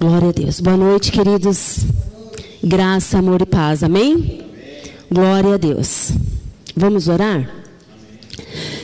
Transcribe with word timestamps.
Glória 0.00 0.30
a 0.30 0.32
Deus. 0.32 0.60
Boa 0.60 0.78
noite, 0.78 1.12
queridos. 1.12 1.80
Graça, 2.64 3.18
amor 3.18 3.42
e 3.42 3.44
paz. 3.44 3.84
Amém? 3.84 4.40
Glória 5.12 5.56
a 5.56 5.56
Deus. 5.58 6.12
Vamos 6.74 7.06
orar? 7.06 7.54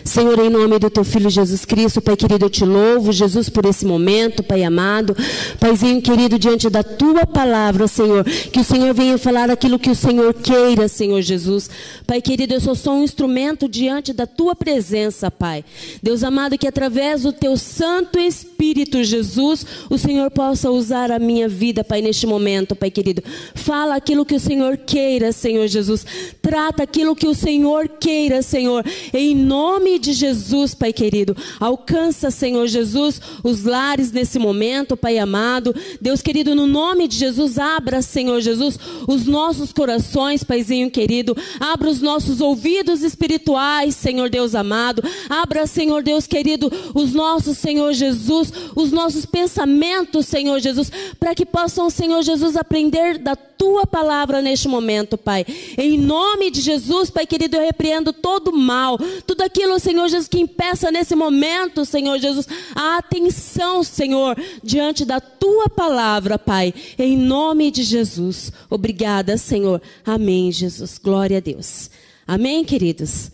Senhor, 0.05 0.39
em 0.39 0.51
nome 0.51 0.79
do 0.79 0.91
teu 0.91 1.03
filho 1.03 1.31
Jesus 1.31 1.65
Cristo, 1.65 2.03
Pai 2.03 2.17
querido, 2.17 2.45
eu 2.45 2.51
te 2.51 2.65
louvo, 2.67 3.13
Jesus, 3.13 3.49
por 3.49 3.65
esse 3.65 3.87
momento, 3.87 4.43
Pai 4.43 4.63
amado. 4.63 5.17
Paizinho 5.59 6.03
querido, 6.03 6.38
diante 6.38 6.69
da 6.69 6.83
tua 6.83 7.26
palavra, 7.26 7.88
Senhor, 7.88 8.22
que 8.24 8.60
o 8.60 8.64
Senhor 8.64 8.92
venha 8.94 9.17
falar 9.17 9.51
aquilo 9.51 9.78
que 9.78 9.90
o 9.90 9.94
Senhor 9.94 10.35
queira, 10.35 10.87
Senhor 10.87 11.22
Jesus. 11.22 11.71
Pai 12.06 12.21
querido, 12.21 12.54
eu 12.54 12.60
sou 12.60 12.74
só 12.74 12.92
um 12.94 13.03
instrumento 13.03 13.69
diante 13.69 14.12
da 14.12 14.26
tua 14.26 14.54
presença, 14.54 15.30
Pai. 15.30 15.64
Deus 16.02 16.23
amado, 16.23 16.59
que 16.59 16.69
através 16.69 17.23
do 17.23 17.33
teu 17.33 17.56
Santo 17.56 18.19
Espírito, 18.19 18.55
Jesus, 19.02 19.66
o 19.91 19.98
Senhor 19.98 20.30
possa 20.30 20.70
usar 20.70 21.10
a 21.10 21.19
minha 21.19 21.48
vida, 21.48 21.84
Pai, 21.84 22.01
neste 22.01 22.27
momento, 22.27 22.74
Pai 22.74 22.91
querido. 22.91 23.23
Fala 23.55 23.97
aquilo 23.97 24.24
que 24.24 24.34
o 24.34 24.41
Senhor 24.41 24.77
queira, 24.77 25.33
Senhor 25.33 25.66
Jesus. 25.66 26.05
Trata 26.41 26.83
aquilo 26.83 27.16
que 27.16 27.27
o 27.27 27.34
Senhor 27.34 27.88
queira, 27.88 28.43
Senhor. 28.43 28.84
Em 29.12 29.34
nome 29.34 29.98
de 29.98 30.12
Jesus, 30.12 30.74
Pai 30.74 30.93
querido. 30.93 31.37
Alcança, 31.60 32.30
Senhor 32.30 32.66
Jesus, 32.66 33.21
os 33.43 33.65
lares 33.65 34.12
nesse 34.12 34.38
momento, 34.38 34.96
Pai 34.96 35.19
amado. 35.19 35.74
Deus 36.01 36.23
querido, 36.23 36.55
no 36.55 36.66
nome 36.66 37.09
de 37.09 37.16
Jesus, 37.16 37.59
abra, 37.59 38.02
Senhor 38.02 38.41
Jesus, 38.41 38.79
os 39.07 39.27
nossos 39.27 39.73
corações, 39.73 40.45
Paizinho 40.45 40.91
querido. 40.91 41.37
Abra 41.60 41.88
os 41.88 42.01
nossos 42.01 42.41
ouvidos 42.41 43.02
espirituais, 43.02 43.95
Senhor 43.95 44.29
Deus 44.29 44.55
amado. 44.55 45.02
Abra, 45.29 45.66
Senhor 45.66 46.02
Deus 46.02 46.27
querido, 46.27 46.71
os 46.95 47.12
nossos, 47.12 47.59
Senhor 47.59 47.93
Jesus, 47.93 48.52
os 48.74 48.92
nossos 48.92 49.27
pensamentos, 49.27 50.27
Senhor 50.27 50.59
Jesus, 50.60 50.91
para 51.19 51.34
que 51.34 51.46
possam, 51.46 51.91
Senhor 51.91 52.23
Jesus, 52.23 52.56
aprender 52.56 53.19
da 53.19 53.37
tua 53.37 53.87
palavra 53.87 54.43
neste 54.43 54.68
momento, 54.68 55.16
Pai. 55.16 55.45
Em 55.79 55.98
nome 55.98 56.51
de 56.51 56.60
Jesus, 56.60 57.10
Pai 57.10 57.26
querido, 57.26 57.57
eu 57.57 57.65
repreendo 57.65 58.13
todo 58.13 58.52
mal, 58.52 58.98
tudo 59.26 59.43
aquilo, 59.43 59.79
Senhor 59.79 60.09
Jesus, 60.09 60.29
que 60.29 60.40
impeça 60.40 60.90
nesse 60.90 61.15
momento, 61.15 61.85
Senhor 61.85 62.18
Jesus, 62.18 62.46
a 62.74 62.98
atenção, 62.98 63.82
Senhor, 63.82 64.36
diante 64.62 65.04
da 65.04 65.20
tua 65.20 65.68
palavra, 65.68 66.38
Pai. 66.38 66.74
Em 66.98 67.16
nome 67.16 67.70
de 67.70 67.82
Jesus. 67.82 68.52
Obrigada, 68.68 69.36
Senhor. 69.36 69.80
Amém, 70.04 70.52
Jesus. 70.52 70.98
Glória 70.98 71.38
a 71.38 71.41
Deus. 71.41 71.91
Amém, 72.26 72.64
queridos? 72.64 73.30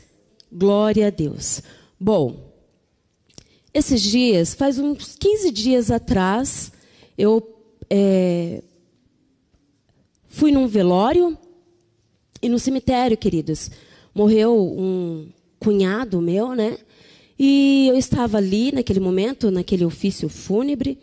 Glória 0.52 1.06
a 1.06 1.10
Deus. 1.10 1.62
Bom, 1.98 2.51
esses 3.74 4.02
dias, 4.02 4.54
faz 4.54 4.78
uns 4.78 5.16
15 5.16 5.50
dias 5.50 5.90
atrás, 5.90 6.72
eu 7.16 7.42
é, 7.88 8.62
fui 10.26 10.52
num 10.52 10.66
velório 10.66 11.36
e 12.42 12.48
no 12.48 12.58
cemitério, 12.58 13.16
queridos. 13.16 13.70
Morreu 14.14 14.58
um 14.58 15.28
cunhado 15.58 16.20
meu, 16.20 16.54
né? 16.54 16.76
E 17.38 17.88
eu 17.88 17.96
estava 17.96 18.38
ali 18.38 18.72
naquele 18.72 19.00
momento, 19.00 19.50
naquele 19.50 19.84
ofício 19.84 20.28
fúnebre. 20.28 20.98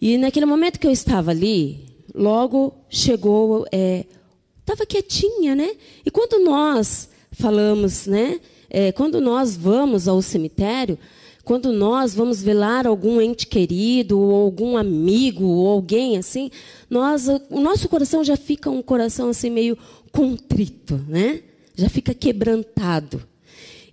E 0.00 0.16
naquele 0.16 0.46
momento 0.46 0.78
que 0.78 0.86
eu 0.86 0.90
estava 0.90 1.30
ali, 1.30 1.80
logo 2.14 2.74
chegou, 2.88 3.66
estava 3.66 4.82
é, 4.82 4.86
quietinha, 4.86 5.54
né? 5.54 5.74
E 6.04 6.10
quando 6.10 6.42
nós 6.44 7.08
falamos, 7.32 8.06
né? 8.06 8.40
É, 8.68 8.92
quando 8.92 9.20
nós 9.20 9.56
vamos 9.56 10.08
ao 10.08 10.20
cemitério, 10.22 10.98
quando 11.46 11.70
nós 11.70 12.12
vamos 12.12 12.42
velar 12.42 12.88
algum 12.88 13.20
ente 13.20 13.46
querido, 13.46 14.18
ou 14.18 14.34
algum 14.34 14.76
amigo, 14.76 15.44
ou 15.44 15.68
alguém 15.68 16.18
assim, 16.18 16.50
nós, 16.90 17.28
o 17.28 17.60
nosso 17.60 17.88
coração 17.88 18.24
já 18.24 18.36
fica 18.36 18.68
um 18.68 18.82
coração 18.82 19.28
assim 19.28 19.48
meio 19.48 19.78
contrito, 20.10 20.96
né? 21.06 21.44
Já 21.76 21.88
fica 21.88 22.12
quebrantado. 22.12 23.22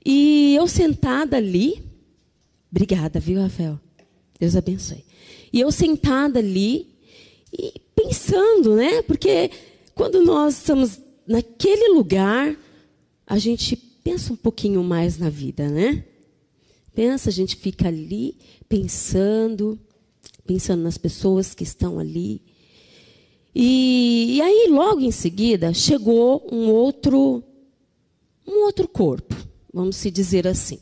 E 0.04 0.56
eu 0.56 0.68
sentada 0.68 1.38
ali, 1.38 1.84
obrigada, 2.72 3.20
viu, 3.20 3.40
Rafael? 3.40 3.80
Deus 4.40 4.56
abençoe. 4.56 5.06
E 5.54 5.62
eu 5.62 5.72
sentada 5.72 6.40
ali 6.40 6.88
e 7.56 7.80
pensando, 7.96 8.76
né? 8.76 9.04
Porque 9.04 9.52
quando 9.94 10.26
nós 10.26 10.58
estamos 10.58 11.00
naquele 11.28 11.94
lugar, 11.94 12.58
a 13.28 13.38
gente 13.38 13.76
pensa 13.76 14.34
um 14.34 14.38
pouquinho 14.38 14.84
mais 14.84 15.20
na 15.20 15.30
vida, 15.30 15.70
né? 15.70 16.04
Pensa, 16.94 17.30
a 17.30 17.34
gente 17.34 17.56
fica 17.56 17.88
ali 17.88 18.38
pensando, 18.70 19.80
pensando 20.46 20.84
nas 20.84 20.98
pessoas 20.98 21.54
que 21.54 21.64
estão 21.64 22.00
ali. 22.00 22.42
E, 23.56 24.36
e 24.36 24.42
aí, 24.42 24.68
logo 24.70 25.02
em 25.02 25.12
seguida, 25.12 25.74
chegou 25.74 26.48
um 26.52 26.70
outro, 26.70 27.44
um 28.48 28.64
outro 28.66 28.88
corpo 28.88 29.44
vamos 29.74 29.96
se 29.96 30.12
dizer 30.12 30.48
assim, 30.48 30.80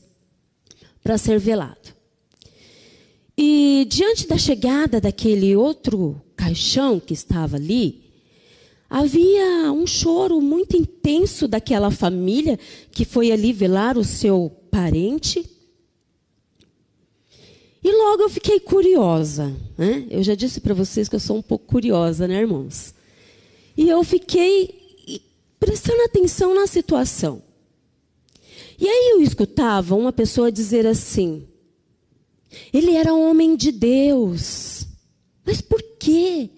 para 1.02 1.18
ser 1.18 1.40
velado. 1.40 1.96
E 3.38 3.88
diante 3.90 4.28
da 4.28 4.38
chegada 4.38 5.00
daquele 5.00 5.56
outro 5.56 6.22
caixão 6.36 7.00
que 7.00 7.14
estava 7.14 7.56
ali, 7.56 8.04
havia 8.90 9.72
um 9.72 9.88
choro 9.88 10.42
muito 10.42 10.76
intenso 10.76 11.48
daquela 11.48 11.90
família 11.90 12.60
que 12.92 13.06
foi 13.06 13.32
ali 13.32 13.54
velar 13.54 13.98
o 13.98 14.04
seu 14.04 14.52
parente. 14.70 15.50
E 17.84 17.92
logo 17.92 18.24
eu 18.24 18.30
fiquei 18.30 18.60
curiosa. 18.60 19.56
Né? 19.78 20.08
Eu 20.10 20.24
já 20.24 20.36
disse 20.36 20.62
para 20.62 20.74
vocês 20.74 21.10
que 21.10 21.16
eu 21.16 21.20
sou 21.20 21.38
um 21.38 21.42
pouco 21.42 21.66
curiosa, 21.66 22.28
né, 22.28 22.40
irmãos? 22.40 22.94
E 23.76 23.90
eu 23.90 24.04
fiquei 24.04 24.80
prestando 25.60 26.02
atenção 26.04 26.54
na 26.54 26.68
situação. 26.68 27.42
E 28.80 28.88
aí 28.88 29.12
eu 29.14 29.22
escutava 29.22 29.96
uma 29.96 30.12
pessoa 30.12 30.52
dizer 30.52 30.86
assim: 30.86 31.48
ele 32.74 32.96
era 32.96 33.14
homem 33.14 33.56
de 33.56 33.72
Deus. 33.72 34.88
Mas 35.46 35.62
por 35.62 35.82
quê? 36.00 36.50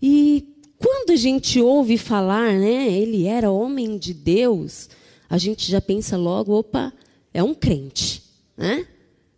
E 0.00 0.56
quando 0.78 1.10
a 1.10 1.16
gente 1.16 1.60
ouve 1.60 1.96
falar, 1.96 2.52
né, 2.52 2.90
ele 2.90 3.26
era 3.26 3.50
homem 3.50 3.98
de 3.98 4.12
Deus, 4.12 4.88
a 5.28 5.38
gente 5.38 5.70
já 5.70 5.80
pensa 5.80 6.16
logo, 6.16 6.52
opa, 6.52 6.92
é 7.32 7.42
um 7.42 7.54
crente, 7.54 8.22
né? 8.56 8.86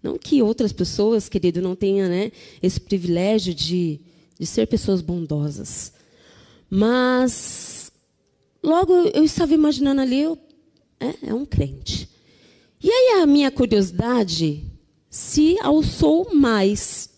Não 0.02 0.16
que 0.16 0.42
outras 0.42 0.72
pessoas, 0.72 1.28
querido, 1.28 1.60
não 1.60 1.74
tenham 1.74 2.08
né, 2.08 2.30
esse 2.62 2.80
privilégio 2.80 3.52
de, 3.52 4.00
de 4.38 4.46
ser 4.46 4.66
pessoas 4.66 5.00
bondosas. 5.00 5.92
Mas 6.70 7.90
logo 8.62 8.92
eu 8.92 9.24
estava 9.24 9.54
imaginando 9.54 10.00
ali, 10.00 10.20
eu 10.20 10.38
é, 11.00 11.28
é 11.28 11.34
um 11.34 11.44
crente. 11.44 12.08
E 12.82 12.90
aí 12.90 13.20
a 13.20 13.26
minha 13.26 13.50
curiosidade 13.50 14.64
se 15.10 15.56
alçou 15.60 16.34
mais. 16.34 17.10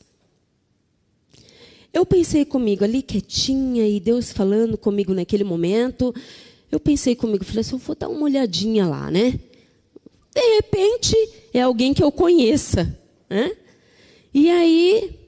Eu 1.93 2.07
pensei 2.07 2.45
comigo 2.45 2.85
ali 2.85 3.03
quietinha 3.03 3.87
e 3.87 3.99
Deus 3.99 4.33
falando 4.33 4.79
comigo 4.79 5.13
naquele 5.13 5.45
momento. 5.45 6.15
Eu 6.71 6.79
pensei 6.79 7.17
comigo, 7.17 7.45
falei 7.45 7.61
assim, 7.61 7.75
eu 7.75 7.79
vou 7.79 7.97
dar 7.97 8.09
uma 8.09 8.23
olhadinha 8.23 8.87
lá, 8.87 9.11
né? 9.11 9.39
De 10.35 10.55
repente 10.57 11.17
é 11.53 11.61
alguém 11.61 11.93
que 11.93 12.03
eu 12.03 12.13
conheça, 12.13 12.99
né? 13.29 13.53
E 14.33 14.49
aí 14.49 15.19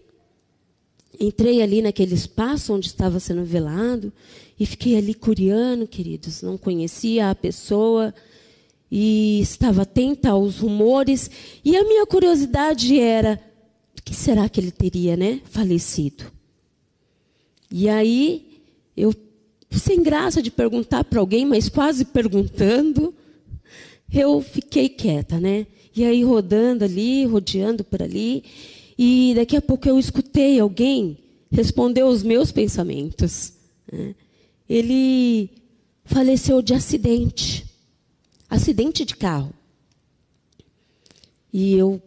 entrei 1.19 1.63
ali 1.63 1.83
naquele 1.83 2.15
espaço 2.15 2.73
onde 2.73 2.87
estava 2.87 3.21
sendo 3.21 3.45
velado 3.45 4.13
e 4.59 4.67
fiquei 4.67 4.97
ali 4.97 5.15
curiando, 5.15 5.87
queridos. 5.87 6.43
Não 6.43 6.57
conhecia 6.57 7.31
a 7.31 7.35
pessoa 7.35 8.15
e 8.91 9.41
estava 9.41 9.83
atenta 9.83 10.31
aos 10.31 10.59
rumores. 10.59 11.31
E 11.65 11.77
a 11.77 11.85
minha 11.85 12.07
curiosidade 12.07 12.99
era: 12.99 13.41
o 13.99 14.03
que 14.03 14.15
será 14.15 14.49
que 14.49 14.61
ele 14.61 14.71
teria 14.71 15.17
né, 15.17 15.41
falecido? 15.45 16.25
E 17.71 17.89
aí, 17.89 18.63
eu, 18.97 19.15
sem 19.71 20.03
graça 20.03 20.43
de 20.43 20.51
perguntar 20.51 21.05
para 21.05 21.21
alguém, 21.21 21.47
mas 21.47 21.69
quase 21.69 22.05
perguntando, 22.05 23.15
eu 24.13 24.41
fiquei 24.41 24.89
quieta, 24.89 25.41
né? 25.41 25.67
E 25.95 26.05
aí, 26.05 26.23
rodando 26.23 26.85
ali, 26.85 27.25
rodeando 27.27 27.85
por 27.85 28.03
ali, 28.03 28.45
e 28.99 29.33
daqui 29.35 29.57
a 29.57 29.63
pouco 29.63 29.89
eu 29.89 29.99
escutei 29.99 30.59
alguém 30.59 31.19
responder 31.51 32.03
os 32.03 32.23
meus 32.23 32.51
pensamentos. 32.51 33.53
Né? 33.91 34.15
Ele 34.69 35.51
faleceu 36.05 36.63
de 36.63 36.75
acidente 36.75 37.67
acidente 38.53 39.07
de 39.07 39.17
carro. 39.17 39.51
E 41.51 41.75
eu 41.75 42.03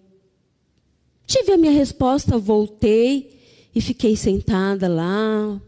tive 1.26 1.54
a 1.54 1.58
minha 1.58 1.72
resposta, 1.72 2.38
voltei 2.38 3.40
e 3.74 3.82
fiquei 3.82 4.16
sentada 4.16 4.88
lá, 4.88 5.60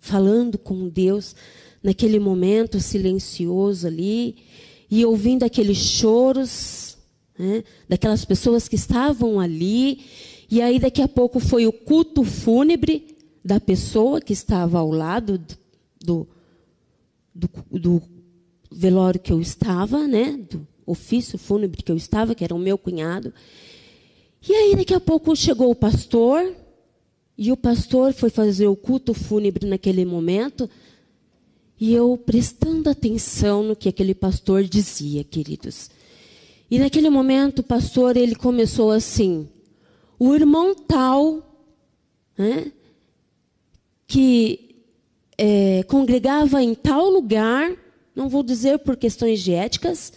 falando 0.00 0.56
com 0.56 0.88
Deus, 0.88 1.36
naquele 1.82 2.18
momento 2.18 2.80
silencioso 2.80 3.86
ali, 3.86 4.36
e 4.90 5.04
ouvindo 5.04 5.42
aqueles 5.42 5.78
choros 5.78 6.96
né, 7.38 7.64
daquelas 7.88 8.24
pessoas 8.24 8.68
que 8.68 8.76
estavam 8.76 9.40
ali. 9.40 10.04
E 10.50 10.60
aí, 10.60 10.78
daqui 10.78 11.02
a 11.02 11.08
pouco, 11.08 11.40
foi 11.40 11.66
o 11.66 11.72
culto 11.72 12.22
fúnebre 12.22 13.16
da 13.44 13.60
pessoa 13.60 14.20
que 14.20 14.32
estava 14.32 14.78
ao 14.78 14.90
lado 14.90 15.42
do, 16.02 16.26
do, 17.34 17.50
do 17.70 18.02
velório 18.70 19.20
que 19.20 19.32
eu 19.32 19.40
estava, 19.40 20.06
né? 20.06 20.38
Do 20.48 20.66
ofício 20.86 21.38
fúnebre 21.38 21.82
que 21.82 21.90
eu 21.90 21.96
estava, 21.96 22.34
que 22.34 22.44
era 22.44 22.54
o 22.54 22.58
meu 22.58 22.78
cunhado. 22.78 23.32
E 24.46 24.52
aí, 24.52 24.76
daqui 24.76 24.94
a 24.94 25.00
pouco, 25.00 25.34
chegou 25.34 25.70
o 25.70 25.74
pastor, 25.74 26.54
e 27.36 27.50
o 27.50 27.56
pastor 27.56 28.12
foi 28.12 28.30
fazer 28.30 28.68
o 28.68 28.76
culto 28.76 29.12
fúnebre 29.12 29.66
naquele 29.66 30.04
momento. 30.04 30.70
E 31.80 31.92
eu 31.92 32.16
prestando 32.16 32.88
atenção 32.88 33.62
no 33.62 33.76
que 33.76 33.88
aquele 33.88 34.14
pastor 34.14 34.64
dizia, 34.64 35.24
queridos. 35.24 35.90
E 36.70 36.78
naquele 36.78 37.10
momento, 37.10 37.60
o 37.60 37.64
pastor, 37.64 38.16
ele 38.16 38.34
começou 38.34 38.90
assim: 38.90 39.48
o 40.18 40.34
irmão 40.34 40.74
tal, 40.74 41.66
né, 42.38 42.72
que 44.06 44.76
é, 45.36 45.82
congregava 45.84 46.62
em 46.62 46.74
tal 46.74 47.08
lugar, 47.08 47.76
não 48.14 48.28
vou 48.28 48.42
dizer 48.42 48.78
por 48.78 48.96
questões 48.96 49.40
de 49.40 49.52
éticas, 49.52 50.12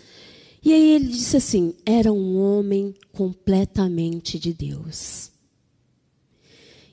e 0.64 0.74
aí 0.74 0.92
ele 0.92 1.08
disse 1.08 1.38
assim: 1.38 1.74
era 1.86 2.12
um 2.12 2.38
homem 2.40 2.94
completamente 3.12 4.38
de 4.38 4.54
Deus. 4.54 5.32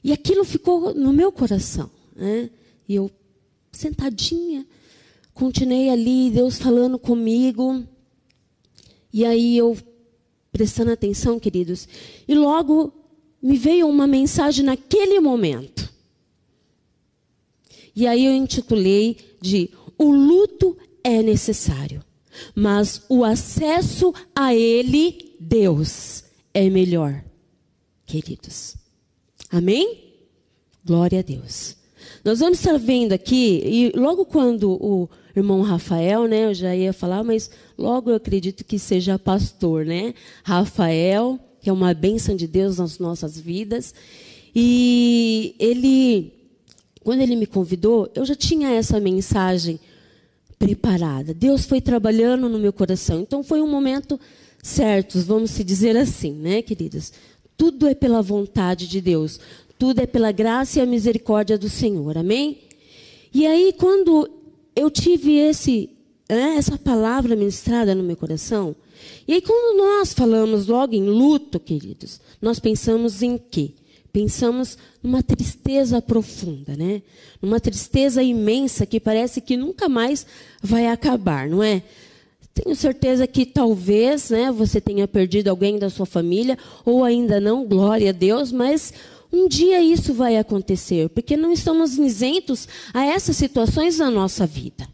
E 0.03 0.13
aquilo 0.13 0.45
ficou 0.45 0.95
no 0.95 1.13
meu 1.13 1.33
coração. 1.33 1.91
Né? 2.15 2.51
E 2.87 2.95
eu, 2.95 3.11
sentadinha, 3.75 4.67
continuei 5.33 5.91
ali, 5.91 6.31
Deus 6.31 6.59
falando 6.59 6.99
comigo. 6.99 7.85
E 9.13 9.25
aí 9.25 9.57
eu, 9.57 9.77
prestando 10.51 10.93
atenção, 10.93 11.39
queridos, 11.39 11.89
e 12.27 12.35
logo 12.35 12.93
me 13.43 13.57
veio 13.57 13.87
uma 13.89 14.07
mensagem 14.07 14.65
naquele 14.65 15.21
momento. 15.21 15.93
E 17.95 18.07
aí 18.07 18.25
eu 18.25 18.35
intitulei 18.35 19.17
de 19.41 19.71
O 19.97 20.11
luto 20.11 20.77
é 21.05 21.23
necessário, 21.23 22.03
mas 22.55 23.03
o 23.09 23.23
acesso 23.23 24.13
a 24.35 24.55
ele, 24.55 25.37
Deus, 25.39 26.25
é 26.53 26.69
melhor. 26.69 27.23
Queridos. 28.07 28.77
Amém? 29.51 30.15
Glória 30.85 31.21
a 31.21 31.23
Deus. 31.23 31.77
Nós 32.25 32.39
vamos 32.39 32.59
estar 32.59 32.79
vendo 32.79 33.13
aqui, 33.13 33.63
e 33.65 33.93
logo 33.95 34.25
quando 34.25 34.71
o 34.83 35.09
irmão 35.37 35.61
Rafael, 35.61 36.27
né, 36.27 36.47
eu 36.47 36.55
já 36.55 36.75
ia 36.75 36.93
falar, 36.93 37.23
mas 37.23 37.51
logo 37.77 38.11
eu 38.11 38.17
acredito 38.17 38.65
que 38.65 38.79
seja 38.79 39.19
pastor, 39.19 39.85
né? 39.85 40.15
Rafael, 40.43 41.39
que 41.61 41.69
é 41.69 41.73
uma 41.73 41.93
bênção 41.93 42.35
de 42.35 42.47
Deus 42.47 42.79
nas 42.79 42.99
nossas 42.99 43.39
vidas. 43.39 43.95
E 44.55 45.55
ele, 45.59 46.33
quando 47.03 47.21
ele 47.21 47.37
me 47.37 47.47
convidou, 47.47 48.11
eu 48.15 48.25
já 48.25 48.35
tinha 48.35 48.71
essa 48.71 48.99
mensagem 48.99 49.79
preparada. 50.59 51.35
Deus 51.35 51.67
foi 51.67 51.81
trabalhando 51.81 52.49
no 52.49 52.59
meu 52.59 52.73
coração. 52.73 53.21
Então 53.21 53.43
foi 53.43 53.61
um 53.61 53.71
momento 53.71 54.19
certo, 54.63 55.19
vamos 55.21 55.51
se 55.51 55.63
dizer 55.63 55.95
assim, 55.95 56.33
né, 56.33 56.63
queridas? 56.63 57.13
Tudo 57.57 57.87
é 57.87 57.95
pela 57.95 58.23
vontade 58.23 58.89
de 58.89 59.01
Deus. 59.01 59.39
Tudo 59.79 60.01
é 60.01 60.07
pela 60.07 60.33
graça 60.33 60.79
e 60.79 60.83
a 60.83 60.87
misericórdia 60.87 61.59
do 61.59 61.69
Senhor. 61.69 62.17
Amém? 62.17 62.59
E 63.33 63.47
aí, 63.47 63.75
quando 63.77 64.31
eu 64.77 64.91
tive 64.91 65.37
esse, 65.39 65.91
né, 66.29 66.55
essa 66.57 66.79
palavra 66.79 67.37
ministrada 67.37 67.95
no 67.95 68.03
meu 68.03 68.17
coração, 68.17 68.77
e 69.27 69.33
aí 69.33 69.41
quando 69.41 69.77
nós 69.77 70.13
falamos 70.13 70.67
logo 70.67 70.95
em 70.95 71.05
luto, 71.05 71.59
queridos, 71.59 72.21
nós 72.41 72.59
pensamos 72.59 73.23
em 73.23 73.39
quê? 73.39 73.73
Pensamos 74.13 74.79
numa 75.03 75.23
tristeza 75.23 76.01
profunda, 76.01 76.77
né? 76.77 77.03
Numa 77.43 77.59
tristeza 77.59 78.23
imensa 78.23 78.87
que 78.87 79.01
parece 79.01 79.41
que 79.41 79.57
nunca 79.57 79.89
mais 79.89 80.25
vai 80.63 80.87
acabar, 80.87 81.49
não 81.49 81.63
é? 81.63 81.83
Tenho 82.55 82.77
certeza 82.77 83.27
que 83.27 83.45
talvez 83.45 84.31
né, 84.31 84.53
você 84.53 84.81
tenha 84.81 85.09
perdido 85.09 85.49
alguém 85.49 85.77
da 85.77 85.91
sua 85.91 86.07
família, 86.07 86.57
ou 86.85 87.03
ainda 87.03 87.41
não, 87.41 87.67
glória 87.67 88.11
a 88.11 88.13
Deus, 88.13 88.53
mas 88.53 88.95
um 89.35 89.49
dia 89.49 89.83
isso 89.83 90.15
vai 90.15 90.37
acontecer, 90.37 91.09
porque 91.09 91.37
não 91.37 91.53
estamos 91.53 91.99
isentos 91.99 92.69
a 92.93 93.05
essas 93.05 93.37
situações 93.37 93.99
na 93.99 94.11
nossa 94.11 94.47
vida. 94.47 94.89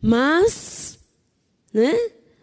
Mas, 0.00 0.98
né, 1.72 1.94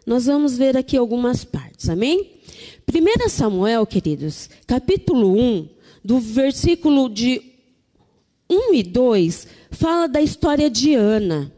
nós 0.06 0.26
vamos 0.26 0.56
ver 0.56 0.76
aqui 0.76 0.96
algumas 0.96 1.44
partes, 1.44 1.88
amém? 1.88 2.38
1 2.86 3.28
Samuel, 3.28 3.86
queridos, 3.86 4.50
capítulo 4.66 5.32
1, 5.34 5.68
do 6.04 6.20
versículo 6.20 7.08
de 7.08 7.42
1 8.48 8.74
e 8.74 8.82
2, 8.82 9.46
fala 9.70 10.06
da 10.06 10.20
história 10.20 10.70
de 10.70 10.94
Ana. 10.94 11.52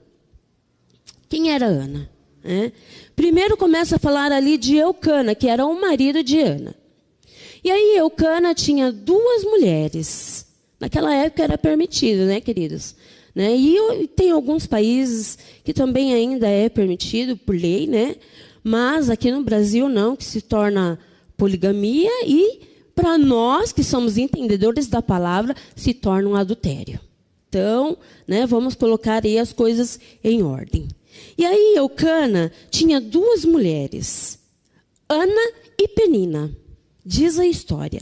Quem 1.29 1.51
era 1.51 1.67
Ana? 1.67 2.11
É? 2.43 2.73
Primeiro 3.15 3.57
começa 3.57 3.97
a 3.97 3.99
falar 3.99 4.33
ali 4.33 4.57
de 4.57 4.77
Eucana, 4.77 5.35
que 5.35 5.47
era 5.47 5.67
o 5.67 5.81
marido 5.81 6.23
de 6.23 6.41
Ana. 6.41 6.80
E 7.63 7.71
aí 7.71 7.97
Eucana 7.97 8.55
tinha 8.55 8.91
duas 8.91 9.45
mulheres. 9.45 10.47
Naquela 10.79 11.15
época 11.15 11.43
era 11.43 11.59
permitido, 11.59 12.25
né, 12.25 12.41
queridos? 12.41 12.95
Né? 13.35 13.55
E 13.55 14.09
tem 14.09 14.31
alguns 14.31 14.67
países 14.67 15.39
que 15.63 15.73
também 15.73 16.15
ainda 16.15 16.49
é 16.49 16.69
permitido 16.69 17.37
por 17.37 17.55
lei, 17.55 17.87
né? 17.87 18.17
Mas 18.63 19.09
aqui 19.09 19.31
no 19.31 19.43
Brasil 19.43 19.89
não, 19.89 20.17
que 20.17 20.25
se 20.25 20.41
torna 20.41 20.99
poligamia 21.37 22.11
e 22.27 22.61
para 22.95 23.17
nós 23.17 23.73
que 23.73 23.83
somos 23.85 24.19
entendedores 24.19 24.87
da 24.87 25.01
palavra 25.01 25.55
se 25.75 25.95
torna 25.95 26.29
um 26.29 26.35
adultério. 26.35 27.01
Então, 27.49 27.97
né, 28.29 28.47
vamos 28.47 28.75
colocar 28.75 29.25
aí 29.25 29.39
as 29.39 29.53
coisas 29.53 29.99
em 30.23 30.43
ordem. 30.43 30.89
E 31.37 31.45
aí 31.45 31.75
Eucana 31.77 32.53
tinha 32.71 33.01
duas 33.01 33.45
mulheres, 33.45 34.39
Ana 35.09 35.53
e 35.79 35.89
Penina. 35.89 36.55
Diz 37.05 37.39
a 37.39 37.47
história. 37.47 38.01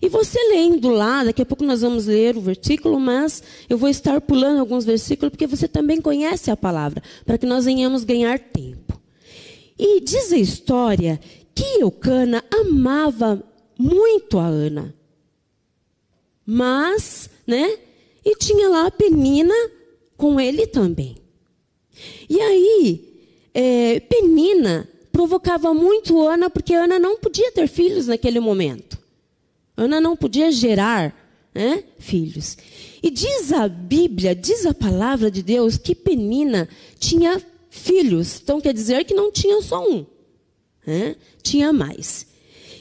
E 0.00 0.08
você 0.08 0.38
lendo 0.50 0.90
lá, 0.90 1.24
daqui 1.24 1.42
a 1.42 1.46
pouco 1.46 1.64
nós 1.64 1.80
vamos 1.80 2.06
ler 2.06 2.36
o 2.36 2.40
versículo, 2.40 3.00
mas 3.00 3.42
eu 3.68 3.78
vou 3.78 3.88
estar 3.88 4.20
pulando 4.20 4.60
alguns 4.60 4.84
versículos 4.84 5.30
porque 5.30 5.46
você 5.46 5.66
também 5.66 6.00
conhece 6.00 6.50
a 6.50 6.56
palavra, 6.56 7.02
para 7.24 7.38
que 7.38 7.46
nós 7.46 7.64
venhamos 7.64 8.04
ganhar 8.04 8.38
tempo. 8.38 9.00
E 9.78 10.00
diz 10.00 10.32
a 10.32 10.36
história 10.36 11.18
que 11.54 11.80
Eucana 11.80 12.44
amava 12.52 13.42
muito 13.78 14.38
a 14.38 14.46
Ana. 14.46 14.94
Mas, 16.44 17.30
né? 17.46 17.78
E 18.24 18.36
tinha 18.36 18.68
lá 18.68 18.86
a 18.86 18.90
Penina 18.90 19.54
com 20.16 20.38
ele 20.38 20.66
também. 20.66 21.16
E 22.28 22.40
aí, 22.40 23.14
é, 23.52 24.00
Penina 24.00 24.88
provocava 25.14 25.72
muito 25.72 26.20
Ana, 26.26 26.50
porque 26.50 26.74
Ana 26.74 26.98
não 26.98 27.16
podia 27.16 27.52
ter 27.52 27.68
filhos 27.68 28.08
naquele 28.08 28.40
momento. 28.40 28.98
Ana 29.76 30.00
não 30.00 30.16
podia 30.16 30.50
gerar 30.50 31.14
né, 31.54 31.84
filhos. 32.00 32.58
E 33.00 33.12
diz 33.12 33.52
a 33.52 33.68
Bíblia, 33.68 34.34
diz 34.34 34.66
a 34.66 34.74
palavra 34.74 35.30
de 35.30 35.40
Deus, 35.40 35.78
que 35.78 35.94
Penina 35.94 36.68
tinha 36.98 37.40
filhos. 37.70 38.40
Então 38.42 38.60
quer 38.60 38.74
dizer 38.74 39.04
que 39.04 39.14
não 39.14 39.30
tinha 39.30 39.62
só 39.62 39.88
um, 39.88 40.04
né? 40.84 41.14
tinha 41.40 41.72
mais. 41.72 42.26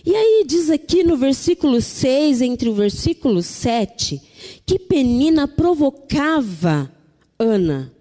E 0.03 0.15
aí 0.15 0.43
diz 0.43 0.71
aqui 0.71 1.03
no 1.03 1.15
versículo 1.15 1.79
6, 1.79 2.41
entre 2.41 2.67
o 2.67 2.73
versículo 2.73 3.43
7, 3.43 4.19
que 4.65 4.79
Penina 4.79 5.47
provocava 5.47 6.91
Ana. 7.37 7.93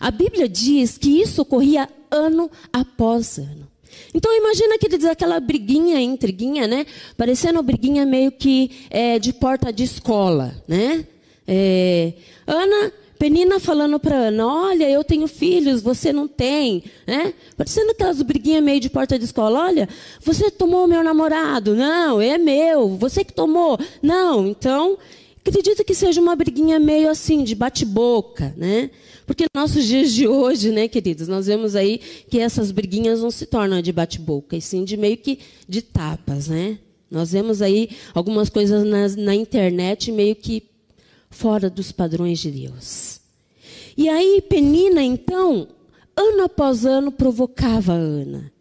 A 0.00 0.10
Bíblia 0.10 0.48
diz 0.48 0.98
que 0.98 1.22
isso 1.22 1.42
ocorria 1.42 1.88
ano 2.10 2.50
após 2.72 3.38
ano. 3.38 3.66
Então 4.14 4.34
imagina 4.36 4.78
que 4.78 4.86
ele 4.86 4.98
diz 4.98 5.06
aquela 5.06 5.40
briguinha, 5.40 6.00
intriguinha, 6.00 6.66
né? 6.66 6.86
Parecendo 7.16 7.54
uma 7.54 7.62
briguinha 7.62 8.04
meio 8.04 8.30
que 8.32 8.86
é, 8.90 9.18
de 9.18 9.32
porta 9.32 9.72
de 9.72 9.84
escola, 9.84 10.54
né? 10.66 11.06
É, 11.46 12.12
Ana, 12.46 12.92
Penina 13.18 13.58
falando 13.58 13.98
para 13.98 14.16
Ana, 14.16 14.46
olha, 14.46 14.90
eu 14.90 15.02
tenho 15.02 15.26
filhos, 15.26 15.80
você 15.80 16.12
não 16.12 16.28
tem, 16.28 16.82
né? 17.06 17.32
Parecendo 17.56 17.92
aquelas 17.92 18.20
briguinhas 18.20 18.62
meio 18.62 18.80
de 18.80 18.90
porta 18.90 19.18
de 19.18 19.24
escola, 19.24 19.64
olha, 19.64 19.88
você 20.20 20.50
tomou 20.50 20.84
o 20.84 20.88
meu 20.88 21.02
namorado, 21.02 21.74
não, 21.74 22.20
é 22.20 22.36
meu, 22.36 22.96
você 22.96 23.24
que 23.24 23.32
tomou, 23.32 23.78
não, 24.02 24.46
então 24.46 24.98
acredito 25.38 25.84
que 25.84 25.94
seja 25.94 26.20
uma 26.20 26.36
briguinha 26.36 26.78
meio 26.78 27.08
assim, 27.08 27.42
de 27.42 27.54
bate-boca, 27.54 28.52
né? 28.56 28.90
Porque 29.26 29.46
nossos 29.52 29.84
dias 29.84 30.12
de 30.12 30.28
hoje, 30.28 30.70
né, 30.70 30.86
queridos, 30.86 31.26
nós 31.26 31.46
vemos 31.46 31.74
aí 31.74 32.00
que 32.30 32.38
essas 32.38 32.70
briguinhas 32.70 33.20
não 33.20 33.30
se 33.30 33.44
tornam 33.44 33.82
de 33.82 33.92
bate-boca, 33.92 34.56
e 34.56 34.62
sim 34.62 34.84
de 34.84 34.96
meio 34.96 35.16
que 35.16 35.40
de 35.68 35.82
tapas, 35.82 36.46
né? 36.48 36.78
Nós 37.10 37.32
vemos 37.32 37.60
aí 37.60 37.90
algumas 38.14 38.48
coisas 38.48 38.84
na, 38.84 39.08
na 39.22 39.34
internet 39.34 40.12
meio 40.12 40.36
que 40.36 40.62
fora 41.30 41.68
dos 41.68 41.90
padrões 41.90 42.38
de 42.38 42.50
Deus. 42.50 43.20
E 43.96 44.08
aí 44.08 44.42
Penina, 44.48 45.02
então, 45.02 45.68
ano 46.16 46.44
após 46.44 46.86
ano, 46.86 47.10
provocava 47.10 47.92
a 47.92 47.96
Ana. 47.96 48.52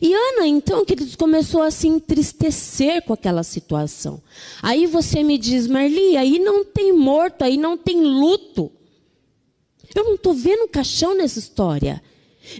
E 0.00 0.12
Ana, 0.12 0.46
então, 0.46 0.84
queridos, 0.84 1.16
começou 1.16 1.62
a 1.62 1.70
se 1.70 1.88
entristecer 1.88 3.02
com 3.02 3.14
aquela 3.14 3.42
situação. 3.42 4.22
Aí 4.62 4.86
você 4.86 5.22
me 5.22 5.38
diz, 5.38 5.66
Marli, 5.66 6.16
aí 6.16 6.38
não 6.38 6.64
tem 6.64 6.92
morto, 6.92 7.42
aí 7.42 7.56
não 7.56 7.76
tem 7.76 8.00
luto. 8.00 8.70
Eu 9.94 10.04
não 10.04 10.14
estou 10.14 10.34
vendo 10.34 10.68
caixão 10.68 11.16
nessa 11.16 11.38
história. 11.38 12.02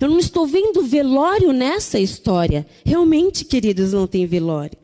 Eu 0.01 0.09
não 0.09 0.19
estou 0.19 0.47
vendo 0.47 0.83
velório 0.83 1.53
nessa 1.53 1.99
história. 1.99 2.67
Realmente, 2.85 3.45
queridos, 3.45 3.93
não 3.93 4.07
tem 4.07 4.27
velório. 4.27 4.79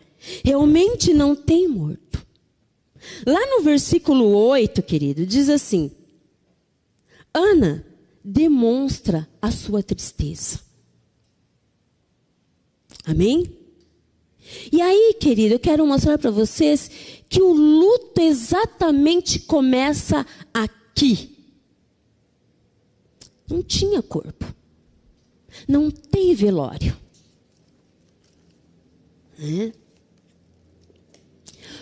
Realmente 0.45 1.15
não 1.15 1.37
tem 1.37 1.69
morto. 1.69 2.27
Lá 3.27 3.41
no 3.47 3.63
versículo 3.63 4.27
8, 4.27 4.83
querido, 4.83 5.25
diz 5.25 5.49
assim: 5.49 5.91
Ana 7.33 7.85
demonstra 8.25 9.29
a 9.41 9.51
sua 9.51 9.83
tristeza. 9.83 10.61
Amém? 13.07 13.57
E 14.73 14.81
aí, 14.81 15.15
querido, 15.21 15.55
eu 15.55 15.59
quero 15.59 15.87
mostrar 15.87 16.19
para 16.19 16.31
vocês 16.31 16.91
que 17.29 17.41
o 17.41 17.53
luto 17.53 18.21
exatamente 18.21 19.39
começa 19.41 20.27
aqui. 20.53 21.38
Não 23.49 23.63
tinha 23.63 24.03
corpo. 24.03 24.45
Não 25.67 25.91
tem 25.91 26.35
velório. 26.35 26.97
É? 29.41 29.73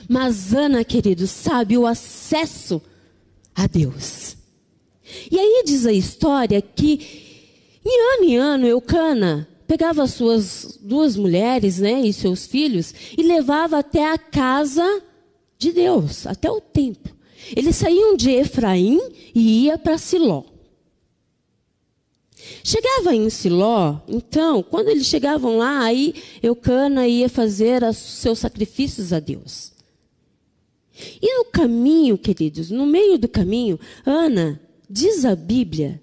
Mas 0.08 0.54
Ana, 0.54 0.84
querido, 0.84 1.26
sabe 1.26 1.76
o 1.76 1.86
acesso 1.86 2.80
a 3.54 3.66
Deus. 3.66 4.36
E 5.30 5.38
aí 5.38 5.64
diz 5.66 5.86
a 5.86 5.92
história 5.92 6.60
que 6.60 7.24
em 7.84 8.14
ano 8.14 8.24
em 8.24 8.36
ano 8.36 8.66
Eucana 8.66 9.48
pegava 9.66 10.06
suas 10.06 10.78
duas 10.80 11.16
mulheres, 11.16 11.78
né, 11.78 12.00
e 12.00 12.12
seus 12.12 12.46
filhos 12.46 12.94
e 13.16 13.22
levava 13.22 13.78
até 13.78 14.12
a 14.12 14.18
casa 14.18 15.02
de 15.58 15.72
Deus, 15.72 16.26
até 16.26 16.50
o 16.50 16.60
templo. 16.60 17.14
Eles 17.54 17.76
saíam 17.76 18.16
de 18.16 18.30
Efraim 18.30 19.00
e 19.34 19.64
ia 19.64 19.78
para 19.78 19.98
Siló. 19.98 20.44
Chegava 22.62 23.14
em 23.14 23.28
Siló, 23.30 24.00
então, 24.08 24.62
quando 24.62 24.88
eles 24.88 25.06
chegavam 25.06 25.58
lá, 25.58 25.84
aí 25.84 26.14
Eucana 26.42 27.06
ia 27.06 27.28
fazer 27.28 27.82
os 27.82 27.96
seus 27.96 28.38
sacrifícios 28.38 29.12
a 29.12 29.20
Deus. 29.20 29.72
E 31.20 31.38
no 31.38 31.44
caminho, 31.46 32.16
queridos, 32.16 32.70
no 32.70 32.86
meio 32.86 33.18
do 33.18 33.28
caminho, 33.28 33.78
Ana, 34.04 34.60
diz 34.88 35.24
a 35.24 35.36
Bíblia, 35.36 36.00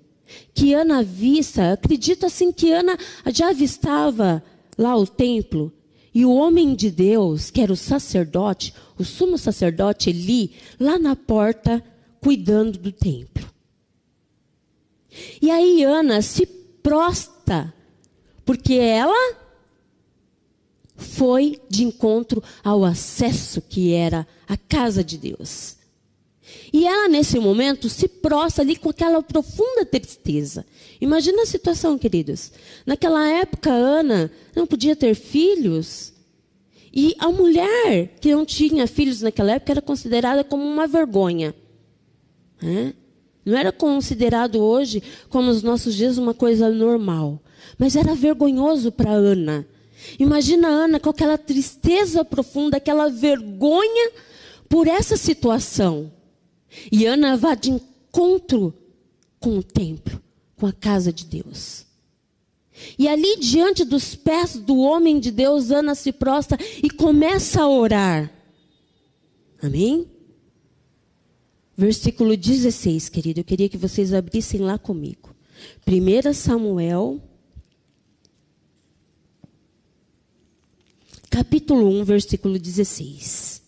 que 0.53 0.73
Ana 0.73 1.03
vista, 1.03 1.73
acredita 1.73 2.27
assim 2.27 2.51
que 2.51 2.71
Ana 2.71 2.97
já 3.31 3.49
avistava 3.49 4.43
lá 4.77 4.95
o 4.95 5.07
templo, 5.07 5.71
e 6.13 6.25
o 6.25 6.33
homem 6.33 6.75
de 6.75 6.91
Deus, 6.91 7.49
que 7.49 7.59
era 7.59 7.73
o 7.73 7.77
sacerdote, 7.77 8.73
o 8.97 9.03
sumo 9.03 9.37
sacerdote 9.37 10.11
Eli, 10.11 10.51
lá 10.79 10.99
na 10.99 11.15
porta, 11.15 11.83
cuidando 12.21 12.77
do 12.77 12.91
templo. 12.91 13.52
E 15.41 15.49
aí 15.51 15.83
Ana 15.83 16.21
se 16.21 16.45
prosta, 16.45 17.73
porque 18.45 18.73
ela 18.73 19.37
foi 20.95 21.59
de 21.69 21.83
encontro 21.83 22.43
ao 22.63 22.83
acesso 22.83 23.61
que 23.61 23.93
era 23.93 24.27
a 24.47 24.57
casa 24.57 25.03
de 25.03 25.17
Deus. 25.17 25.77
E 26.71 26.85
ela, 26.85 27.07
nesse 27.07 27.39
momento, 27.39 27.89
se 27.89 28.07
prostra 28.07 28.63
ali 28.63 28.75
com 28.75 28.89
aquela 28.89 29.21
profunda 29.21 29.85
tristeza. 29.85 30.65
Imagina 30.99 31.43
a 31.43 31.45
situação, 31.45 31.97
queridos. 31.97 32.51
Naquela 32.85 33.29
época, 33.29 33.71
Ana 33.71 34.31
não 34.55 34.65
podia 34.65 34.95
ter 34.95 35.15
filhos. 35.15 36.13
E 36.91 37.15
a 37.17 37.29
mulher 37.29 38.15
que 38.19 38.33
não 38.33 38.45
tinha 38.45 38.87
filhos 38.87 39.21
naquela 39.21 39.53
época 39.53 39.71
era 39.71 39.81
considerada 39.81 40.43
como 40.43 40.63
uma 40.63 40.87
vergonha. 40.87 41.55
Né? 42.61 42.93
Não 43.45 43.57
era 43.57 43.71
considerado 43.71 44.59
hoje, 44.59 45.03
como 45.29 45.47
nos 45.47 45.63
nossos 45.63 45.95
dias, 45.95 46.17
uma 46.17 46.33
coisa 46.33 46.69
normal. 46.69 47.41
Mas 47.77 47.95
era 47.95 48.15
vergonhoso 48.15 48.91
para 48.91 49.11
Ana. 49.11 49.67
Imagina 50.19 50.67
Ana 50.67 50.99
com 50.99 51.09
aquela 51.09 51.37
tristeza 51.37 52.23
profunda, 52.23 52.77
aquela 52.77 53.09
vergonha 53.09 54.11
por 54.69 54.87
essa 54.87 55.17
situação. 55.17 56.11
E 56.91 57.05
Ana 57.05 57.37
vai 57.37 57.55
de 57.55 57.71
encontro 57.71 58.73
com 59.39 59.57
o 59.57 59.63
templo, 59.63 60.21
com 60.57 60.65
a 60.65 60.73
casa 60.73 61.11
de 61.11 61.25
Deus. 61.25 61.85
E 62.97 63.07
ali 63.07 63.37
diante 63.37 63.83
dos 63.85 64.15
pés 64.15 64.55
do 64.55 64.77
homem 64.77 65.19
de 65.19 65.31
Deus, 65.31 65.69
Ana 65.69 65.95
se 65.95 66.11
prostra 66.11 66.57
e 66.81 66.89
começa 66.89 67.61
a 67.61 67.69
orar. 67.69 68.31
Amém? 69.61 70.07
Versículo 71.75 72.37
16, 72.37 73.09
querido, 73.09 73.39
eu 73.39 73.43
queria 73.43 73.67
que 73.67 73.77
vocês 73.77 74.13
abrissem 74.13 74.61
lá 74.61 74.77
comigo. 74.77 75.35
1 75.87 76.33
Samuel, 76.33 77.19
capítulo 81.31 81.87
1, 81.99 82.03
versículo 82.03 82.59
16. 82.59 83.63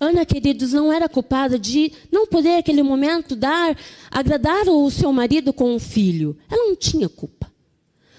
Ana, 0.00 0.24
queridos, 0.24 0.72
não 0.72 0.90
era 0.90 1.08
culpada 1.08 1.58
de 1.58 1.92
não 2.10 2.26
poder, 2.26 2.56
naquele 2.56 2.82
momento, 2.82 3.36
dar, 3.36 3.78
agradar 4.10 4.66
o 4.68 4.90
seu 4.90 5.12
marido 5.12 5.52
com 5.52 5.74
um 5.74 5.78
filho. 5.78 6.36
Ela 6.50 6.68
não 6.68 6.74
tinha 6.74 7.08
culpa. 7.08 7.52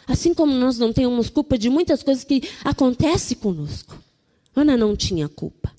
Assim 0.07 0.33
como 0.33 0.53
nós 0.53 0.77
não 0.77 0.93
temos 0.93 1.29
culpa 1.29 1.57
de 1.57 1.69
muitas 1.69 2.03
coisas 2.03 2.23
que 2.23 2.43
acontecem 2.63 3.35
conosco. 3.35 4.02
Ana 4.55 4.77
não 4.77 4.95
tinha 4.95 5.27
culpa. 5.27 5.71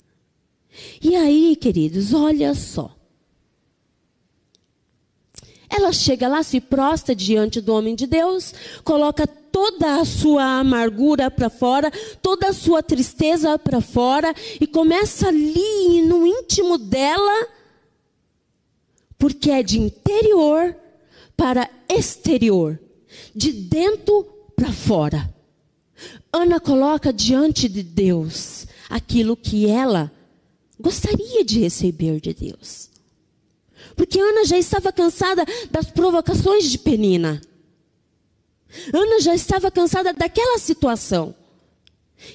E 1.01 1.15
aí, 1.15 1.55
queridos, 1.55 2.13
olha 2.13 2.53
só. 2.53 2.93
Ela 5.69 5.91
chega 5.91 6.27
lá, 6.27 6.43
se 6.43 6.61
prostra 6.61 7.15
diante 7.15 7.59
do 7.59 7.73
homem 7.73 7.95
de 7.95 8.07
Deus, 8.07 8.53
coloca 8.83 9.27
toda 9.27 9.99
a 9.99 10.05
sua 10.05 10.59
amargura 10.59 11.31
para 11.31 11.49
fora, 11.49 11.91
toda 12.21 12.49
a 12.49 12.53
sua 12.53 12.83
tristeza 12.83 13.57
para 13.57 13.81
fora 13.81 14.33
e 14.59 14.67
começa 14.67 15.27
ali 15.27 16.01
no 16.03 16.25
íntimo 16.25 16.77
dela, 16.77 17.47
porque 19.17 19.49
é 19.49 19.63
de 19.63 19.79
interior 19.79 20.75
para 21.35 21.69
exterior, 21.89 22.79
de 23.33 23.51
dentro 23.51 24.23
para 24.55 24.71
fora. 24.71 25.34
Ana 26.35 26.59
coloca 26.59 27.13
diante 27.13 27.69
de 27.69 27.81
Deus 27.81 28.67
aquilo 28.89 29.37
que 29.37 29.67
ela 29.67 30.11
gostaria 30.77 31.45
de 31.45 31.61
receber 31.61 32.19
de 32.19 32.33
Deus. 32.33 32.89
Porque 33.95 34.19
Ana 34.19 34.43
já 34.43 34.57
estava 34.57 34.91
cansada 34.91 35.45
das 35.71 35.89
provocações 35.89 36.69
de 36.69 36.77
Penina. 36.77 37.41
Ana 38.93 39.21
já 39.21 39.33
estava 39.33 39.71
cansada 39.71 40.11
daquela 40.11 40.59
situação. 40.59 41.33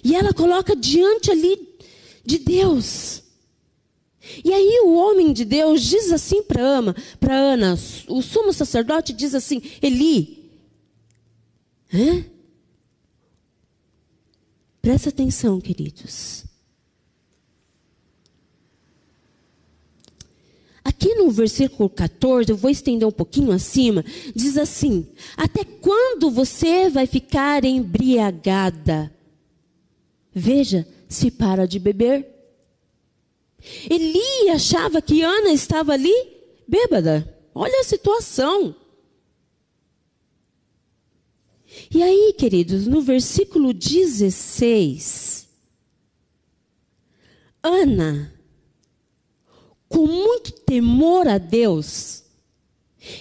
E 0.03 0.17
ela 0.17 0.33
coloca 0.33 0.75
diante 0.75 1.31
ali 1.31 1.69
de 2.25 2.39
Deus. 2.39 3.23
E 4.43 4.53
aí 4.53 4.81
o 4.85 4.95
homem 4.95 5.31
de 5.31 5.45
Deus 5.45 5.83
diz 5.83 6.11
assim 6.11 6.43
para 6.43 6.63
Ana, 6.63 6.97
para 7.19 7.35
Ana, 7.35 7.79
o 8.09 8.23
sumo 8.23 8.53
sacerdote 8.53 9.13
diz 9.13 9.35
assim, 9.35 9.61
Eli, 9.83 10.51
hã? 11.93 12.25
Presta 14.81 15.11
atenção, 15.11 15.61
queridos. 15.61 16.45
Aqui 20.83 21.15
no 21.15 21.31
versículo 21.31 21.89
14, 21.89 22.51
eu 22.51 22.57
vou 22.57 22.71
estender 22.71 23.07
um 23.07 23.13
pouquinho 23.13 23.53
acima, 23.53 24.05
diz 24.35 24.57
assim: 24.57 25.07
Até 25.37 25.65
quando 25.65 26.31
você 26.31 26.89
vai 26.89 27.07
ficar 27.07 27.65
embriagada? 27.65 29.13
Veja 30.33 30.87
se 31.09 31.31
para 31.31 31.67
de 31.67 31.79
beber. 31.79 32.27
Eli 33.91 34.49
achava 34.51 35.03
que 35.03 35.23
Ana 35.23 35.53
estava 35.53 35.93
ali 35.93 36.15
bêbada. 36.67 37.37
Olha 37.55 37.81
a 37.81 37.85
situação. 37.85 38.75
E 41.93 42.03
aí, 42.03 42.35
queridos, 42.37 42.87
no 42.87 43.01
versículo 43.01 43.73
16, 43.73 45.49
Ana 47.63 48.41
com 49.91 50.07
muito 50.07 50.53
temor 50.53 51.27
a 51.27 51.37
Deus 51.37 52.23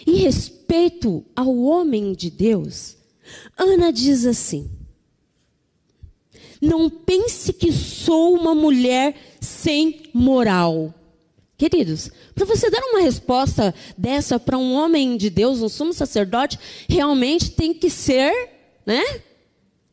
e 0.06 0.18
respeito 0.18 1.26
ao 1.36 1.58
homem 1.58 2.14
de 2.14 2.30
Deus, 2.30 2.96
Ana 3.58 3.92
diz 3.92 4.24
assim: 4.26 4.70
Não 6.62 6.88
pense 6.90 7.52
que 7.52 7.72
sou 7.72 8.36
uma 8.36 8.54
mulher 8.54 9.16
sem 9.42 10.04
moral. 10.14 10.94
Queridos, 11.60 12.10
para 12.34 12.46
você 12.46 12.70
dar 12.70 12.82
uma 12.86 13.02
resposta 13.02 13.76
dessa 13.98 14.40
para 14.40 14.58
um 14.58 14.72
homem 14.72 15.18
de 15.18 15.30
Deus, 15.30 15.62
um 15.62 15.68
sumo 15.68 15.92
sacerdote, 15.92 16.58
realmente 16.88 17.52
tem 17.52 17.74
que 17.74 17.90
ser, 17.90 18.32
né? 18.86 19.04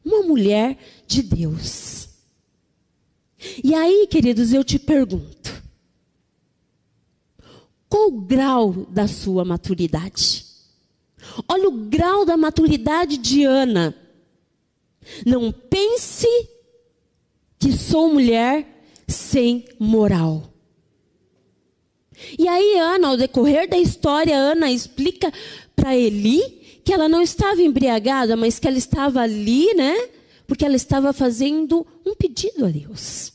Uma 0.04 0.22
mulher 0.22 0.78
de 1.08 1.24
Deus. 1.24 2.08
E 3.64 3.74
aí, 3.74 4.06
queridos, 4.08 4.52
eu 4.52 4.62
te 4.62 4.78
pergunto: 4.78 5.60
qual 7.88 8.10
o 8.10 8.20
grau 8.20 8.72
da 8.88 9.08
sua 9.08 9.44
maturidade? 9.44 10.46
Olha 11.48 11.68
o 11.68 11.88
grau 11.88 12.24
da 12.24 12.36
maturidade 12.36 13.16
de 13.16 13.42
Ana. 13.42 13.92
Não 15.26 15.50
pense 15.50 16.28
que 17.58 17.72
sou 17.72 18.14
mulher 18.14 18.84
sem 19.08 19.66
moral. 19.80 20.52
E 22.38 22.48
aí, 22.48 22.78
Ana, 22.78 23.08
ao 23.08 23.16
decorrer 23.16 23.68
da 23.68 23.78
história, 23.78 24.36
Ana 24.36 24.70
explica 24.70 25.32
para 25.74 25.96
Eli 25.96 26.40
que 26.84 26.92
ela 26.92 27.08
não 27.08 27.20
estava 27.20 27.60
embriagada, 27.60 28.36
mas 28.36 28.58
que 28.58 28.66
ela 28.68 28.78
estava 28.78 29.20
ali, 29.20 29.74
né? 29.74 30.08
Porque 30.46 30.64
ela 30.64 30.76
estava 30.76 31.12
fazendo 31.12 31.86
um 32.06 32.14
pedido 32.14 32.64
a 32.64 32.68
Deus. 32.68 33.32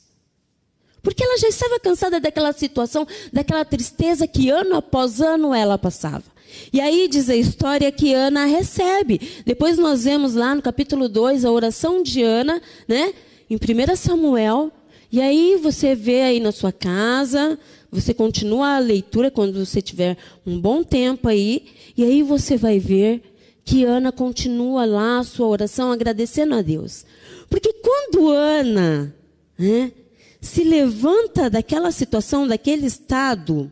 Porque 1.03 1.23
ela 1.23 1.37
já 1.37 1.49
estava 1.49 1.79
cansada 1.79 2.19
daquela 2.19 2.53
situação, 2.53 3.07
daquela 3.33 3.65
tristeza 3.65 4.27
que 4.27 4.49
ano 4.49 4.75
após 4.75 5.19
ano 5.19 5.53
ela 5.53 5.77
passava. 5.77 6.23
E 6.71 6.79
aí 6.79 7.07
diz 7.07 7.29
a 7.29 7.35
história 7.35 7.91
que 7.91 8.13
Ana 8.13 8.45
recebe. 8.45 9.19
Depois 9.45 9.77
nós 9.77 10.03
vemos 10.03 10.35
lá 10.35 10.53
no 10.53 10.61
capítulo 10.61 11.09
2 11.09 11.43
a 11.43 11.51
oração 11.51 12.03
de 12.03 12.21
Ana, 12.21 12.61
né? 12.87 13.13
Em 13.49 13.55
1 13.55 13.95
Samuel. 13.95 14.71
E 15.11 15.19
aí 15.19 15.57
você 15.61 15.93
vê 15.95 16.21
aí 16.21 16.39
na 16.39 16.51
sua 16.51 16.71
casa, 16.71 17.59
você 17.91 18.13
continua 18.13 18.75
a 18.75 18.79
leitura 18.79 19.29
quando 19.29 19.65
você 19.65 19.81
tiver 19.81 20.17
um 20.45 20.59
bom 20.59 20.81
tempo 20.81 21.27
aí, 21.27 21.65
e 21.97 22.03
aí 22.03 22.23
você 22.23 22.55
vai 22.55 22.79
ver 22.79 23.21
que 23.65 23.83
Ana 23.83 24.11
continua 24.11 24.85
lá 24.85 25.19
a 25.19 25.23
sua 25.23 25.47
oração 25.47 25.91
agradecendo 25.91 26.55
a 26.55 26.61
Deus. 26.61 27.05
Porque 27.49 27.73
quando 27.73 28.29
Ana 28.29 29.13
né, 29.57 29.91
se 30.39 30.63
levanta 30.63 31.49
daquela 31.49 31.91
situação, 31.91 32.47
daquele 32.47 32.87
estado, 32.87 33.71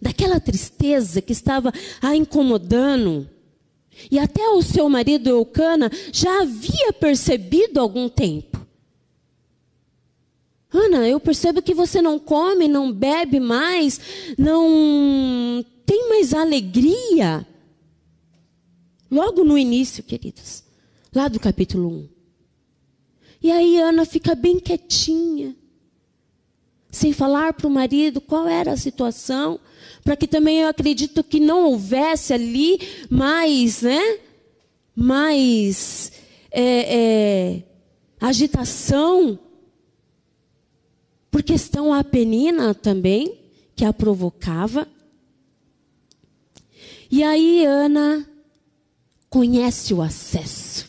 daquela 0.00 0.40
tristeza 0.40 1.20
que 1.20 1.32
estava 1.32 1.72
a 2.00 2.16
incomodando, 2.16 3.28
e 4.10 4.18
até 4.18 4.42
o 4.48 4.62
seu 4.62 4.88
marido 4.88 5.28
Eucana 5.28 5.90
já 6.12 6.42
havia 6.42 6.92
percebido 6.92 7.78
algum 7.78 8.08
tempo. 8.08 8.53
Ana, 10.74 11.08
eu 11.08 11.20
percebo 11.20 11.62
que 11.62 11.72
você 11.72 12.02
não 12.02 12.18
come, 12.18 12.66
não 12.66 12.90
bebe 12.90 13.38
mais, 13.38 14.00
não 14.36 15.64
tem 15.86 16.08
mais 16.08 16.34
alegria. 16.34 17.46
Logo 19.08 19.44
no 19.44 19.56
início, 19.56 20.02
queridos, 20.02 20.64
lá 21.14 21.28
do 21.28 21.38
capítulo 21.38 21.88
1. 21.88 22.08
E 23.40 23.52
aí 23.52 23.78
Ana 23.78 24.04
fica 24.04 24.34
bem 24.34 24.58
quietinha, 24.58 25.54
sem 26.90 27.12
falar 27.12 27.52
para 27.52 27.68
o 27.68 27.70
marido 27.70 28.20
qual 28.20 28.48
era 28.48 28.72
a 28.72 28.76
situação, 28.76 29.60
para 30.02 30.16
que 30.16 30.26
também 30.26 30.62
eu 30.62 30.68
acredito 30.68 31.22
que 31.22 31.38
não 31.38 31.66
houvesse 31.66 32.32
ali 32.32 32.80
mais, 33.08 33.82
né? 33.82 34.18
Mais 34.96 36.10
é, 36.50 36.96
é, 36.96 37.62
agitação 38.20 39.38
por 41.34 41.42
questão 41.42 41.92
a 41.92 42.04
penina 42.04 42.72
também, 42.72 43.40
que 43.74 43.84
a 43.84 43.92
provocava. 43.92 44.86
E 47.10 47.24
aí 47.24 47.66
Ana 47.66 48.24
conhece 49.28 49.92
o 49.92 50.00
acesso. 50.00 50.86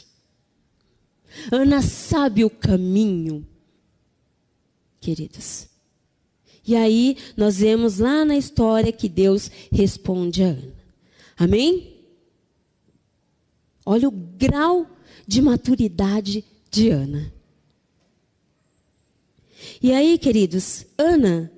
Ana 1.52 1.82
sabe 1.82 2.46
o 2.46 2.50
caminho, 2.52 3.44
queridos. 5.02 5.66
E 6.64 6.76
aí 6.76 7.18
nós 7.36 7.58
vemos 7.58 7.98
lá 7.98 8.24
na 8.24 8.38
história 8.38 8.92
que 8.92 9.10
Deus 9.10 9.50
responde 9.72 10.44
a 10.44 10.50
Ana. 10.50 10.76
Amém? 11.36 12.06
Olha 13.84 14.08
o 14.08 14.12
grau 14.12 14.86
de 15.28 15.42
maturidade 15.42 16.46
de 16.70 16.92
Ana. 16.92 17.35
E 19.86 19.94
aí, 19.94 20.18
queridos, 20.18 20.84
Ana, 20.98 21.52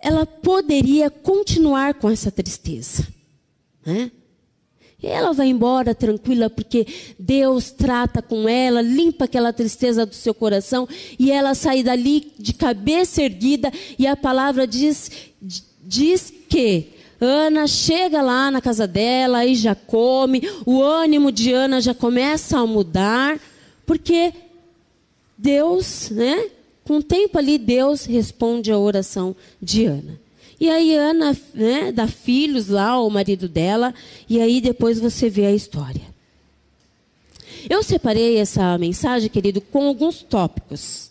ela 0.00 0.26
poderia 0.26 1.08
continuar 1.08 1.94
com 1.94 2.10
essa 2.10 2.28
tristeza, 2.28 3.06
né? 3.86 4.10
E 5.00 5.06
ela 5.06 5.32
vai 5.32 5.46
embora 5.46 5.94
tranquila 5.94 6.50
porque 6.50 6.84
Deus 7.16 7.70
trata 7.70 8.20
com 8.20 8.48
ela, 8.48 8.82
limpa 8.82 9.26
aquela 9.26 9.52
tristeza 9.52 10.04
do 10.04 10.16
seu 10.16 10.34
coração 10.34 10.88
e 11.16 11.30
ela 11.30 11.54
sai 11.54 11.84
dali 11.84 12.32
de 12.36 12.54
cabeça 12.54 13.22
erguida 13.22 13.72
e 13.96 14.04
a 14.04 14.16
palavra 14.16 14.66
diz 14.66 15.12
diz 15.80 16.34
que 16.48 16.88
Ana 17.20 17.68
chega 17.68 18.20
lá 18.20 18.50
na 18.50 18.60
casa 18.60 18.84
dela 18.84 19.46
e 19.46 19.54
já 19.54 19.76
come, 19.76 20.42
o 20.66 20.82
ânimo 20.82 21.30
de 21.30 21.52
Ana 21.52 21.80
já 21.80 21.94
começa 21.94 22.58
a 22.58 22.66
mudar, 22.66 23.38
porque 23.86 24.34
Deus, 25.38 26.10
né, 26.10 26.50
com 26.84 26.98
o 26.98 27.02
tempo 27.02 27.38
ali, 27.38 27.56
Deus 27.56 28.04
responde 28.04 28.70
a 28.70 28.78
oração 28.78 29.34
de 29.60 29.86
Ana. 29.86 30.20
E 30.60 30.70
aí 30.70 30.94
Ana 30.94 31.36
né, 31.52 31.90
dá 31.90 32.06
filhos 32.06 32.68
lá 32.68 32.90
ao 32.90 33.10
marido 33.10 33.48
dela, 33.48 33.94
e 34.28 34.40
aí 34.40 34.60
depois 34.60 35.00
você 35.00 35.28
vê 35.28 35.46
a 35.46 35.54
história. 35.54 36.14
Eu 37.68 37.82
separei 37.82 38.36
essa 38.36 38.76
mensagem, 38.76 39.30
querido, 39.30 39.60
com 39.60 39.86
alguns 39.86 40.22
tópicos. 40.22 41.10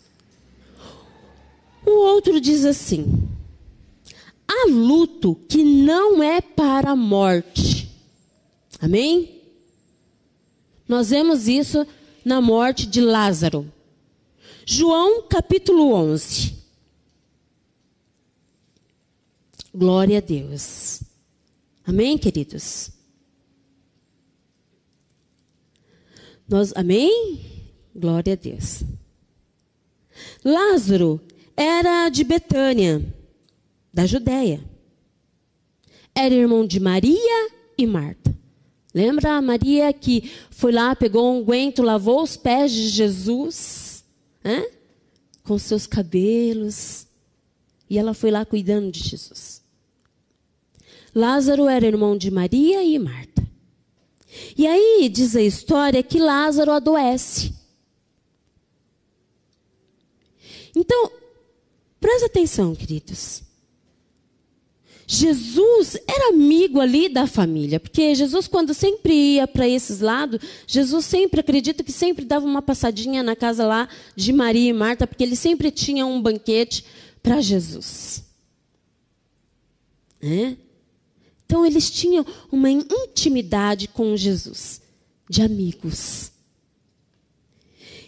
O 1.84 1.90
outro 1.90 2.40
diz 2.40 2.64
assim: 2.64 3.28
há 4.46 4.70
luto 4.70 5.34
que 5.48 5.62
não 5.64 6.22
é 6.22 6.40
para 6.40 6.92
a 6.92 6.96
morte. 6.96 7.90
Amém? 8.80 9.42
Nós 10.88 11.10
vemos 11.10 11.48
isso 11.48 11.86
na 12.24 12.40
morte 12.40 12.86
de 12.86 13.00
Lázaro. 13.00 13.73
João 14.66 15.28
capítulo 15.28 15.92
11. 15.92 16.54
Glória 19.74 20.18
a 20.18 20.20
Deus. 20.20 21.02
Amém, 21.86 22.16
queridos? 22.16 22.90
Nós, 26.48 26.72
amém? 26.74 27.44
Glória 27.94 28.32
a 28.32 28.36
Deus. 28.36 28.82
Lázaro 30.42 31.20
era 31.54 32.08
de 32.08 32.24
Betânia, 32.24 33.04
da 33.92 34.06
Judéia. 34.06 34.64
Era 36.14 36.34
irmão 36.34 36.66
de 36.66 36.80
Maria 36.80 37.50
e 37.76 37.86
Marta. 37.86 38.34
Lembra 38.94 39.32
a 39.32 39.42
Maria 39.42 39.92
que 39.92 40.30
foi 40.50 40.72
lá, 40.72 40.96
pegou 40.96 41.36
um 41.36 41.44
guento, 41.44 41.82
lavou 41.82 42.22
os 42.22 42.36
pés 42.36 42.72
de 42.72 42.88
Jesus? 42.88 43.83
Com 45.42 45.58
seus 45.58 45.86
cabelos. 45.86 47.06
E 47.88 47.98
ela 47.98 48.14
foi 48.14 48.30
lá 48.30 48.44
cuidando 48.44 48.90
de 48.90 49.00
Jesus. 49.00 49.62
Lázaro 51.14 51.68
era 51.68 51.86
irmão 51.86 52.16
de 52.16 52.30
Maria 52.30 52.82
e 52.82 52.98
Marta. 52.98 53.46
E 54.56 54.66
aí 54.66 55.08
diz 55.08 55.36
a 55.36 55.42
história 55.42 56.02
que 56.02 56.18
Lázaro 56.18 56.72
adoece. 56.72 57.54
Então, 60.74 61.12
presta 62.00 62.26
atenção, 62.26 62.74
queridos. 62.74 63.43
Jesus 65.06 65.96
era 66.08 66.30
amigo 66.30 66.80
ali 66.80 67.08
da 67.08 67.26
família, 67.26 67.78
porque 67.78 68.14
Jesus, 68.14 68.48
quando 68.48 68.72
sempre 68.72 69.12
ia 69.12 69.46
para 69.46 69.68
esses 69.68 70.00
lados, 70.00 70.40
Jesus 70.66 71.04
sempre, 71.04 71.40
acredito 71.40 71.84
que 71.84 71.92
sempre 71.92 72.24
dava 72.24 72.46
uma 72.46 72.62
passadinha 72.62 73.22
na 73.22 73.36
casa 73.36 73.66
lá 73.66 73.88
de 74.16 74.32
Maria 74.32 74.70
e 74.70 74.72
Marta, 74.72 75.06
porque 75.06 75.22
ele 75.22 75.36
sempre 75.36 75.70
tinha 75.70 76.06
um 76.06 76.20
banquete 76.20 76.84
para 77.22 77.40
Jesus. 77.40 78.24
É? 80.22 80.56
Então, 81.44 81.66
eles 81.66 81.90
tinham 81.90 82.24
uma 82.50 82.70
intimidade 82.70 83.88
com 83.88 84.16
Jesus, 84.16 84.80
de 85.28 85.42
amigos. 85.42 86.32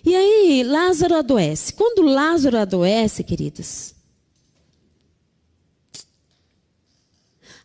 E 0.03 0.15
aí, 0.15 0.63
Lázaro 0.63 1.17
adoece. 1.17 1.73
Quando 1.73 2.01
Lázaro 2.03 2.57
adoece, 2.57 3.23
queridos, 3.23 3.96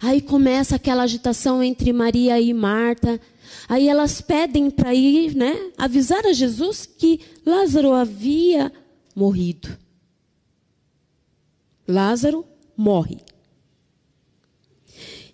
Aí 0.01 0.19
começa 0.19 0.75
aquela 0.75 1.03
agitação 1.03 1.61
entre 1.61 1.93
Maria 1.93 2.39
e 2.39 2.53
Marta. 2.53 3.21
Aí 3.69 3.87
elas 3.87 4.19
pedem 4.19 4.71
para 4.71 4.93
ir, 4.95 5.35
né, 5.35 5.71
avisar 5.77 6.25
a 6.25 6.33
Jesus 6.33 6.85
que 6.85 7.21
Lázaro 7.45 7.93
havia 7.93 8.71
morrido. 9.15 9.77
Lázaro 11.87 12.45
morre. 12.75 13.19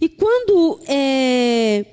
E 0.01 0.09
quando 0.09 0.79
é, 0.87 1.85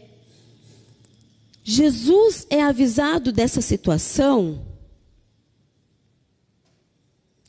Jesus 1.63 2.47
é 2.51 2.63
avisado 2.63 3.33
dessa 3.33 3.61
situação, 3.61 4.67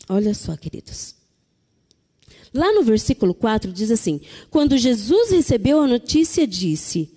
olha 0.07 0.33
só, 0.33 0.55
queridos. 0.55 1.15
Lá 2.55 2.71
no 2.71 2.83
versículo 2.83 3.33
4 3.33 3.69
diz 3.69 3.91
assim: 3.91 4.21
Quando 4.49 4.77
Jesus 4.77 5.29
recebeu 5.31 5.81
a 5.81 5.87
notícia, 5.87 6.47
disse: 6.47 7.11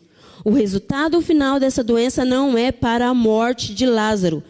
O 0.45 0.51
resultado 0.51 1.21
final 1.23 1.61
dessa 1.61 1.85
doença 1.85 2.25
não 2.25 2.59
é 2.59 2.73
para 2.73 3.07
a 3.07 3.15
morte 3.15 3.73
de 3.73 3.87
Lázaro. 3.87 4.43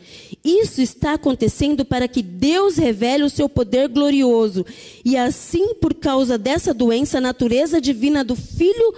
Isso 0.42 0.81
está 0.81 1.12
acontecendo 1.12 1.85
para 1.85 2.09
que 2.09 2.22
Deus 2.22 2.77
revele 2.77 3.24
o 3.24 3.29
seu 3.29 3.51
poder 3.51 3.88
glorioso. 3.88 4.64
E 5.05 5.14
assim, 5.14 5.74
por 5.74 5.92
causa 5.92 6.38
dessa 6.38 6.72
doença, 6.72 7.18
a 7.18 7.20
natureza 7.20 7.83
divina 7.83 8.24
do 8.24 8.35
Filho 8.35 8.94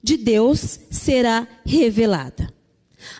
de 0.00 0.16
Deus 0.16 0.78
será 0.88 1.48
revelada. 1.66 2.48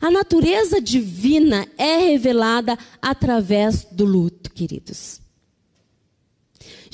A 0.01 0.09
natureza 0.09 0.81
divina 0.81 1.67
é 1.77 1.97
revelada 1.97 2.79
através 3.03 3.85
do 3.91 4.05
luto, 4.05 4.53
queridos. 4.53 5.24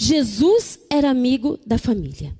Jesus 0.03 0.79
era 0.89 1.11
amigo 1.11 1.61
da 1.67 1.77
família. 1.77 2.35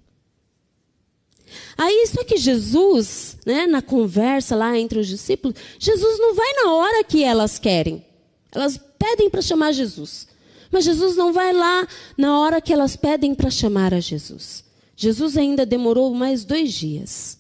Aí, 1.77 2.07
só 2.07 2.25
que 2.25 2.39
Jesus, 2.39 3.37
né, 3.45 3.67
na 3.67 3.83
conversa 3.83 4.57
lá 4.57 4.79
entre 4.79 4.99
os 4.99 5.07
discípulos, 5.07 5.59
Jesus 5.79 6.19
não 6.19 6.35
vai 6.35 6.53
na 6.55 6.73
hora 6.73 7.05
que 7.05 7.23
elas 7.23 7.59
querem. 7.59 8.03
Elas 8.51 8.81
pedem 8.99 9.29
para 9.29 9.43
chamar 9.43 9.73
Jesus. 9.73 10.27
Mas 10.71 10.85
Jesus 10.85 11.17
não 11.17 11.35
vai 11.35 11.53
lá 11.53 11.87
na 12.17 12.39
hora 12.39 12.63
que 12.63 12.73
elas 12.73 12.97
pedem 12.97 13.35
para 13.35 13.51
chamar 13.51 13.93
a 13.93 14.01
Jesus. 14.01 14.65
Jesus 14.97 15.37
ainda 15.37 15.67
demorou 15.67 16.15
mais 16.15 16.47
dois 16.47 16.73
dias. 16.73 17.39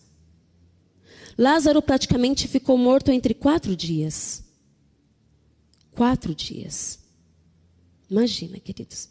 Lázaro 1.39 1.81
praticamente 1.81 2.47
ficou 2.47 2.77
morto 2.77 3.11
entre 3.11 3.33
quatro 3.33 3.75
dias. 3.75 4.45
Quatro 5.93 6.35
dias. 6.35 6.99
Imagina, 8.11 8.61
queridos. 8.61 9.10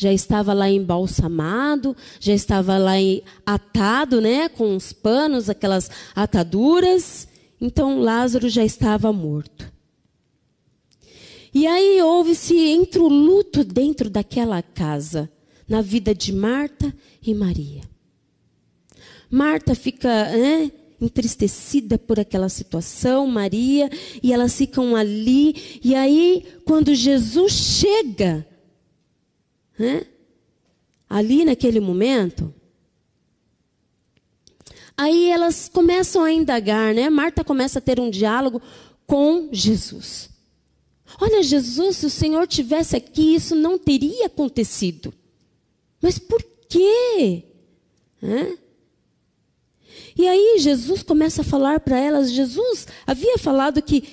Já 0.00 0.10
estava 0.10 0.54
lá 0.54 0.70
embalsamado, 0.70 1.94
já 2.18 2.32
estava 2.32 2.78
lá 2.78 2.94
atado, 3.44 4.18
né, 4.18 4.48
com 4.48 4.74
os 4.74 4.94
panos, 4.94 5.50
aquelas 5.50 5.90
ataduras. 6.14 7.28
Então 7.60 8.00
Lázaro 8.00 8.48
já 8.48 8.64
estava 8.64 9.12
morto. 9.12 9.70
E 11.52 11.66
aí 11.66 12.00
houve-se 12.00 12.56
entre 12.56 12.98
o 12.98 13.08
luto 13.08 13.62
dentro 13.62 14.08
daquela 14.08 14.62
casa, 14.62 15.30
na 15.68 15.82
vida 15.82 16.14
de 16.14 16.32
Marta 16.32 16.94
e 17.22 17.34
Maria. 17.34 17.82
Marta 19.30 19.74
fica, 19.74 20.08
né, 20.08 20.72
entristecida 20.98 21.98
por 21.98 22.18
aquela 22.18 22.48
situação, 22.48 23.26
Maria, 23.26 23.90
e 24.22 24.32
elas 24.32 24.56
ficam 24.56 24.96
ali. 24.96 25.78
E 25.84 25.94
aí, 25.94 26.42
quando 26.64 26.94
Jesus 26.94 27.52
chega, 27.52 28.46
né, 29.80 30.06
ali 31.08 31.42
naquele 31.42 31.80
momento, 31.80 32.54
aí 34.94 35.30
elas 35.30 35.70
começam 35.70 36.22
a 36.22 36.30
indagar, 36.30 36.94
né? 36.94 37.08
Marta 37.08 37.42
começa 37.42 37.78
a 37.78 37.82
ter 37.82 37.98
um 37.98 38.10
diálogo 38.10 38.60
com 39.06 39.48
Jesus. 39.50 40.28
Olha, 41.18 41.42
Jesus, 41.42 41.96
se 41.96 42.06
o 42.06 42.10
Senhor 42.10 42.46
tivesse 42.46 42.94
aqui, 42.94 43.34
isso 43.34 43.56
não 43.56 43.78
teria 43.78 44.26
acontecido. 44.26 45.14
Mas 46.00 46.18
por 46.18 46.44
quê? 46.68 47.44
Né? 48.20 48.58
E 50.14 50.28
aí 50.28 50.58
Jesus 50.58 51.02
começa 51.02 51.40
a 51.40 51.44
falar 51.44 51.80
para 51.80 51.98
elas. 51.98 52.30
Jesus 52.30 52.86
havia 53.06 53.38
falado 53.38 53.80
que 53.80 54.04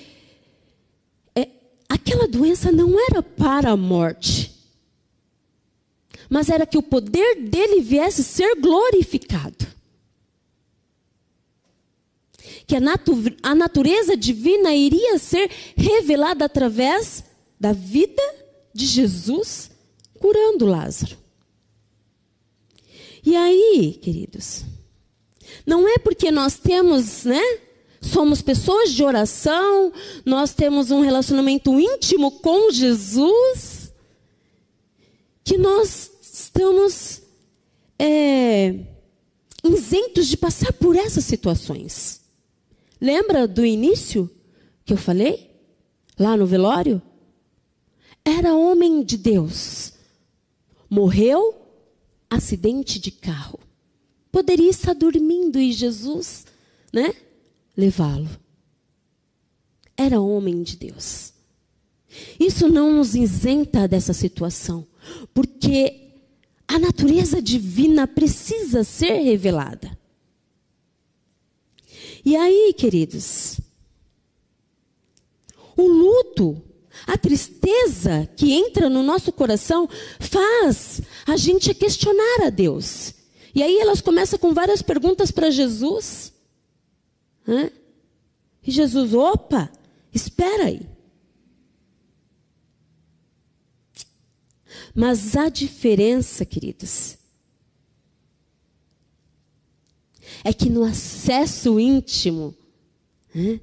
é, 1.36 1.50
aquela 1.90 2.26
doença 2.26 2.72
não 2.72 2.98
era 3.10 3.22
para 3.22 3.72
a 3.72 3.78
morte, 3.78 4.47
mas 6.30 6.50
era 6.50 6.66
que 6.66 6.78
o 6.78 6.84
poder 6.84 7.44
dele 7.44 7.82
viesse 7.82 8.24
ser 8.24 8.56
glorificado. 8.56 9.66
Que 12.66 12.76
a, 12.76 12.80
natu 12.80 13.14
a 13.42 13.56
natureza 13.56 14.18
divina 14.18 14.74
iria 14.74 15.18
ser 15.18 15.50
revelada 15.76 16.46
através 16.46 17.24
da 17.60 17.72
vida 17.72 18.22
de 18.74 18.86
Jesus 18.86 19.72
curando 20.20 20.66
Lázaro. 20.66 21.18
E 23.26 23.36
aí, 23.36 24.00
queridos, 24.02 24.64
não 25.66 25.88
é 25.88 25.98
porque 25.98 26.32
nós 26.32 26.58
temos, 26.58 27.24
né? 27.24 27.42
Somos 28.00 28.42
pessoas 28.42 28.94
de 28.94 29.04
oração, 29.04 29.92
nós 30.24 30.54
temos 30.54 30.92
um 30.92 31.02
relacionamento 31.02 31.78
íntimo 31.80 32.32
com 32.40 32.72
Jesus, 32.72 33.92
que 35.44 35.58
nós 35.58 36.12
estamos 36.40 37.24
é, 37.98 38.86
isentos 39.64 40.28
de 40.28 40.38
passar 40.38 40.72
por 40.74 40.96
essas 40.96 41.26
situações. 41.26 42.22
Lembra 43.02 43.48
do 43.48 43.66
início 43.66 44.30
que 44.86 44.94
eu 44.94 44.98
falei? 44.98 45.50
Lá 46.18 46.38
no 46.38 46.46
velório? 46.46 47.02
Era 48.24 48.56
homem 48.56 49.04
de 49.04 49.18
Deus. 49.18 49.94
Morreu 50.88 51.56
acidente 52.30 53.00
de 53.00 53.10
carro. 53.10 53.60
Poderia 54.32 54.70
estar 54.70 54.94
dormindo 54.94 55.60
e 55.60 55.72
Jesus, 55.72 56.46
né, 56.94 57.16
levá-lo. 57.76 58.30
Era 59.96 60.22
homem 60.22 60.62
de 60.62 60.78
Deus. 60.78 61.34
Isso 62.40 62.68
não 62.68 62.94
nos 62.94 63.16
isenta 63.16 63.88
dessa 63.88 64.14
situação, 64.14 64.86
porque 65.34 66.07
a 66.68 66.78
natureza 66.78 67.42
divina 67.42 68.06
precisa 68.06 68.84
ser 68.84 69.20
revelada. 69.22 69.98
E 72.26 72.36
aí, 72.36 72.74
queridos, 72.78 73.60
o 75.78 75.88
luto, 75.88 76.62
a 77.06 77.18
tristeza 77.18 78.28
que 78.36 78.52
entra 78.52 78.90
no 78.90 79.02
nosso 79.02 79.32
coração 79.32 79.88
faz 80.20 81.02
a 81.26 81.38
gente 81.38 81.74
questionar 81.74 82.48
a 82.48 82.50
Deus. 82.50 83.14
E 83.56 83.64
aí 83.64 83.80
elas 83.80 84.02
começam 84.02 84.38
com 84.38 84.54
várias 84.54 84.82
perguntas 84.82 85.32
para 85.32 85.50
Jesus. 85.50 86.34
Né? 87.46 87.72
E 88.62 88.72
Jesus, 88.72 89.14
opa, 89.14 89.72
espera 90.14 90.66
aí. 90.66 90.97
Mas 95.00 95.38
a 95.38 95.48
diferença, 95.48 96.44
queridos, 96.44 97.20
é 100.44 100.52
que 100.52 100.72
no 100.72 100.84
acesso 100.84 101.80
íntimo, 101.80 102.52
né? 103.32 103.60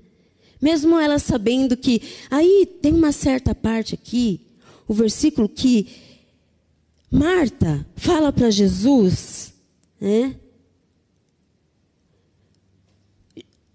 mesmo 0.62 0.96
ela 0.96 1.18
sabendo 1.18 1.76
que, 1.76 2.00
aí 2.30 2.64
tem 2.80 2.92
uma 2.92 3.10
certa 3.10 3.52
parte 3.52 3.96
aqui, 3.96 4.42
o 4.86 4.94
versículo 4.94 5.48
que 5.48 5.88
Marta 7.10 7.84
fala 7.96 8.32
para 8.32 8.48
Jesus, 8.48 9.54
né? 10.00 10.36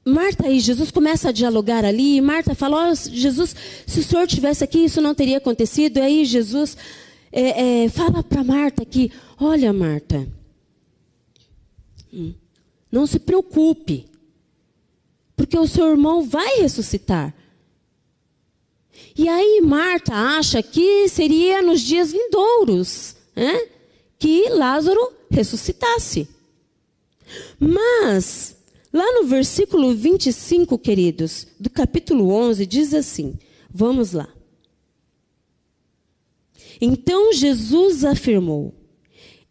Marta 0.05 0.49
e 0.49 0.61
Jesus 0.61 0.91
começam 0.91 1.27
a 1.27 1.33
dialogar 1.33 1.83
ali, 1.83 2.15
e 2.15 2.21
Marta 2.21 2.55
fala: 2.55 2.89
oh, 2.89 2.95
Jesus, 2.95 3.53
se 3.85 3.99
o 3.99 4.03
senhor 4.03 4.25
tivesse 4.27 4.63
aqui, 4.63 4.85
isso 4.85 5.01
não 5.01 5.13
teria 5.13 5.37
acontecido. 5.37 5.97
E 5.97 6.01
aí 6.01 6.25
Jesus 6.25 6.77
é, 7.31 7.83
é, 7.83 7.89
fala 7.89 8.23
para 8.23 8.43
Marta 8.43 8.85
que: 8.85 9.11
Olha, 9.39 9.71
Marta, 9.71 10.27
hum, 12.13 12.33
não 12.91 13.05
se 13.05 13.19
preocupe, 13.19 14.05
porque 15.35 15.57
o 15.57 15.67
seu 15.67 15.87
irmão 15.87 16.23
vai 16.23 16.57
ressuscitar. 16.57 17.33
E 19.17 19.27
aí 19.27 19.61
Marta 19.61 20.13
acha 20.13 20.61
que 20.61 21.07
seria 21.07 21.61
nos 21.61 21.81
dias 21.81 22.11
vindouros, 22.11 23.15
né? 23.35 23.67
que 24.17 24.49
Lázaro 24.49 25.13
ressuscitasse. 25.29 26.27
Mas, 27.59 28.55
lá 28.91 29.13
no 29.13 29.27
versículo 29.27 29.95
25, 29.95 30.77
queridos, 30.77 31.47
do 31.59 31.69
capítulo 31.69 32.29
11, 32.29 32.65
diz 32.65 32.93
assim: 32.93 33.37
vamos 33.69 34.11
lá. 34.13 34.27
Então 36.79 37.33
Jesus 37.33 38.03
afirmou: 38.03 38.73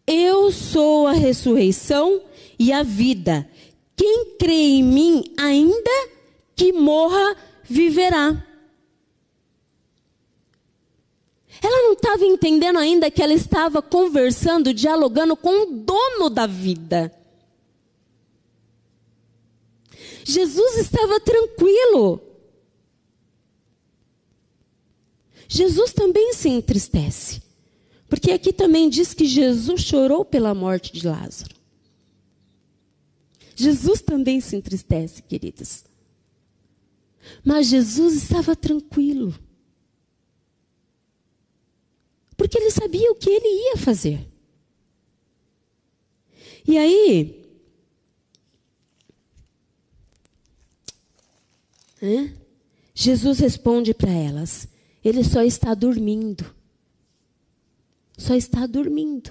Eu 0.07 0.51
sou 0.51 1.07
a 1.07 1.13
ressurreição 1.13 2.23
e 2.59 2.73
a 2.73 2.83
vida. 2.83 3.49
Quem 3.97 4.37
crê 4.39 4.53
em 4.53 4.83
mim, 4.83 5.25
ainda 5.37 6.09
que 6.55 6.73
morra, 6.73 7.37
viverá. 7.65 8.45
Ela 11.61 11.83
não 11.83 11.93
estava 11.93 12.25
entendendo 12.25 12.79
ainda 12.79 13.11
que 13.11 13.23
ela 13.23 13.33
estava 13.33 13.83
conversando, 13.83 14.73
dialogando 14.73 15.37
com 15.37 15.65
o 15.65 15.73
dono 15.73 16.31
da 16.31 16.47
vida. 16.47 17.13
Jesus 20.25 20.77
estava 20.77 21.19
tranquilo. 21.21 22.28
Jesus 25.49 25.93
também 25.93 26.35
se 26.35 26.49
entristece. 26.51 27.43
Porque 28.09 28.31
aqui 28.31 28.53
também 28.53 28.89
diz 28.89 29.13
que 29.15 29.27
Jesus 29.27 29.83
chorou 29.83 30.25
pela 30.25 30.55
morte 30.55 30.93
de 30.93 31.07
Lázaro. 31.07 31.57
Jesus 33.57 34.01
também 34.01 34.41
se 34.41 34.55
entristece, 34.55 35.23
queridos. 35.23 35.85
Mas 37.45 37.67
Jesus 37.67 38.15
estava 38.15 38.55
tranquilo. 38.55 39.35
Porque 42.37 42.57
ele 42.57 42.71
sabia 42.71 43.11
o 43.11 43.17
que 43.17 43.29
ele 43.29 43.71
ia 43.71 43.77
fazer. 43.77 44.27
E 46.67 46.79
aí. 46.79 47.45
Jesus 52.95 53.41
responde 53.41 53.93
para 53.93 54.13
elas: 54.13 54.69
ele 55.05 55.23
só 55.25 55.43
está 55.43 55.75
dormindo. 55.75 56.45
Só 58.17 58.35
está 58.35 58.67
dormindo. 58.67 59.31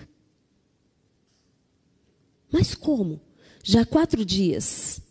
Mas 2.52 2.74
como? 2.74 3.20
Já 3.64 3.86
quatro 3.86 4.24
dias. 4.24 5.02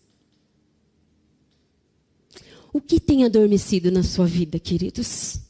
O 2.72 2.80
que 2.80 2.98
tem 2.98 3.24
adormecido 3.24 3.90
na 3.90 4.02
sua 4.02 4.26
vida, 4.26 4.58
queridos? 4.58 5.40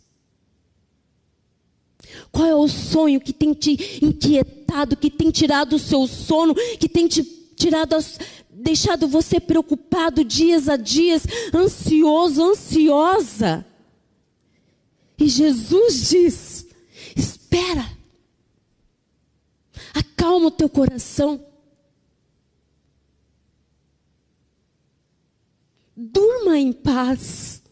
Qual 2.33 2.47
é 2.47 2.55
o 2.55 2.69
sonho 2.69 3.21
que 3.21 3.33
tem 3.33 3.53
te 3.53 4.01
inquietado, 4.05 4.97
que 4.97 5.11
tem 5.11 5.31
tirado 5.31 5.77
o 5.77 5.79
seu 5.79 6.07
sono, 6.07 6.55
que 6.55 6.89
tem 6.89 7.07
te 7.07 7.23
tirado, 7.23 7.95
as, 7.95 8.19
deixado 8.51 9.07
você 9.09 9.39
preocupado 9.41 10.25
dias 10.25 10.69
a 10.69 10.77
dias, 10.77 11.23
ansioso, 11.55 12.43
ansiosa? 12.43 13.65
E 15.19 15.29
Jesus 15.29 16.09
diz: 16.09 16.67
espera, 17.17 17.91
acalma 19.95 20.49
o 20.49 20.51
teu 20.51 20.69
coração. 20.69 21.45
Durma 25.97 26.59
em 26.59 26.73
paz. 26.73 27.63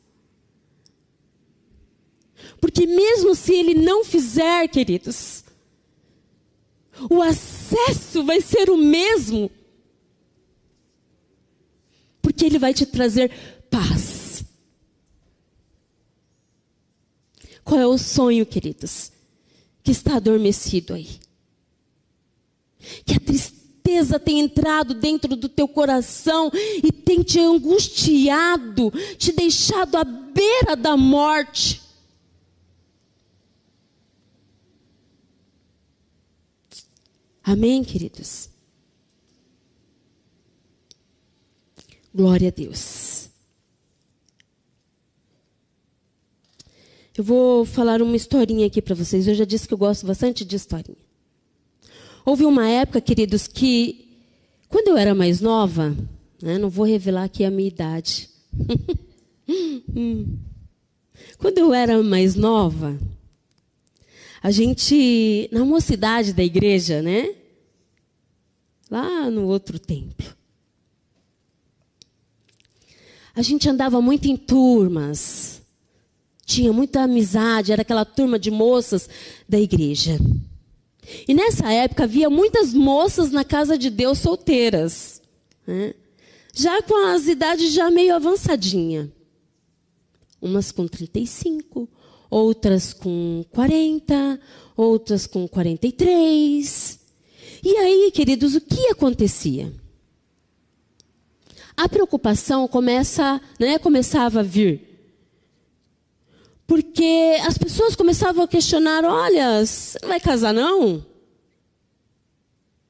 Porque 2.61 2.87
mesmo 2.87 3.35
se 3.35 3.53
ele 3.53 3.75
não 3.75 4.05
fizer, 4.05 4.67
queridos, 4.69 5.45
o 7.11 7.21
acesso 7.21 8.25
vai 8.25 8.41
ser 8.41 8.71
o 8.71 8.77
mesmo. 8.79 9.51
Porque 12.23 12.47
ele 12.47 12.59
vai 12.59 12.73
te 12.73 12.87
trazer 12.87 13.31
paz. 13.71 14.14
Qual 17.65 17.81
é 17.81 17.87
o 17.87 17.97
sonho, 17.97 18.45
queridos, 18.45 19.11
que 19.83 19.91
está 19.91 20.17
adormecido 20.17 20.93
aí? 20.93 21.19
Que 23.07 23.15
a 23.15 23.21
tristeza 23.21 24.21
tem 24.21 24.41
entrado 24.41 24.93
dentro 24.93 25.35
do 25.35 25.49
teu 25.49 25.67
coração 25.67 26.51
e 26.55 26.93
tem 26.93 27.23
te 27.23 27.41
angustiado, 27.41 28.93
te 29.17 29.33
deixado 29.33 29.97
à 29.97 30.05
beira 30.05 30.77
da 30.77 30.97
morte. 30.97 31.83
Amém, 37.43 37.83
queridos? 37.83 38.49
Glória 42.15 42.49
a 42.49 42.53
Deus. 42.53 43.29
Eu 47.17 47.23
vou 47.23 47.65
falar 47.65 48.03
uma 48.03 48.17
historinha 48.17 48.67
aqui 48.67 48.83
para 48.83 48.95
vocês. 48.95 49.29
Eu 49.29 49.35
já 49.35 49.45
disse 49.45 49.69
que 49.69 49.75
eu 49.75 49.79
gosto 49.79 50.05
bastante 50.05 50.45
de 50.45 50.57
historinha. 50.57 50.99
Houve 52.27 52.45
uma 52.45 52.69
época, 52.69 53.01
queridos, 53.01 53.47
que 53.47 54.19
quando 54.69 54.89
eu 54.89 54.97
era 54.97 55.15
mais 55.15 55.41
nova, 55.41 55.97
né, 56.43 56.59
não 56.59 56.69
vou 56.69 56.85
revelar 56.85 57.23
aqui 57.25 57.45
a 57.45 57.51
minha 57.51 57.69
idade. 57.69 58.29
quando 61.39 61.59
eu 61.59 61.73
era 61.73 62.03
mais 62.03 62.35
nova, 62.35 62.99
a 64.43 64.51
gente, 64.51 65.49
na 65.53 65.65
mocidade 65.65 66.33
da 66.33 66.43
igreja, 66.43 67.01
né? 67.01 67.33
Lá 68.91 69.31
no 69.31 69.47
outro 69.47 69.79
templo. 69.79 70.35
A 73.37 73.43
gente 73.43 73.69
andava 73.69 74.03
muito 74.03 74.27
em 74.27 74.37
turmas. 74.37 75.54
Tinha 76.45 76.73
muita 76.73 77.03
amizade, 77.03 77.73
era 77.73 77.83
aquela 77.83 78.05
turma 78.05 78.39
de 78.39 78.51
moças 78.51 79.09
da 79.49 79.59
igreja. 79.59 80.19
E 81.29 81.35
nessa 81.35 81.71
época 81.73 82.05
havia 82.05 82.31
muitas 82.31 82.73
moças 82.73 83.31
na 83.31 83.45
casa 83.45 83.77
de 83.77 83.91
Deus 83.91 84.19
solteiras, 84.19 85.21
né? 85.67 85.95
já 86.55 86.81
com 86.83 87.09
as 87.09 87.27
idades 87.27 87.73
já 87.73 87.91
meio 87.91 88.15
avançadinha. 88.15 89.11
Umas 90.41 90.71
com 90.71 90.87
35, 90.87 91.89
outras 92.31 92.93
com 92.93 93.45
40, 93.51 94.41
outras 94.77 95.27
com 95.27 95.49
43. 95.49 97.01
E 97.63 97.77
aí, 97.77 98.11
queridos, 98.13 98.55
o 98.55 98.61
que 98.61 98.89
acontecia? 98.89 99.73
A 101.77 101.89
preocupação 101.89 102.69
começa, 102.69 103.41
né, 103.59 103.79
começava 103.79 104.41
a 104.41 104.43
vir. 104.43 104.94
Porque 106.67 107.37
as 107.47 107.59
pessoas 107.59 107.95
começavam 107.95 108.45
a 108.45 108.49
questionar: 108.49 109.05
olha, 109.05 109.65
você 109.65 109.99
não 110.01 110.09
vai 110.09 110.21
casar 110.21 110.53
não? 110.53 111.05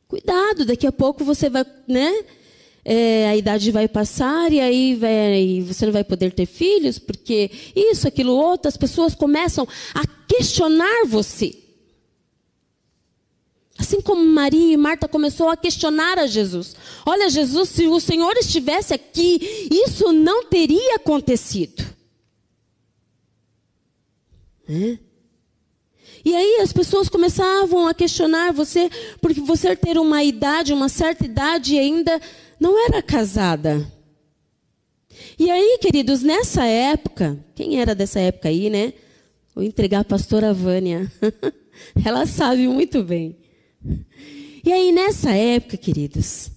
Cuidado, 0.06 0.64
daqui 0.64 0.86
a 0.86 0.92
pouco 0.92 1.24
você 1.24 1.50
vai, 1.50 1.64
né? 1.88 2.24
É, 2.84 3.28
a 3.28 3.36
idade 3.36 3.70
vai 3.72 3.88
passar 3.88 4.52
e 4.52 4.60
aí 4.60 4.94
vai, 4.94 5.64
você 5.66 5.86
não 5.86 5.92
vai 5.92 6.04
poder 6.04 6.32
ter 6.32 6.44
filhos, 6.44 6.98
porque 6.98 7.50
isso, 7.74 8.06
aquilo, 8.06 8.32
outro, 8.32 8.68
as 8.68 8.76
pessoas 8.76 9.14
começam 9.14 9.66
a 9.94 10.06
questionar 10.28 11.06
você. 11.06 11.58
Assim 13.78 14.00
como 14.00 14.24
Maria 14.24 14.74
e 14.74 14.76
Marta 14.76 15.08
começou 15.08 15.48
a 15.48 15.56
questionar 15.56 16.18
a 16.18 16.26
Jesus. 16.26 16.76
Olha, 17.04 17.28
Jesus, 17.28 17.70
se 17.70 17.86
o 17.88 17.98
Senhor 17.98 18.36
estivesse 18.36 18.94
aqui, 18.94 19.68
isso 19.70 20.12
não 20.12 20.44
teria 20.44 20.96
acontecido. 20.96 21.93
É? 24.68 24.98
E 26.24 26.34
aí 26.34 26.60
as 26.62 26.72
pessoas 26.72 27.08
começavam 27.08 27.86
a 27.86 27.94
questionar 27.94 28.52
você, 28.52 28.88
porque 29.20 29.40
você 29.40 29.76
ter 29.76 29.98
uma 29.98 30.22
idade, 30.22 30.72
uma 30.72 30.88
certa 30.88 31.24
idade 31.24 31.78
ainda 31.78 32.20
não 32.58 32.82
era 32.86 33.02
casada. 33.02 33.86
E 35.38 35.50
aí, 35.50 35.78
queridos, 35.80 36.22
nessa 36.22 36.64
época, 36.64 37.38
quem 37.54 37.80
era 37.80 37.94
dessa 37.94 38.20
época 38.20 38.48
aí, 38.48 38.70
né? 38.70 38.94
Vou 39.54 39.62
entregar 39.62 40.00
a 40.00 40.04
pastora 40.04 40.52
Vânia. 40.52 41.10
Ela 42.04 42.26
sabe 42.26 42.66
muito 42.66 43.02
bem. 43.02 43.36
E 44.64 44.72
aí, 44.72 44.92
nessa 44.92 45.30
época, 45.32 45.76
queridos, 45.76 46.50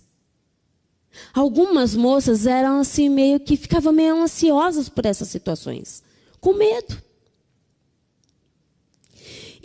algumas 1.34 1.96
moças 1.96 2.46
eram 2.46 2.80
assim, 2.80 3.10
meio 3.10 3.40
que 3.40 3.58
ficavam 3.58 3.92
meio 3.92 4.22
ansiosas 4.22 4.88
por 4.88 5.06
essas 5.06 5.28
situações, 5.28 6.02
com 6.40 6.54
medo. 6.54 7.07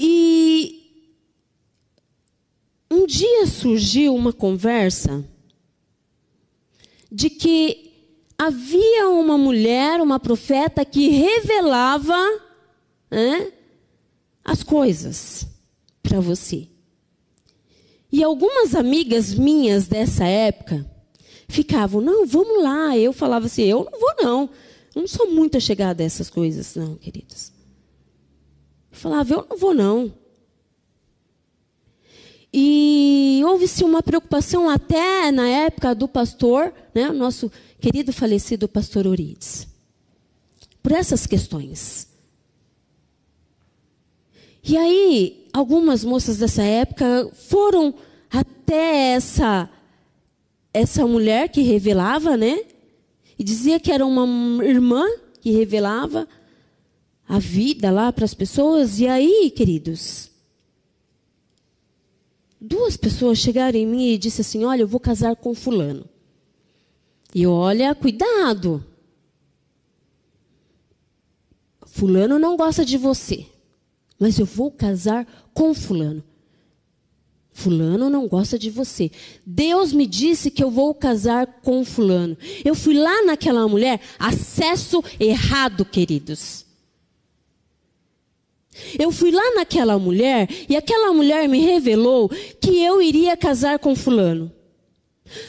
E 0.04 0.82
um 2.90 3.06
dia 3.06 3.46
surgiu 3.46 4.12
uma 4.16 4.32
conversa 4.32 5.24
de 7.10 7.30
que 7.30 7.92
havia 8.36 9.08
uma 9.10 9.38
mulher, 9.38 10.00
uma 10.00 10.18
profeta, 10.18 10.84
que 10.84 11.08
revelava 11.08 12.18
né, 13.08 13.52
as 14.44 14.64
coisas 14.64 15.46
para 16.02 16.18
você. 16.18 16.66
E 18.10 18.24
algumas 18.24 18.74
amigas 18.74 19.32
minhas 19.32 19.86
dessa 19.86 20.24
época 20.24 20.84
ficavam, 21.46 22.00
não, 22.00 22.26
vamos 22.26 22.60
lá. 22.60 22.98
Eu 22.98 23.12
falava 23.12 23.46
assim, 23.46 23.62
eu 23.62 23.88
não 23.88 24.00
vou 24.00 24.14
não. 24.20 24.50
Eu 24.96 25.02
não 25.02 25.08
sou 25.08 25.30
muito 25.30 25.60
chegada 25.60 26.02
a 26.02 26.06
essas 26.06 26.28
coisas, 26.28 26.74
não, 26.74 26.96
queridos. 26.96 27.51
Falava, 28.92 29.34
eu 29.34 29.46
não 29.48 29.56
vou 29.56 29.74
não. 29.74 30.12
E 32.52 33.40
houve-se 33.46 33.82
uma 33.82 34.02
preocupação 34.02 34.68
até 34.68 35.32
na 35.32 35.48
época 35.48 35.94
do 35.94 36.06
pastor, 36.06 36.72
né, 36.94 37.10
nosso 37.10 37.50
querido 37.80 38.12
falecido 38.12 38.68
pastor 38.68 39.06
Orides, 39.06 39.66
por 40.82 40.92
essas 40.92 41.26
questões. 41.26 42.08
E 44.62 44.76
aí, 44.76 45.48
algumas 45.52 46.04
moças 46.04 46.36
dessa 46.36 46.62
época 46.62 47.30
foram 47.48 47.94
até 48.30 49.14
essa 49.14 49.68
essa 50.74 51.06
mulher 51.06 51.50
que 51.50 51.60
revelava, 51.60 52.36
né? 52.36 52.64
E 53.38 53.44
dizia 53.44 53.78
que 53.78 53.92
era 53.92 54.06
uma 54.06 54.64
irmã 54.64 55.04
que 55.40 55.50
revelava 55.50 56.26
a 57.32 57.38
vida 57.38 57.90
lá 57.90 58.12
para 58.12 58.26
as 58.26 58.34
pessoas. 58.34 59.00
E 59.00 59.06
aí, 59.06 59.50
queridos, 59.56 60.30
duas 62.60 62.94
pessoas 62.94 63.38
chegaram 63.38 63.78
em 63.78 63.86
mim 63.86 64.08
e 64.08 64.18
disseram 64.18 64.42
assim: 64.42 64.64
Olha, 64.66 64.82
eu 64.82 64.86
vou 64.86 65.00
casar 65.00 65.34
com 65.34 65.54
Fulano. 65.54 66.04
E 67.34 67.46
olha, 67.46 67.94
cuidado. 67.94 68.84
Fulano 71.86 72.38
não 72.38 72.54
gosta 72.54 72.84
de 72.84 72.98
você, 72.98 73.46
mas 74.18 74.38
eu 74.38 74.44
vou 74.44 74.70
casar 74.70 75.26
com 75.54 75.72
Fulano. 75.72 76.22
Fulano 77.50 78.10
não 78.10 78.28
gosta 78.28 78.58
de 78.58 78.68
você. 78.68 79.10
Deus 79.46 79.90
me 79.94 80.06
disse 80.06 80.50
que 80.50 80.62
eu 80.62 80.70
vou 80.70 80.94
casar 80.94 81.46
com 81.62 81.82
Fulano. 81.82 82.36
Eu 82.62 82.74
fui 82.74 82.94
lá 82.94 83.24
naquela 83.24 83.66
mulher, 83.66 84.02
acesso 84.18 85.02
errado, 85.18 85.82
queridos. 85.86 86.71
Eu 88.98 89.10
fui 89.10 89.30
lá 89.30 89.54
naquela 89.54 89.98
mulher 89.98 90.48
e 90.68 90.76
aquela 90.76 91.12
mulher 91.12 91.48
me 91.48 91.60
revelou 91.60 92.28
que 92.28 92.82
eu 92.82 93.00
iria 93.00 93.36
casar 93.36 93.78
com 93.78 93.94
Fulano. 93.94 94.52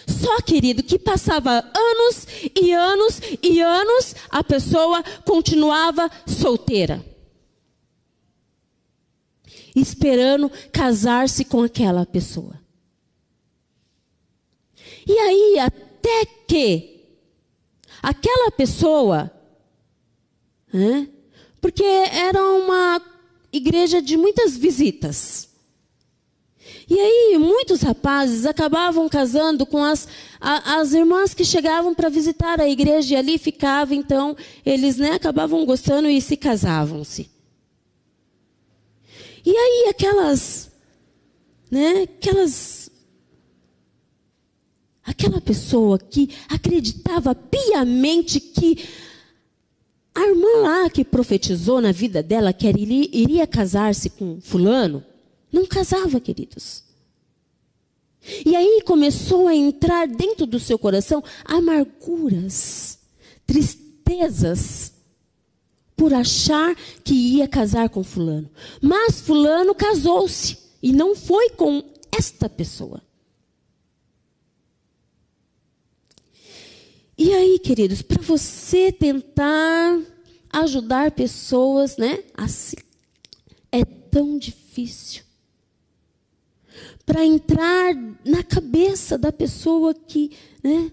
Só, 0.07 0.41
querido, 0.41 0.83
que 0.83 0.97
passava 0.97 1.51
anos 1.51 2.27
e 2.55 2.71
anos 2.71 3.21
e 3.41 3.61
anos, 3.61 4.15
a 4.29 4.43
pessoa 4.43 5.03
continuava 5.25 6.09
solteira. 6.25 7.03
Esperando 9.75 10.49
casar-se 10.71 11.43
com 11.43 11.63
aquela 11.63 12.05
pessoa. 12.05 12.61
E 15.05 15.17
aí, 15.17 15.59
até 15.59 16.25
que 16.47 16.93
aquela 18.01 18.51
pessoa, 18.51 19.31
né, 20.71 21.09
porque 21.59 21.83
era 21.83 22.41
uma 22.41 23.01
igreja 23.53 24.01
de 24.01 24.17
muitas 24.17 24.57
visitas. 24.57 25.53
E 26.89 26.99
aí, 26.99 27.37
muitos 27.37 27.81
rapazes 27.81 28.45
acabavam 28.45 29.07
casando 29.07 29.65
com 29.65 29.81
as, 29.81 30.07
a, 30.39 30.79
as 30.79 30.93
irmãs 30.93 31.33
que 31.33 31.45
chegavam 31.45 31.93
para 31.93 32.09
visitar 32.09 32.59
a 32.59 32.67
igreja 32.67 33.13
e 33.13 33.17
ali 33.17 33.37
ficavam, 33.37 33.95
então, 33.95 34.35
eles 34.65 34.97
né, 34.97 35.11
acabavam 35.11 35.65
gostando 35.65 36.09
e 36.09 36.19
se 36.19 36.35
casavam-se. 36.35 37.29
E 39.45 39.55
aí, 39.55 39.89
aquelas, 39.89 40.71
né, 41.69 42.03
aquelas, 42.03 42.89
aquela 45.03 45.39
pessoa 45.39 45.99
que 45.99 46.29
acreditava 46.49 47.35
piamente 47.35 48.39
que 48.39 48.83
a 50.15 50.27
irmã 50.27 50.61
lá 50.61 50.89
que 50.89 51.03
profetizou 51.03 51.81
na 51.81 51.91
vida 51.91 52.21
dela 52.21 52.53
que 52.53 52.67
iria, 52.67 53.47
casar-se 53.47 54.09
com 54.11 54.39
fulano, 54.41 55.03
não 55.51 55.65
casava, 55.65 56.19
queridos. 56.19 56.83
E 58.45 58.55
aí 58.55 58.81
começou 58.85 59.47
a 59.47 59.55
entrar 59.55 60.07
dentro 60.07 60.45
do 60.45 60.59
seu 60.59 60.77
coração 60.77 61.23
amarguras, 61.45 62.99
tristezas, 63.45 64.93
por 65.95 66.13
achar 66.13 66.75
que 67.03 67.13
ia 67.13 67.47
casar 67.47 67.89
com 67.89 68.03
Fulano. 68.03 68.49
Mas 68.81 69.21
Fulano 69.21 69.75
casou-se 69.75 70.57
e 70.81 70.91
não 70.91 71.15
foi 71.15 71.51
com 71.51 71.83
esta 72.11 72.49
pessoa. 72.49 73.01
E 77.23 77.33
aí, 77.33 77.57
queridos, 77.57 78.01
para 78.01 78.21
você 78.21 78.91
tentar 78.91 79.97
ajudar 80.49 81.11
pessoas, 81.11 81.95
né, 81.95 82.21
a 82.33 82.49
se... 82.49 82.75
é 83.71 83.85
tão 83.85 84.37
difícil 84.37 85.23
para 87.05 87.23
entrar 87.23 87.95
na 88.25 88.43
cabeça 88.43 89.17
da 89.17 89.31
pessoa 89.31 89.93
que, 89.93 90.31
né? 90.61 90.91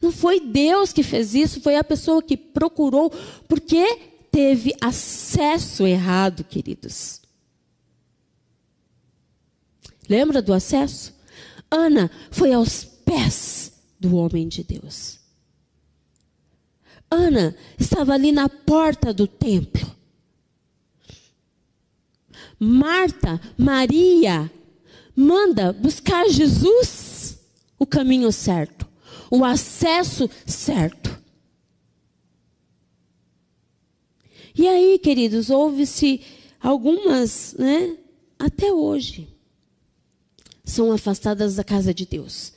Não 0.00 0.10
foi 0.10 0.40
Deus 0.40 0.94
que 0.94 1.02
fez 1.02 1.34
isso, 1.34 1.60
foi 1.60 1.76
a 1.76 1.84
pessoa 1.84 2.22
que 2.22 2.38
procurou, 2.38 3.10
porque 3.46 3.84
teve 4.32 4.74
acesso 4.80 5.86
errado, 5.86 6.42
queridos. 6.42 7.20
Lembra 10.08 10.40
do 10.40 10.54
acesso? 10.54 11.12
Ana 11.70 12.10
foi 12.30 12.50
aos 12.50 12.82
pés 12.82 13.74
do 14.00 14.16
homem 14.16 14.48
de 14.48 14.64
Deus. 14.64 15.19
Ana 17.10 17.56
estava 17.78 18.14
ali 18.14 18.30
na 18.30 18.48
porta 18.48 19.12
do 19.12 19.26
templo. 19.26 19.90
Marta, 22.58 23.40
Maria, 23.58 24.50
manda 25.16 25.72
buscar 25.72 26.28
Jesus 26.28 27.38
o 27.78 27.86
caminho 27.86 28.30
certo, 28.30 28.86
o 29.30 29.44
acesso 29.44 30.28
certo. 30.46 31.18
E 34.54 34.68
aí, 34.68 34.98
queridos, 34.98 35.48
houve-se 35.48 36.20
algumas, 36.60 37.54
né, 37.54 37.96
até 38.38 38.72
hoje, 38.72 39.26
são 40.64 40.92
afastadas 40.92 41.56
da 41.56 41.64
casa 41.64 41.94
de 41.94 42.04
Deus. 42.04 42.52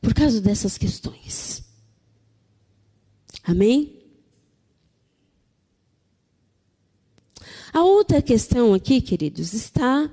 Por 0.00 0.12
causa 0.12 0.40
dessas 0.40 0.76
questões. 0.76 1.67
Amém? 3.48 3.96
A 7.72 7.82
outra 7.82 8.20
questão 8.20 8.74
aqui, 8.74 9.00
queridos, 9.00 9.54
está 9.54 10.10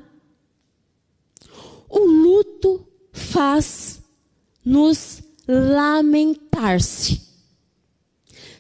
o 1.89 1.99
luto 1.99 2.87
faz 3.11 4.01
nos 4.63 5.21
lamentar-se. 5.45 7.21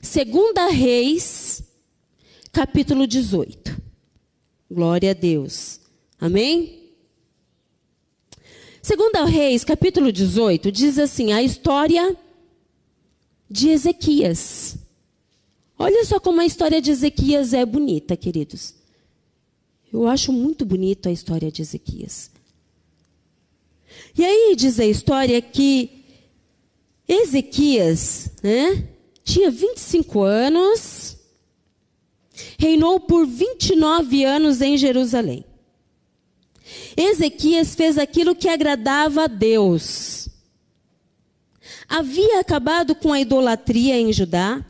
Segunda 0.01 0.67
Reis, 0.67 1.63
capítulo 2.51 3.07
18. 3.07 3.81
Glória 4.69 5.11
a 5.11 5.13
Deus. 5.13 5.79
Amém? 6.19 6.91
Segunda 8.81 9.23
Reis, 9.23 9.63
capítulo 9.63 10.11
18, 10.11 10.69
diz 10.69 10.99
assim: 10.99 11.31
a 11.31 11.41
história 11.41 12.24
de 13.49 13.69
Ezequias. 13.69 14.77
Olha 15.77 16.05
só 16.05 16.19
como 16.19 16.41
a 16.41 16.45
história 16.45 16.81
de 16.81 16.91
Ezequias 16.91 17.53
é 17.53 17.65
bonita, 17.65 18.15
queridos. 18.15 18.73
Eu 19.91 20.07
acho 20.07 20.31
muito 20.31 20.65
bonito 20.65 21.07
a 21.07 21.11
história 21.11 21.51
de 21.51 21.61
Ezequias. 21.61 22.31
E 24.17 24.23
aí 24.25 24.55
diz 24.55 24.79
a 24.79 24.85
história 24.85 25.41
que 25.41 26.03
Ezequias, 27.07 28.31
né, 28.41 28.87
tinha 29.23 29.51
25 29.51 30.21
anos, 30.21 31.17
reinou 32.57 32.99
por 32.99 33.25
29 33.25 34.23
anos 34.23 34.61
em 34.61 34.77
Jerusalém. 34.77 35.45
Ezequias 36.97 37.75
fez 37.75 37.97
aquilo 37.97 38.35
que 38.35 38.47
agradava 38.47 39.25
a 39.25 39.27
Deus. 39.27 40.24
Havia 41.87 42.39
acabado 42.39 42.95
com 42.95 43.13
a 43.13 43.19
idolatria 43.19 43.99
em 43.99 44.11
Judá, 44.11 44.65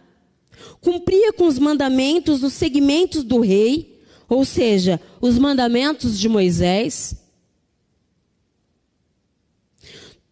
cumpria 0.81 1.33
com 1.33 1.47
os 1.47 1.57
mandamentos, 1.57 2.43
os 2.43 2.53
segmentos 2.53 3.23
do 3.23 3.39
rei, 3.39 4.01
ou 4.27 4.43
seja, 4.43 4.99
os 5.21 5.37
mandamentos 5.37 6.19
de 6.19 6.27
Moisés 6.27 7.15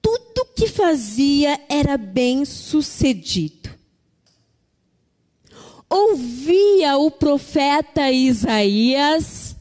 tudo 0.04 0.46
que 0.54 0.67
fazia 0.67 1.60
era 1.70 1.97
bem 1.97 2.43
sucedido. 2.43 3.72
Ouvia 5.89 6.97
o 6.97 7.10
profeta 7.10 8.12
Isaías, 8.12 9.55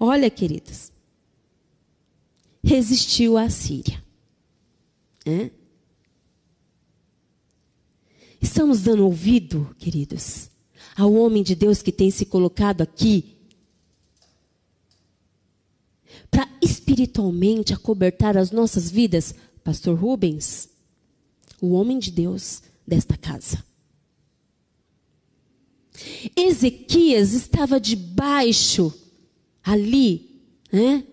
olha, 0.00 0.30
queridas, 0.30 0.90
resistiu 2.64 3.36
à 3.36 3.50
Síria. 3.50 4.02
É? 5.26 5.50
Estamos 8.46 8.82
dando 8.82 9.04
ouvido, 9.04 9.74
queridos, 9.76 10.48
ao 10.94 11.12
homem 11.14 11.42
de 11.42 11.56
Deus 11.56 11.82
que 11.82 11.90
tem 11.90 12.12
se 12.12 12.24
colocado 12.24 12.80
aqui 12.80 13.36
para 16.30 16.48
espiritualmente 16.62 17.74
acobertar 17.74 18.36
as 18.36 18.52
nossas 18.52 18.88
vidas 18.88 19.34
Pastor 19.64 19.98
Rubens, 19.98 20.68
o 21.60 21.72
homem 21.72 21.98
de 21.98 22.12
Deus 22.12 22.62
desta 22.86 23.16
casa. 23.16 23.64
Ezequias 26.36 27.32
estava 27.32 27.80
debaixo, 27.80 28.94
ali, 29.60 30.40
né? 30.72 31.04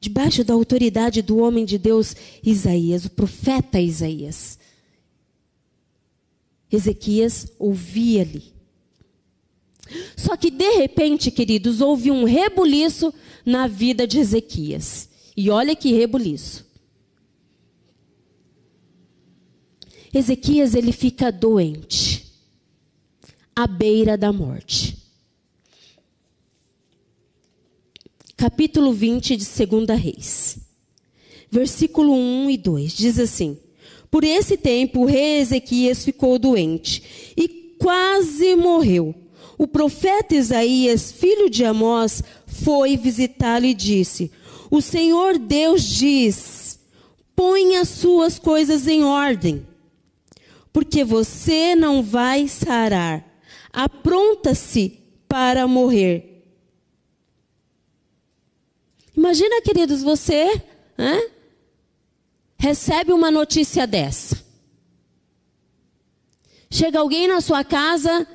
debaixo 0.00 0.42
da 0.42 0.54
autoridade 0.54 1.20
do 1.20 1.36
homem 1.36 1.66
de 1.66 1.76
Deus 1.76 2.16
Isaías, 2.42 3.04
o 3.04 3.10
profeta 3.10 3.78
Isaías. 3.78 4.57
Ezequias 6.70 7.52
ouvia-lhe. 7.58 8.52
Só 10.16 10.36
que 10.36 10.50
de 10.50 10.70
repente, 10.72 11.30
queridos, 11.30 11.80
houve 11.80 12.10
um 12.10 12.24
rebuliço 12.24 13.12
na 13.44 13.66
vida 13.66 14.06
de 14.06 14.18
Ezequias. 14.18 15.08
E 15.36 15.50
olha 15.50 15.74
que 15.74 15.92
rebuliço. 15.92 16.66
Ezequias 20.12 20.74
ele 20.74 20.92
fica 20.92 21.30
doente, 21.30 22.26
à 23.54 23.66
beira 23.66 24.16
da 24.16 24.32
morte. 24.32 24.96
Capítulo 28.36 28.92
20 28.92 29.36
de 29.36 29.44
2 29.66 30.00
Reis. 30.00 30.58
Versículo 31.50 32.12
1 32.12 32.50
e 32.50 32.56
2 32.56 32.92
diz 32.92 33.18
assim: 33.18 33.58
Por 34.10 34.24
esse 34.24 34.56
tempo 34.56 35.02
o 35.02 35.04
rei 35.04 35.38
Ezequias 35.40 36.04
ficou 36.04 36.38
doente 36.38 37.32
e 37.36 37.48
quase 37.78 38.54
morreu. 38.56 39.14
O 39.56 39.66
profeta 39.66 40.34
Isaías, 40.34 41.12
filho 41.12 41.50
de 41.50 41.64
Amós, 41.64 42.22
foi 42.46 42.96
visitá-lo 42.96 43.66
e 43.66 43.74
disse: 43.74 44.30
O 44.70 44.80
Senhor 44.80 45.38
Deus 45.38 45.82
diz: 45.82 46.80
Põe 47.34 47.76
as 47.76 47.88
suas 47.88 48.38
coisas 48.38 48.86
em 48.86 49.04
ordem 49.04 49.66
porque 50.78 51.02
você 51.02 51.74
não 51.74 52.04
vai 52.04 52.46
sarar. 52.46 53.24
Apronta-se 53.72 55.00
para 55.26 55.66
morrer. 55.66 56.44
Imagina, 59.16 59.60
queridos, 59.60 60.04
você 60.04 60.62
hein, 60.96 61.30
recebe 62.58 63.12
uma 63.12 63.30
notícia 63.30 63.86
dessa. 63.86 64.42
Chega 66.70 66.98
alguém 66.98 67.28
na 67.28 67.40
sua 67.40 67.64
casa 67.64 68.26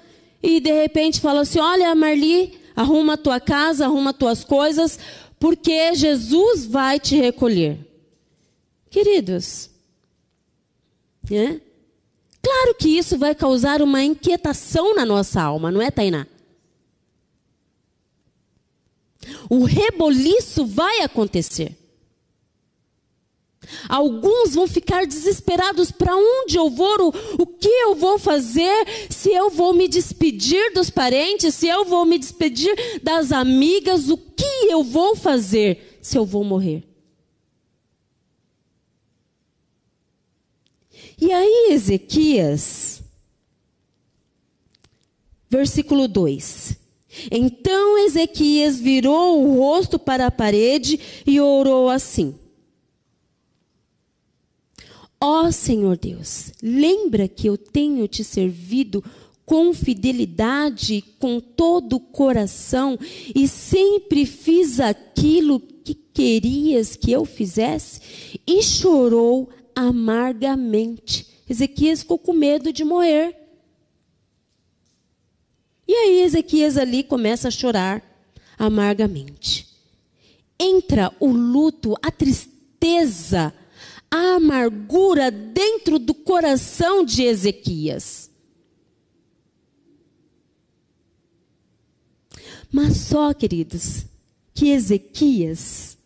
e 0.41 0.59
de 0.59 0.71
repente 0.71 1.21
fala 1.21 1.41
assim: 1.41 1.59
Olha, 1.59 1.93
Marli, 1.93 2.59
arruma 2.75 3.17
tua 3.17 3.39
casa, 3.39 3.85
arruma 3.85 4.13
tuas 4.13 4.43
coisas, 4.43 4.97
porque 5.39 5.93
Jesus 5.93 6.65
vai 6.65 6.99
te 6.99 7.15
recolher. 7.15 7.77
Queridos, 8.89 9.69
né? 11.29 11.61
Claro 12.41 12.75
que 12.75 12.89
isso 12.89 13.17
vai 13.17 13.33
causar 13.33 13.81
uma 13.81 14.03
inquietação 14.03 14.95
na 14.95 15.05
nossa 15.05 15.41
alma, 15.41 15.71
não 15.71 15.81
é, 15.81 15.89
Tainá? 15.89 16.27
O 19.49 19.63
reboliço 19.63 20.65
vai 20.65 20.99
acontecer. 21.01 21.77
Alguns 23.87 24.55
vão 24.55 24.67
ficar 24.67 25.05
desesperados: 25.05 25.91
para 25.91 26.15
onde 26.15 26.57
eu 26.57 26.69
vou? 26.69 27.13
O, 27.39 27.45
que 27.45 27.67
eu 27.67 27.95
vou 27.95 28.19
fazer? 28.19 29.07
Se 29.09 29.29
eu 29.29 29.49
vou 29.49 29.73
me 29.73 29.87
despedir 29.87 30.73
dos 30.73 30.89
parentes? 30.89 31.55
Se 31.55 31.67
eu 31.67 31.85
vou 31.85 32.05
me 32.05 32.17
despedir 32.17 32.73
das 33.01 33.31
amigas? 33.31 34.09
O 34.09 34.17
que 34.17 34.67
eu 34.69 34.83
vou 34.83 35.15
fazer 35.15 35.99
se 36.01 36.17
eu 36.17 36.25
vou 36.25 36.43
morrer? 36.43 36.83
E 41.19 41.31
aí, 41.31 41.69
Ezequias, 41.71 43.01
versículo 45.49 46.07
2. 46.07 46.77
Então 47.31 47.97
Ezequias 47.99 48.79
virou 48.79 49.43
o 49.43 49.57
rosto 49.57 49.99
para 49.99 50.25
a 50.25 50.31
parede 50.31 50.99
e 51.25 51.39
orou 51.39 51.89
assim: 51.89 52.35
Ó 55.25 55.45
oh, 55.45 55.51
Senhor 55.53 55.95
Deus, 55.95 56.51
lembra 56.61 57.29
que 57.29 57.47
eu 57.47 57.57
tenho 57.57 58.05
te 58.09 58.25
servido 58.25 59.01
com 59.45 59.73
fidelidade, 59.73 61.01
com 61.17 61.39
todo 61.39 61.95
o 61.95 61.99
coração, 62.01 62.99
e 63.33 63.47
sempre 63.47 64.25
fiz 64.25 64.81
aquilo 64.81 65.61
que 65.61 65.95
querias 65.95 66.97
que 66.97 67.09
eu 67.09 67.23
fizesse, 67.23 68.41
e 68.45 68.61
chorou 68.61 69.49
amargamente. 69.73 71.25
Ezequias 71.49 72.01
ficou 72.01 72.19
com 72.19 72.33
medo 72.33 72.73
de 72.73 72.83
morrer. 72.83 73.33
E 75.87 75.93
aí 75.93 76.21
Ezequias 76.21 76.77
ali 76.77 77.01
começa 77.01 77.47
a 77.47 77.51
chorar 77.51 78.03
amargamente. 78.59 79.69
Entra 80.59 81.13
o 81.17 81.31
luto, 81.31 81.95
a 82.01 82.11
tristeza, 82.11 83.53
a 84.13 84.35
amargura 84.35 85.31
dentro 85.31 85.97
do 85.97 86.13
coração 86.13 87.03
de 87.03 87.23
Ezequias. 87.23 88.29
Mas 92.71 92.97
só, 92.97 93.33
queridos, 93.33 94.05
que 94.53 94.69
Ezequias 94.69 95.97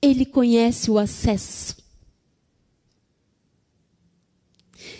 Ele 0.00 0.24
conhece 0.24 0.88
o 0.88 0.98
acesso. 0.98 1.74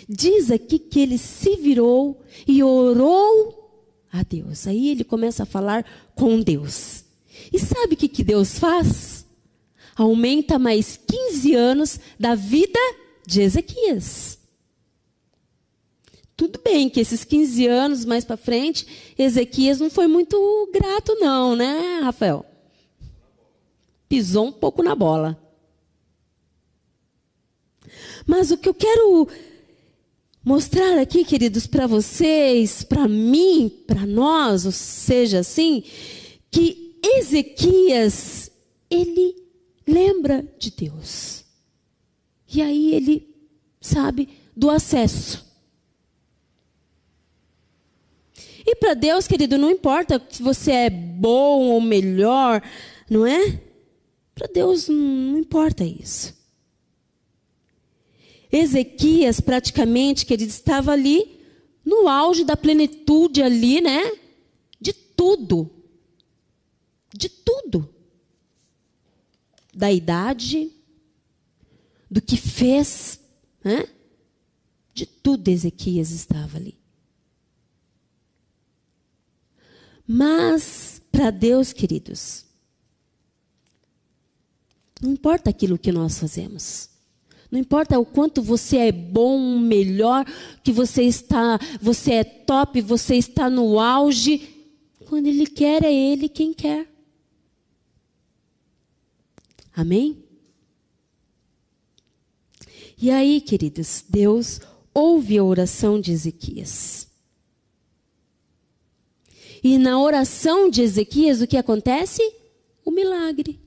Diz 0.09 0.51
aqui 0.51 0.79
que 0.79 0.99
ele 0.99 1.17
se 1.17 1.55
virou 1.55 2.21
e 2.45 2.61
orou 2.61 4.03
a 4.11 4.21
Deus. 4.23 4.67
Aí 4.67 4.89
ele 4.89 5.05
começa 5.05 5.43
a 5.43 5.45
falar 5.45 5.85
com 6.13 6.41
Deus. 6.41 7.05
E 7.53 7.59
sabe 7.59 7.93
o 7.93 7.97
que, 7.97 8.09
que 8.09 8.23
Deus 8.23 8.59
faz? 8.59 9.16
Aumenta 9.97 10.59
mais 10.59 10.97
15 10.97 11.55
anos 11.55 11.99
da 12.19 12.35
vida 12.35 12.79
de 13.25 13.41
Ezequias. 13.41 14.37
Tudo 16.35 16.59
bem 16.63 16.87
que 16.87 16.99
esses 16.99 17.23
15 17.23 17.65
anos 17.65 18.05
mais 18.05 18.23
para 18.23 18.37
frente, 18.37 18.85
Ezequias 19.17 19.79
não 19.79 19.89
foi 19.89 20.05
muito 20.05 20.69
grato, 20.71 21.15
não, 21.15 21.55
né, 21.55 21.99
Rafael? 22.03 22.45
pisou 24.07 24.47
um 24.47 24.51
pouco 24.51 24.81
na 24.81 24.95
bola. 24.95 25.37
Mas 28.25 28.51
o 28.51 28.57
que 28.57 28.67
eu 28.67 28.73
quero 28.73 29.27
mostrar 30.43 30.97
aqui, 30.99 31.23
queridos, 31.23 31.67
para 31.67 31.87
vocês, 31.87 32.83
para 32.83 33.07
mim, 33.07 33.69
para 33.85 34.05
nós, 34.05 34.65
ou 34.65 34.71
seja, 34.71 35.39
assim, 35.39 35.83
que 36.51 36.99
Ezequias, 37.03 38.51
ele 38.89 39.46
lembra 39.87 40.45
de 40.59 40.71
Deus. 40.71 41.45
E 42.53 42.61
aí 42.61 42.93
ele 42.93 43.33
sabe 43.79 44.29
do 44.55 44.69
acesso. 44.69 45.47
E 48.65 48.75
para 48.75 48.93
Deus, 48.93 49.27
querido, 49.27 49.57
não 49.57 49.71
importa 49.71 50.21
se 50.29 50.43
você 50.43 50.71
é 50.71 50.89
bom 50.89 51.69
ou 51.69 51.79
melhor, 51.79 52.61
não 53.09 53.25
é? 53.25 53.61
Para 54.35 54.47
Deus 54.47 54.89
não 54.89 55.37
importa 55.37 55.85
isso. 55.85 56.35
Ezequias, 58.51 59.39
praticamente, 59.39 60.25
que 60.25 60.33
ele 60.33 60.43
estava 60.43 60.91
ali 60.91 61.39
no 61.83 62.09
auge 62.09 62.43
da 62.43 62.57
plenitude 62.57 63.41
ali, 63.41 63.79
né? 63.79 64.11
De 64.79 64.91
tudo. 64.91 65.69
De 67.13 67.29
tudo. 67.29 67.93
Da 69.77 69.91
idade, 69.91 70.71
do 72.09 72.19
que 72.19 72.35
fez, 72.35 73.19
né? 73.63 73.87
De 74.91 75.05
tudo 75.05 75.47
Ezequias 75.49 76.09
estava 76.09 76.57
ali. 76.57 76.75
Mas, 80.07 80.99
para 81.11 81.29
Deus, 81.29 81.71
queridos, 81.71 82.43
não 84.99 85.11
importa 85.11 85.51
aquilo 85.51 85.77
que 85.77 85.91
nós 85.91 86.17
fazemos. 86.17 86.89
Não 87.51 87.59
importa 87.59 87.99
o 87.99 88.05
quanto 88.05 88.41
você 88.41 88.77
é 88.77 88.91
bom, 88.91 89.59
melhor, 89.59 90.25
que 90.63 90.71
você 90.71 91.03
está, 91.03 91.59
você 91.79 92.13
é 92.13 92.23
top, 92.23 92.81
você 92.81 93.15
está 93.15 93.47
no 93.47 93.79
auge. 93.79 94.65
Quando 95.05 95.27
ele 95.27 95.45
quer, 95.45 95.83
é 95.83 95.93
ele 95.93 96.27
quem 96.27 96.51
quer. 96.51 96.96
Amém? 99.77 100.23
E 102.97 103.11
aí, 103.11 103.39
queridos, 103.39 104.03
Deus 104.09 104.59
ouve 104.91 105.37
a 105.37 105.43
oração 105.43 106.01
de 106.01 106.11
Ezequias. 106.11 107.07
E 109.63 109.77
na 109.77 110.01
oração 110.01 110.67
de 110.67 110.81
Ezequias, 110.81 111.41
o 111.41 111.47
que 111.47 111.57
acontece? 111.57 112.23
O 112.83 112.89
milagre. 112.89 113.59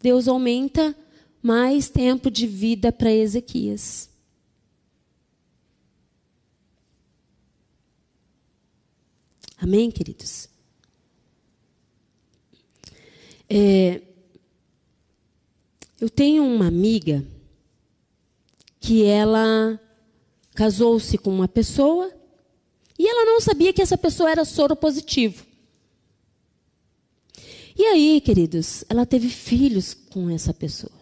Deus 0.00 0.28
aumenta 0.28 0.96
mais 1.42 1.88
tempo 1.88 2.30
de 2.30 2.46
vida 2.46 2.92
para 2.92 3.12
Ezequias. 3.12 4.08
Amém, 9.58 9.90
queridos? 9.90 10.48
É, 13.50 14.06
eu 16.00 16.10
tenho 16.10 16.44
uma 16.44 16.66
amiga 16.66 17.24
que 18.78 19.04
ela 19.04 19.80
casou-se 20.54 21.16
com 21.18 21.30
uma 21.30 21.48
pessoa 21.48 22.12
e 22.98 23.06
ela 23.06 23.24
não 23.24 23.40
sabia 23.40 23.72
que 23.72 23.82
essa 23.82 23.96
pessoa 23.96 24.30
era 24.30 24.44
soro 24.44 24.74
positivo. 24.76 25.44
E 27.78 27.84
aí, 27.84 28.20
queridos, 28.20 28.84
ela 28.88 29.04
teve 29.04 29.28
filhos 29.28 29.92
com 29.92 30.30
essa 30.30 30.54
pessoa. 30.54 30.92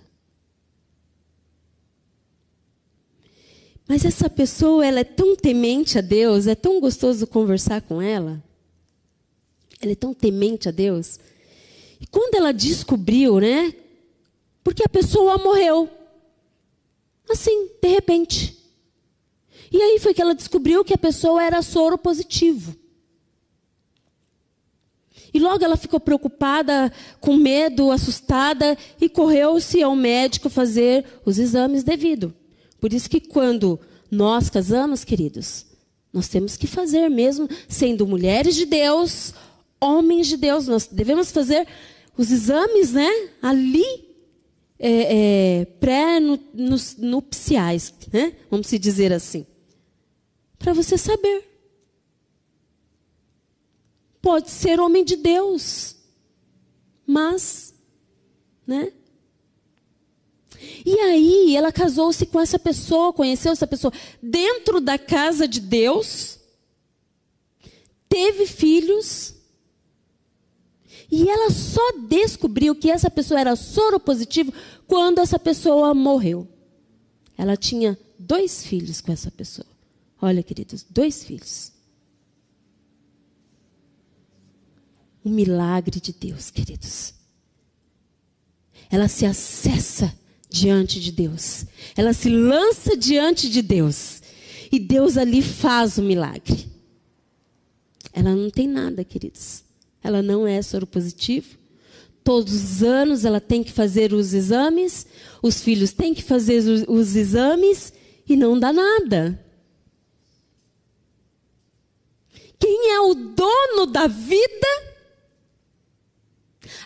Mas 3.87 4.05
essa 4.05 4.31
pessoa, 4.31 4.85
ela 4.85 5.01
é 5.01 5.05
tão 5.05 5.37
temente 5.37 5.99
a 5.99 6.01
Deus, 6.01 6.47
é 6.47 6.55
tão 6.55 6.81
gostoso 6.81 7.27
conversar 7.27 7.83
com 7.83 8.01
ela. 8.01 8.43
Ela 9.81 9.93
é 9.93 9.95
tão 9.95 10.15
temente 10.15 10.69
a 10.69 10.73
Deus. 10.73 11.21
E 12.01 12.07
quando 12.07 12.35
ela 12.35 12.51
descobriu, 12.51 13.39
né? 13.39 13.75
Porque 14.65 14.83
a 14.83 14.89
pessoa 14.89 15.37
morreu. 15.37 15.89
Assim, 17.31 17.69
de 17.81 17.89
repente. 17.89 18.59
E 19.71 19.81
aí 19.81 19.99
foi 19.99 20.15
que 20.15 20.23
ela 20.23 20.35
descobriu 20.35 20.85
que 20.85 20.95
a 20.95 20.99
pessoa 20.99 21.43
era 21.43 21.63
soro 21.63 21.99
positivo. 21.99 22.75
E 25.33 25.41
logo 25.41 25.65
ela 25.65 25.77
ficou 25.77 25.99
preocupada, 25.99 26.93
com 27.21 27.37
medo, 27.37 27.91
assustada 27.91 28.79
e 29.01 29.09
correu-se 29.09 29.83
ao 29.83 29.97
médico 29.97 30.49
fazer 30.49 31.05
os 31.27 31.39
exames 31.39 31.83
devido. 31.83 32.33
Por 32.81 32.93
isso 32.93 33.11
que 33.11 33.21
quando 33.21 33.81
nós 34.09 34.49
casamos, 34.49 35.03
queridos, 35.05 35.67
nós 36.13 36.29
temos 36.29 36.57
que 36.57 36.69
fazer 36.69 37.09
mesmo 37.09 37.49
sendo 37.69 38.07
mulheres 38.07 38.55
de 38.55 38.65
Deus, 38.65 39.35
homens 39.81 40.29
de 40.29 40.37
Deus, 40.37 40.69
nós 40.69 40.87
devemos 40.87 41.33
fazer 41.33 41.67
os 42.17 42.31
exames, 42.31 42.93
né? 42.93 43.11
Ali 43.43 44.04
é, 44.79 45.61
é, 45.61 45.65
pré-nupciais, 45.81 47.95
né? 48.13 48.35
Vamos 48.51 48.67
se 48.67 48.79
dizer 48.79 49.13
assim, 49.13 49.47
para 50.59 50.73
você 50.73 50.99
saber 50.99 51.55
pode 54.25 54.51
ser 54.51 54.81
homem 54.81 55.05
de 55.05 55.17
Deus, 55.17 55.97
mas, 57.07 57.75
né? 58.67 58.91
E 60.85 60.99
aí 60.99 61.55
ela 61.55 61.71
casou-se 61.71 62.25
com 62.25 62.41
essa 62.41 62.59
pessoa, 62.59 63.13
conheceu 63.13 63.53
essa 63.53 63.67
pessoa 63.67 63.93
dentro 64.23 64.81
da 64.81 64.99
casa 64.99 65.47
de 65.47 65.61
Deus, 65.61 66.39
teve 68.09 68.47
filhos, 68.47 69.34
e 71.11 71.29
ela 71.29 71.51
só 71.51 71.83
descobriu 72.09 72.75
que 72.75 72.91
essa 72.91 73.11
pessoa 73.11 73.41
era 73.41 73.57
soropositivo 73.57 74.53
quando 74.87 75.21
essa 75.21 75.39
pessoa 75.39 75.95
morreu. 75.95 76.49
Ela 77.37 77.57
tinha 77.57 77.99
dois 78.19 78.65
filhos 78.65 79.01
com 79.01 79.13
essa 79.13 79.31
pessoa. 79.31 79.67
Olha, 80.21 80.43
queridos, 80.43 80.85
dois 80.89 81.25
filhos. 81.25 81.75
um 85.25 85.31
milagre 85.31 86.01
de 86.01 86.13
Deus, 86.13 86.51
queridos. 86.51 87.15
Ela 88.91 89.09
se 89.09 89.25
acessa 89.25 90.15
diante 90.51 91.01
de 91.01 91.11
Deus. 91.11 91.65
Ela 91.97 92.13
se 92.13 92.29
lança 92.29 92.97
diante 92.97 93.49
de 93.49 93.63
Deus. 93.63 94.23
E 94.71 94.79
Deus 94.79 95.17
ali 95.17 95.41
faz 95.41 95.97
o 95.97 96.03
milagre. 96.03 96.69
Ela 98.13 98.37
não 98.37 98.51
tem 98.51 98.69
nada, 98.69 99.03
queridos. 99.03 99.64
Ela 100.05 100.23
não 100.23 100.47
é 100.47 100.63
soro 100.63 100.87
positivo. 100.87 101.59
Todos 102.23 102.55
os 102.55 102.83
anos 102.83 103.25
ela 103.25 103.41
tem 103.41 103.65
que 103.65 103.73
fazer 103.73 104.13
os 104.13 104.33
exames, 104.33 105.07
os 105.43 105.61
filhos 105.61 105.93
têm 105.93 106.15
que 106.15 106.23
fazer 106.23 106.59
os, 106.59 106.85
os 106.87 107.17
exames 107.17 107.93
e 108.29 108.37
não 108.37 108.59
dá 108.59 108.73
nada. 108.73 109.45
Quem 112.59 112.93
é 112.93 113.01
o 113.01 113.15
dono 113.15 113.87
da 113.87 114.07
vida 114.07 114.95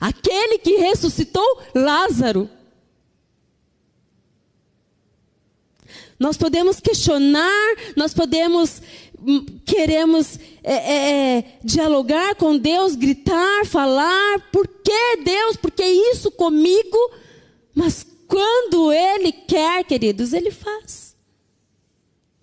Aquele 0.00 0.58
que 0.58 0.76
ressuscitou 0.76 1.62
Lázaro. 1.74 2.48
Nós 6.18 6.36
podemos 6.36 6.80
questionar, 6.80 7.76
nós 7.96 8.12
podemos, 8.12 8.82
queremos 9.64 10.38
é, 10.62 10.72
é, 10.72 11.38
é, 11.38 11.58
dialogar 11.64 12.34
com 12.36 12.56
Deus, 12.56 12.94
gritar, 12.94 13.66
falar, 13.66 14.50
por 14.50 14.66
que 14.66 15.16
Deus, 15.24 15.56
por 15.56 15.70
que 15.70 15.84
isso 15.84 16.30
comigo? 16.30 16.96
Mas 17.74 18.06
quando 18.26 18.92
Ele 18.92 19.32
quer, 19.32 19.84
queridos, 19.84 20.32
Ele 20.32 20.50
faz. 20.50 21.16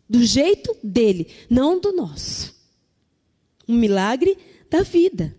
Do 0.07 0.23
jeito 0.23 0.76
dele, 0.84 1.34
não 1.49 1.80
do 1.80 1.91
nosso. 1.91 2.53
Um 3.67 3.76
milagre 3.76 4.38
da 4.69 4.82
vida. 4.82 5.36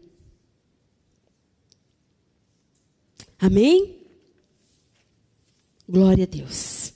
Amém? 3.38 3.96
Glória 5.88 6.24
a 6.24 6.26
Deus. 6.26 6.92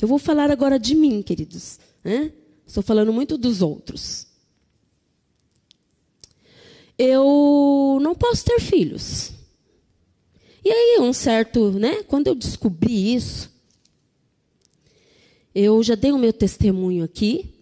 Eu 0.00 0.06
vou 0.06 0.18
falar 0.18 0.50
agora 0.50 0.78
de 0.78 0.94
mim, 0.94 1.22
queridos. 1.22 1.78
Né? 2.04 2.32
Estou 2.66 2.82
falando 2.82 3.12
muito 3.12 3.38
dos 3.38 3.62
outros. 3.62 4.26
Eu 6.98 7.98
não 8.02 8.14
posso 8.14 8.44
ter 8.44 8.60
filhos. 8.60 9.32
E 10.64 10.70
aí, 10.70 10.98
um 11.00 11.12
certo, 11.12 11.70
né? 11.72 12.02
Quando 12.02 12.26
eu 12.26 12.34
descobri 12.34 13.14
isso, 13.14 13.50
eu 15.54 15.82
já 15.82 15.94
dei 15.94 16.10
o 16.10 16.18
meu 16.18 16.32
testemunho 16.32 17.04
aqui. 17.04 17.54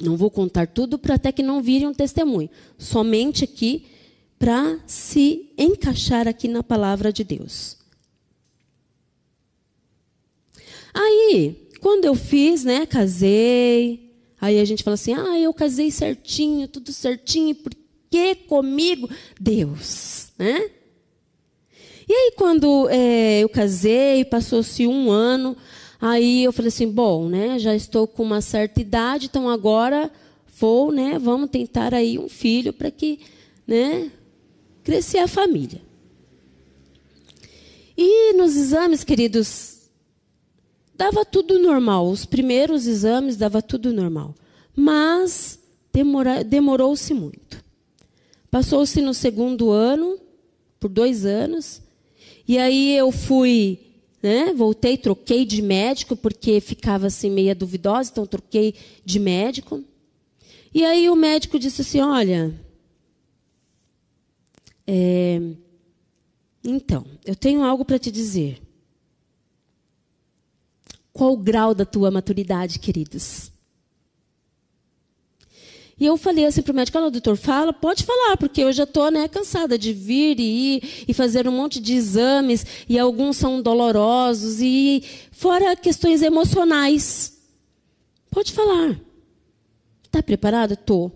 Não 0.00 0.16
vou 0.16 0.30
contar 0.30 0.66
tudo 0.66 0.98
para 0.98 1.14
até 1.14 1.30
que 1.30 1.42
não 1.42 1.62
virem 1.62 1.86
um 1.86 1.94
testemunho. 1.94 2.50
Somente 2.76 3.44
aqui 3.44 3.86
para 4.38 4.80
se 4.86 5.52
encaixar 5.56 6.26
aqui 6.26 6.48
na 6.48 6.62
palavra 6.62 7.12
de 7.12 7.22
Deus. 7.22 7.76
Aí, 10.92 11.68
quando 11.80 12.04
eu 12.04 12.14
fiz, 12.14 12.64
né, 12.64 12.86
casei, 12.86 14.12
aí 14.40 14.60
a 14.60 14.64
gente 14.64 14.82
fala 14.82 14.94
assim: 14.94 15.14
"Ah, 15.14 15.38
eu 15.38 15.52
casei 15.52 15.90
certinho, 15.90 16.68
tudo 16.68 16.92
certinho, 16.92 17.54
porque 17.54 18.34
comigo 18.34 19.08
Deus", 19.40 20.32
né? 20.38 20.70
E 22.08 22.12
aí 22.12 22.32
quando 22.36 22.88
é, 22.90 23.40
eu 23.40 23.48
casei, 23.48 24.24
passou-se 24.24 24.86
um 24.86 25.10
ano, 25.10 25.56
aí 26.00 26.44
eu 26.44 26.52
falei 26.52 26.68
assim: 26.68 26.88
"Bom, 26.88 27.28
né, 27.28 27.58
já 27.58 27.74
estou 27.74 28.06
com 28.06 28.22
uma 28.22 28.40
certa 28.40 28.80
idade, 28.80 29.26
então 29.26 29.48
agora 29.48 30.10
vou, 30.58 30.92
né, 30.92 31.18
vamos 31.18 31.50
tentar 31.50 31.94
aí 31.94 32.18
um 32.18 32.28
filho 32.28 32.72
para 32.72 32.90
que, 32.90 33.20
né, 33.66 34.10
crescer 34.84 35.18
a 35.18 35.28
família. 35.28 35.80
E 37.96 38.32
nos 38.34 38.56
exames, 38.56 39.04
queridos, 39.04 39.79
dava 41.00 41.24
tudo 41.24 41.58
normal. 41.58 42.10
Os 42.10 42.26
primeiros 42.26 42.86
exames 42.86 43.34
dava 43.34 43.62
tudo 43.62 43.90
normal. 43.90 44.34
Mas 44.76 45.58
demorou-se 46.46 47.14
muito. 47.14 47.64
Passou-se 48.50 49.00
no 49.00 49.14
segundo 49.14 49.70
ano, 49.70 50.18
por 50.78 50.90
dois 50.90 51.24
anos. 51.24 51.80
E 52.46 52.58
aí 52.58 52.94
eu 52.94 53.10
fui, 53.10 53.78
né, 54.22 54.52
voltei, 54.52 54.98
troquei 54.98 55.46
de 55.46 55.62
médico, 55.62 56.14
porque 56.14 56.60
ficava 56.60 57.06
assim 57.06 57.30
meia 57.30 57.54
duvidosa, 57.54 58.10
então 58.10 58.26
troquei 58.26 58.74
de 59.02 59.18
médico. 59.18 59.82
E 60.74 60.84
aí 60.84 61.08
o 61.08 61.16
médico 61.16 61.58
disse 61.58 61.80
assim: 61.80 62.00
olha, 62.00 62.54
é, 64.86 65.40
então, 66.62 67.06
eu 67.24 67.34
tenho 67.34 67.62
algo 67.62 67.86
para 67.86 67.98
te 67.98 68.10
dizer. 68.10 68.60
Qual 71.20 71.34
o 71.34 71.36
grau 71.36 71.74
da 71.74 71.84
tua 71.84 72.10
maturidade, 72.10 72.78
queridos? 72.78 73.52
E 75.98 76.06
eu 76.06 76.16
falei 76.16 76.46
assim 76.46 76.62
para 76.62 76.72
o 76.72 76.74
médico, 76.74 76.96
olha, 76.96 77.10
doutor, 77.10 77.36
fala, 77.36 77.74
pode 77.74 78.04
falar, 78.04 78.38
porque 78.38 78.62
eu 78.62 78.72
já 78.72 78.84
estou 78.84 79.10
né, 79.10 79.28
cansada 79.28 79.76
de 79.76 79.92
vir 79.92 80.40
e 80.40 80.76
ir 80.76 81.04
e 81.06 81.12
fazer 81.12 81.46
um 81.46 81.52
monte 81.52 81.78
de 81.78 81.92
exames, 81.92 82.64
e 82.88 82.98
alguns 82.98 83.36
são 83.36 83.60
dolorosos, 83.60 84.62
e 84.62 85.04
fora 85.30 85.76
questões 85.76 86.22
emocionais. 86.22 87.36
Pode 88.30 88.54
falar. 88.54 88.98
Está 90.02 90.22
preparado? 90.22 90.72
Estou. 90.72 91.12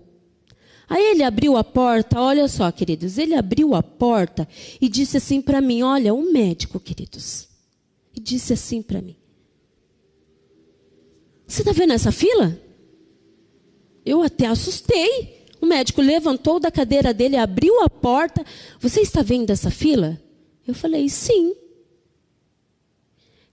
Aí 0.87 1.03
ele 1.13 1.23
abriu 1.23 1.57
a 1.57 1.65
porta, 1.65 2.21
olha 2.21 2.47
só, 2.47 2.71
queridos, 2.71 3.17
ele 3.17 3.35
abriu 3.35 3.75
a 3.75 3.83
porta 3.83 4.47
e 4.79 4.87
disse 4.87 5.17
assim 5.17 5.41
para 5.41 5.63
mim: 5.63 5.81
Olha, 5.81 6.13
um 6.13 6.31
médico, 6.31 6.79
queridos. 6.79 7.49
E 8.15 8.21
disse 8.21 8.53
assim 8.53 8.83
para 8.83 9.01
mim: 9.01 9.17
Você 11.47 11.63
está 11.63 11.73
vendo 11.73 11.93
essa 11.93 12.11
fila? 12.11 12.59
Eu 14.05 14.23
até 14.23 14.47
assustei. 14.47 15.47
O 15.61 15.67
médico 15.67 16.03
levantou 16.03 16.61
da 16.61 16.71
cadeira 16.71 17.15
dele, 17.15 17.37
abriu 17.37 17.83
a 17.83 17.89
porta. 17.89 18.45
Você 18.81 19.01
está 19.01 19.23
vendo 19.23 19.51
essa 19.51 19.71
fila? 19.71 20.21
Eu 20.67 20.75
falei, 20.75 21.09
sim. 21.09 21.55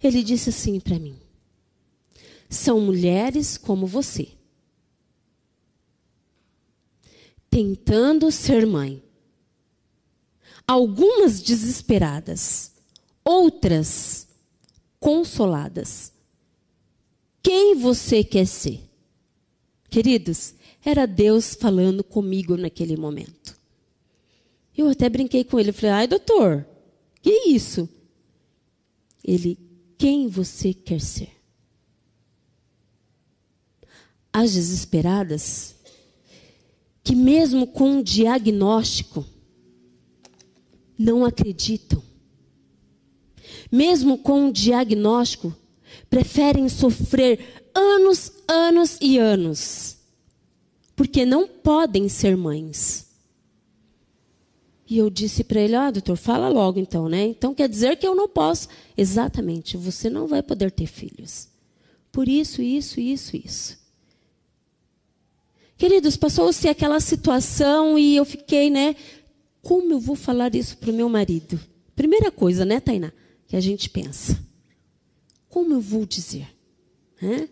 Ele 0.04 0.24
disse 0.24 0.50
assim 0.50 0.80
para 0.80 0.98
mim: 0.98 1.16
são 2.50 2.82
mulheres 2.82 3.58
como 3.58 3.86
você, 3.86 4.30
tentando 7.50 8.32
ser 8.32 8.66
mãe. 8.66 9.04
Algumas 10.68 11.42
desesperadas, 11.42 12.72
outras 13.24 14.28
consoladas. 15.00 16.14
Quem 17.42 17.76
você 17.76 18.24
quer 18.24 18.46
ser? 18.46 18.82
Queridos, 19.90 20.54
era 20.84 21.06
Deus 21.06 21.54
falando 21.54 22.04
comigo 22.04 22.56
naquele 22.56 22.96
momento. 22.96 23.60
Eu 24.78 24.90
até 24.90 25.10
brinquei 25.10 25.44
com 25.44 25.60
ele, 25.60 25.72
falei: 25.72 25.92
"Ai, 25.92 26.08
doutor, 26.08 26.66
que 27.22 27.50
isso?" 27.50 27.90
Ele: 29.24 29.58
"Quem 29.98 30.28
você 30.28 30.74
quer 30.74 31.02
ser?" 31.02 31.30
As 34.34 34.54
desesperadas 34.54 35.76
que 37.04 37.16
mesmo 37.16 37.68
com 37.68 37.98
um 37.98 38.04
diagnóstico 38.04 39.26
não 40.98 41.26
acreditam. 41.26 42.02
Mesmo 43.72 44.18
com 44.18 44.46
um 44.46 44.52
diagnóstico, 44.52 45.56
preferem 46.12 46.68
sofrer 46.68 47.64
anos, 47.74 48.34
anos 48.46 48.98
e 49.00 49.18
anos, 49.18 49.96
porque 50.94 51.26
não 51.26 51.48
podem 51.48 52.10
ser 52.10 52.36
mães. 52.36 53.08
E 54.86 54.98
eu 54.98 55.10
disse 55.10 55.42
para 55.46 55.62
ele: 55.62 55.74
Ah, 55.74 55.90
doutor, 55.90 56.18
fala 56.18 56.50
logo 56.50 56.78
então, 56.78 57.08
né? 57.08 57.26
Então 57.26 57.56
quer 57.56 57.70
dizer 57.70 57.96
que 57.96 58.06
eu 58.06 58.14
não 58.14 58.28
posso. 58.28 58.68
Exatamente, 58.96 59.78
você 59.78 60.10
não 60.10 60.28
vai 60.28 60.44
poder 60.44 60.70
ter 60.70 60.86
filhos. 60.86 61.48
Por 62.12 62.28
isso, 62.28 62.62
isso, 62.62 63.00
isso, 63.00 63.38
isso. 63.38 63.80
Queridos, 65.78 66.18
passou-se 66.18 66.68
aquela 66.68 67.00
situação 67.00 67.98
e 67.98 68.18
eu 68.18 68.26
fiquei, 68.26 68.70
né? 68.70 68.98
Como 69.62 69.94
eu 69.94 70.00
vou 70.00 70.18
falar 70.18 70.54
isso 70.56 70.78
para 70.78 70.92
o 70.92 70.94
meu 70.94 71.08
marido? 71.08 71.58
Primeira 71.96 72.30
coisa, 72.30 72.66
né, 72.66 72.82
Tainá? 72.82 73.14
Que 73.48 73.56
a 73.56 73.62
gente 73.62 73.90
pensa. 73.90 74.51
Como 75.52 75.74
eu 75.74 75.82
vou 75.82 76.06
dizer? 76.06 76.48
Hã? 77.22 77.48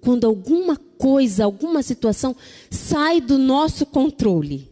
Quando 0.00 0.26
alguma 0.26 0.76
coisa, 0.76 1.44
alguma 1.44 1.84
situação 1.84 2.34
sai 2.68 3.20
do 3.20 3.38
nosso 3.38 3.86
controle. 3.86 4.68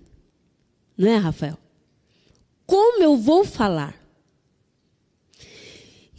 Não 0.99 1.09
é, 1.09 1.17
Rafael? 1.17 1.57
Como 2.67 3.03
eu 3.03 3.17
vou 3.17 3.45
falar? 3.45 3.95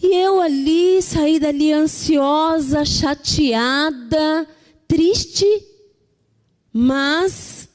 E 0.02 0.16
eu 0.16 0.40
ali, 0.40 1.02
saí 1.02 1.38
dali 1.38 1.74
ansiosa, 1.74 2.86
chateada, 2.86 4.48
triste, 4.88 5.46
mas 6.72 7.68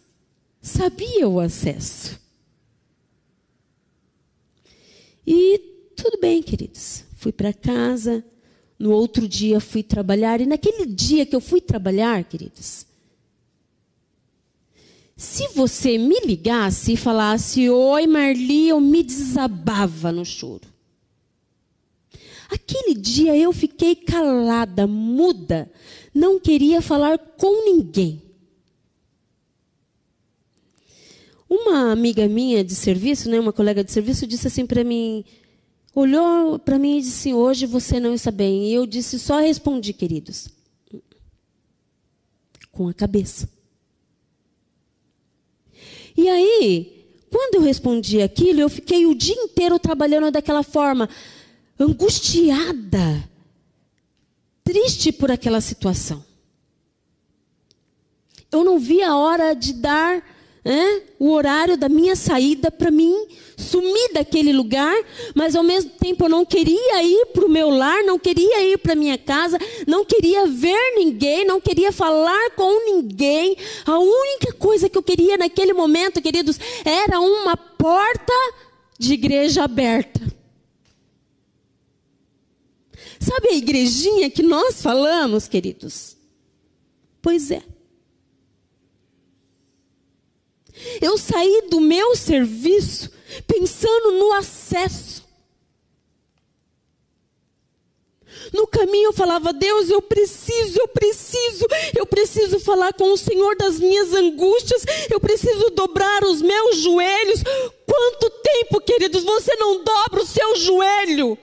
sabia 0.62 1.28
o 1.28 1.38
acesso. 1.38 2.18
E 5.26 5.58
tudo 5.94 6.18
bem, 6.18 6.42
queridos. 6.42 7.09
Fui 7.20 7.32
para 7.32 7.52
casa, 7.52 8.24
no 8.78 8.92
outro 8.92 9.28
dia 9.28 9.60
fui 9.60 9.82
trabalhar, 9.82 10.40
e 10.40 10.46
naquele 10.46 10.86
dia 10.86 11.26
que 11.26 11.36
eu 11.36 11.40
fui 11.40 11.60
trabalhar, 11.60 12.24
queridos, 12.24 12.86
se 15.14 15.48
você 15.48 15.98
me 15.98 16.18
ligasse 16.20 16.94
e 16.94 16.96
falasse, 16.96 17.68
oi 17.68 18.06
Marli, 18.06 18.70
eu 18.70 18.80
me 18.80 19.02
desabava 19.02 20.10
no 20.10 20.24
choro. 20.24 20.66
Aquele 22.48 22.94
dia 22.94 23.36
eu 23.36 23.52
fiquei 23.52 23.94
calada, 23.94 24.86
muda, 24.86 25.70
não 26.14 26.40
queria 26.40 26.80
falar 26.80 27.18
com 27.18 27.66
ninguém. 27.66 28.22
Uma 31.46 31.92
amiga 31.92 32.26
minha 32.26 32.64
de 32.64 32.74
serviço, 32.74 33.28
né, 33.28 33.38
uma 33.38 33.52
colega 33.52 33.84
de 33.84 33.92
serviço, 33.92 34.26
disse 34.26 34.46
assim 34.46 34.64
para 34.64 34.82
mim, 34.82 35.22
olhou 35.94 36.58
para 36.58 36.78
mim 36.78 36.98
e 36.98 37.02
disse: 37.02 37.32
Hoje 37.32 37.66
você 37.66 37.98
não 37.98 38.14
está 38.14 38.30
bem. 38.30 38.66
E 38.66 38.74
eu 38.74 38.86
disse: 38.86 39.18
Só 39.18 39.38
respondi, 39.38 39.92
queridos, 39.92 40.48
com 42.70 42.88
a 42.88 42.94
cabeça. 42.94 43.48
E 46.16 46.28
aí, 46.28 47.06
quando 47.30 47.54
eu 47.56 47.62
respondi 47.62 48.20
aquilo, 48.20 48.60
eu 48.60 48.68
fiquei 48.68 49.06
o 49.06 49.14
dia 49.14 49.34
inteiro 49.34 49.78
trabalhando 49.78 50.30
daquela 50.30 50.62
forma, 50.62 51.08
angustiada, 51.78 53.28
triste 54.64 55.12
por 55.12 55.30
aquela 55.30 55.60
situação. 55.60 56.24
Eu 58.52 58.64
não 58.64 58.78
vi 58.78 59.00
a 59.00 59.16
hora 59.16 59.54
de 59.54 59.72
dar 59.72 60.22
né, 60.64 61.02
o 61.18 61.30
horário 61.30 61.76
da 61.76 61.88
minha 61.88 62.16
saída 62.16 62.70
para 62.70 62.90
mim 62.90 63.26
sumir 63.60 64.12
daquele 64.12 64.52
lugar, 64.52 64.96
mas 65.34 65.54
ao 65.54 65.62
mesmo 65.62 65.90
tempo 65.90 66.24
eu 66.24 66.28
não 66.28 66.44
queria 66.44 67.02
ir 67.02 67.26
para 67.26 67.44
o 67.44 67.48
meu 67.48 67.70
lar, 67.70 68.02
não 68.02 68.18
queria 68.18 68.64
ir 68.64 68.78
para 68.78 68.94
minha 68.94 69.18
casa, 69.18 69.58
não 69.86 70.04
queria 70.04 70.46
ver 70.46 70.94
ninguém, 70.94 71.44
não 71.44 71.60
queria 71.60 71.92
falar 71.92 72.50
com 72.56 72.84
ninguém. 72.84 73.56
A 73.84 73.98
única 73.98 74.52
coisa 74.54 74.88
que 74.88 74.96
eu 74.96 75.02
queria 75.02 75.36
naquele 75.36 75.72
momento, 75.72 76.22
queridos, 76.22 76.58
era 76.84 77.20
uma 77.20 77.56
porta 77.56 78.32
de 78.98 79.14
igreja 79.14 79.64
aberta. 79.64 80.20
Sabe 83.20 83.48
a 83.48 83.54
igrejinha 83.54 84.30
que 84.30 84.42
nós 84.42 84.80
falamos, 84.80 85.46
queridos? 85.46 86.16
Pois 87.20 87.50
é. 87.50 87.62
Eu 91.00 91.18
saí 91.18 91.68
do 91.70 91.80
meu 91.80 92.16
serviço 92.16 93.10
pensando 93.46 94.12
no 94.12 94.32
acesso. 94.32 95.28
No 98.52 98.66
caminho 98.66 99.08
eu 99.08 99.12
falava, 99.12 99.52
Deus, 99.52 99.90
eu 99.90 100.00
preciso, 100.00 100.78
eu 100.80 100.88
preciso, 100.88 101.66
eu 101.96 102.06
preciso 102.06 102.60
falar 102.60 102.92
com 102.94 103.12
o 103.12 103.16
Senhor 103.16 103.56
das 103.56 103.78
minhas 103.78 104.14
angústias, 104.14 104.84
eu 105.10 105.20
preciso 105.20 105.70
dobrar 105.70 106.24
os 106.24 106.40
meus 106.40 106.76
joelhos. 106.76 107.42
Quanto 107.86 108.30
tempo, 108.30 108.80
queridos, 108.80 109.24
você 109.24 109.54
não 109.56 109.84
dobra 109.84 110.22
o 110.22 110.26
seu 110.26 110.56
joelho? 110.56 111.38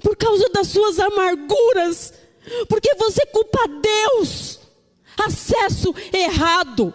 por 0.00 0.16
causa 0.16 0.48
das 0.50 0.68
suas 0.68 0.98
amarguras, 0.98 2.12
porque 2.68 2.94
você 2.94 3.24
culpa 3.26 3.58
Deus. 3.68 4.60
Acesso 5.16 5.94
errado. 6.12 6.94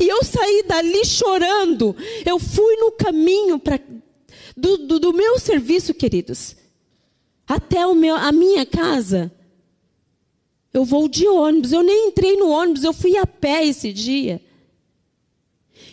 E 0.00 0.08
eu 0.08 0.22
saí 0.24 0.64
dali 0.66 1.04
chorando. 1.04 1.94
Eu 2.24 2.38
fui 2.38 2.76
no 2.76 2.92
caminho 2.92 3.58
pra, 3.58 3.78
do, 4.56 4.78
do, 4.78 4.98
do 4.98 5.12
meu 5.12 5.38
serviço, 5.38 5.94
queridos, 5.94 6.56
até 7.46 7.86
o 7.86 7.94
meu, 7.94 8.14
a 8.14 8.32
minha 8.32 8.64
casa. 8.64 9.32
Eu 10.72 10.84
vou 10.84 11.08
de 11.08 11.26
ônibus. 11.28 11.72
Eu 11.72 11.82
nem 11.82 12.08
entrei 12.08 12.36
no 12.36 12.48
ônibus, 12.48 12.84
eu 12.84 12.92
fui 12.92 13.16
a 13.16 13.26
pé 13.26 13.64
esse 13.64 13.92
dia. 13.92 14.40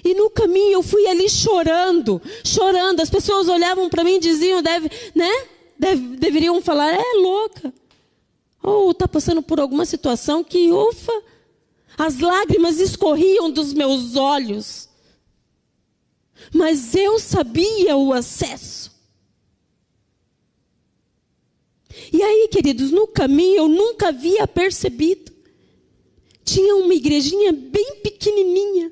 E 0.04 0.14
no 0.14 0.30
caminho 0.30 0.74
eu 0.74 0.84
fui 0.84 1.06
ali 1.08 1.30
chorando, 1.30 2.22
chorando. 2.44 3.02
As 3.02 3.10
pessoas 3.10 3.48
olhavam 3.48 3.90
para 3.90 4.04
mim 4.04 4.16
e 4.16 4.20
diziam, 4.20 4.62
deve, 4.62 4.90
né? 5.14 5.30
Deve, 5.78 6.16
deveriam 6.18 6.62
falar, 6.62 6.94
é 6.94 7.14
louca. 7.16 7.74
Ou 8.64 8.92
está 8.92 9.08
passando 9.08 9.42
por 9.42 9.60
alguma 9.60 9.86
situação 9.86 10.44
que, 10.44 10.72
ufa, 10.72 11.24
as 12.06 12.18
lágrimas 12.20 12.80
escorriam 12.80 13.52
dos 13.52 13.74
meus 13.74 14.16
olhos. 14.16 14.90
Mas 16.54 16.96
eu 16.96 17.20
sabia 17.20 17.96
o 17.96 18.12
acesso. 18.12 18.92
E 22.12 22.22
aí, 22.24 22.48
queridos, 22.52 22.90
no 22.90 23.08
caminho 23.08 23.58
eu 23.58 23.68
nunca 23.68 24.08
havia 24.08 24.48
percebido. 24.48 25.32
Tinha 26.44 26.76
uma 26.76 26.94
igrejinha 26.94 27.52
bem 27.52 27.98
pequenininha 28.02 28.92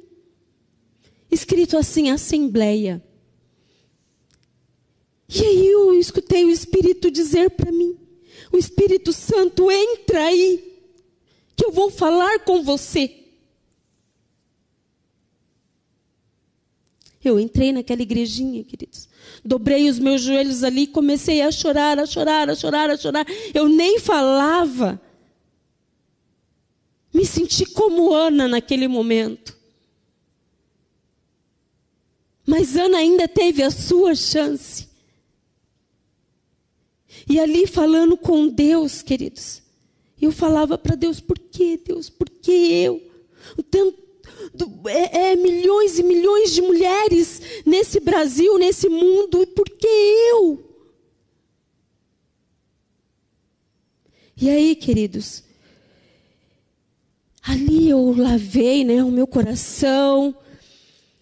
escrito 1.32 1.78
assim, 1.78 2.12
Assembleia. 2.12 3.04
E 5.28 5.44
aí 5.44 5.68
eu 5.68 5.94
escutei 6.00 6.46
o 6.46 6.50
Espírito 6.50 7.10
dizer 7.10 7.50
para 7.52 7.72
mim: 7.72 7.98
O 8.52 8.58
Espírito 8.58 9.12
Santo 9.14 9.72
entra 9.72 10.26
aí, 10.26 10.69
que 11.60 11.66
eu 11.66 11.72
vou 11.74 11.92
falar 11.92 12.40
com 12.46 12.64
você. 12.64 13.18
Eu 17.22 17.38
entrei 17.38 17.74
naquela 17.74 18.02
igrejinha, 18.02 18.64
queridos. 18.64 19.10
Dobrei 19.44 19.90
os 19.90 20.00
meus 20.00 20.22
joelhos 20.22 20.64
ali 20.64 20.84
e 20.84 20.88
comecei 20.88 21.42
a 21.42 21.52
chorar, 21.52 22.00
a 22.00 22.06
chorar, 22.06 22.50
a 22.50 22.56
chorar, 22.56 22.90
a 22.90 22.96
chorar. 22.96 23.26
Eu 23.54 23.68
nem 23.68 24.00
falava 24.00 25.02
me 27.14 27.26
senti 27.26 27.66
como 27.66 28.14
Ana 28.14 28.48
naquele 28.48 28.88
momento. 28.88 29.58
Mas 32.46 32.78
Ana 32.78 33.00
ainda 33.00 33.28
teve 33.28 33.64
a 33.64 33.72
sua 33.72 34.16
chance. 34.16 34.88
E 37.28 37.38
ali 37.38 37.68
falando 37.68 38.16
com 38.16 38.48
Deus, 38.48 39.02
queridos, 39.02 39.62
eu 40.22 40.32
falava 40.32 40.78
para 40.78 40.96
Deus: 40.96 41.20
por 41.20 41.38
que, 41.38 41.78
Deus? 41.78 42.10
Por 42.10 42.30
que 42.30 42.52
eu? 42.52 43.02
Tanto, 43.70 43.98
é, 44.88 45.32
é, 45.32 45.36
milhões 45.36 45.98
e 46.00 46.04
milhões 46.04 46.54
de 46.54 46.62
mulheres 46.62 47.42
nesse 47.66 48.00
Brasil, 48.00 48.58
nesse 48.58 48.90
mundo, 48.90 49.42
e 49.42 49.46
por 49.46 49.70
que 49.70 49.88
eu? 49.88 50.70
E 54.42 54.50
aí, 54.50 54.76
queridos, 54.76 55.44
ali 57.42 57.90
eu 57.90 58.16
lavei 58.16 58.86
né, 58.86 59.04
o 59.04 59.12
meu 59.12 59.28
coração, 59.28 60.36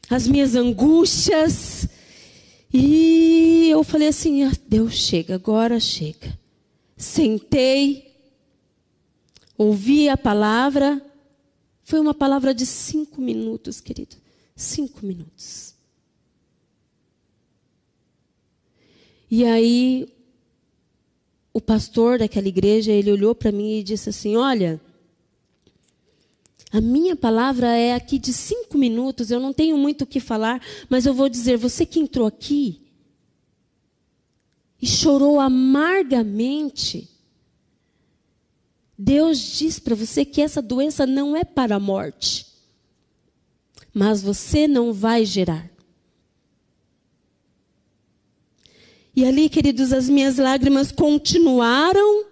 as 0.10 0.28
minhas 0.28 0.56
angústias, 0.56 1.88
e 2.72 3.70
eu 3.70 3.84
falei 3.84 4.10
assim: 4.10 4.43
ah, 4.43 4.52
Deus, 4.68 4.93
chega, 4.93 5.36
agora 5.36 5.80
chega. 5.80 6.38
Sentei, 6.95 8.07
ouvi 9.58 10.08
a 10.10 10.18
palavra, 10.18 11.01
foi 11.84 11.99
uma 11.99 12.14
palavra 12.14 12.53
de 12.53 12.66
cinco 12.66 13.22
minutos, 13.22 13.82
querido. 13.82 14.16
Cinco 14.55 15.05
minutos. 15.05 15.76
E 19.30 19.43
aí, 19.45 20.08
o 21.53 21.60
pastor 21.60 22.20
daquela 22.20 22.47
igreja, 22.47 22.91
ele 22.91 23.12
olhou 23.12 23.34
para 23.34 23.51
mim 23.51 23.80
e 23.80 23.84
disse 23.84 24.10
assim: 24.10 24.36
Olha, 24.36 24.80
a 26.72 26.82
minha 26.82 27.16
palavra 27.16 27.68
é 27.68 27.93
aqui 27.93 28.20
de 28.20 28.34
cinco 28.34 28.78
minutos, 28.78 29.32
eu 29.32 29.39
não 29.39 29.53
tenho 29.53 29.78
muito 29.78 30.03
o 30.03 30.08
que 30.08 30.20
falar, 30.20 30.62
mas 30.89 31.05
eu 31.05 31.14
vou 31.14 31.30
dizer: 31.30 31.58
você 31.58 31.86
que 31.86 31.99
entrou 31.99 32.28
aqui 32.28 32.82
e 34.82 34.86
chorou 34.86 35.39
amargamente, 35.39 37.10
Deus 38.98 39.38
diz 39.39 39.78
para 39.78 39.95
você 39.95 40.26
que 40.26 40.41
essa 40.41 40.62
doença 40.62 41.06
não 41.06 41.36
é 41.36 41.43
para 41.43 41.76
a 41.76 41.80
morte, 41.80 42.48
mas 43.93 44.22
você 44.22 44.68
não 44.68 44.91
vai 44.91 45.24
gerar. 45.24 45.70
E 49.16 49.26
ali, 49.26 49.50
queridos, 49.50 49.91
as 49.91 50.08
minhas 50.08 50.38
lágrimas 50.38 50.91
continuaram, 50.91 52.26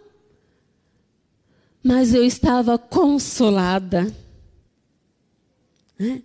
mas 1.83 2.13
eu 2.13 2.23
estava 2.23 2.77
consolada. 2.77 4.15
Né? 5.97 6.21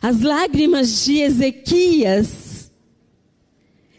As 0.00 0.20
lágrimas 0.20 1.04
de 1.04 1.20
Ezequias 1.20 2.70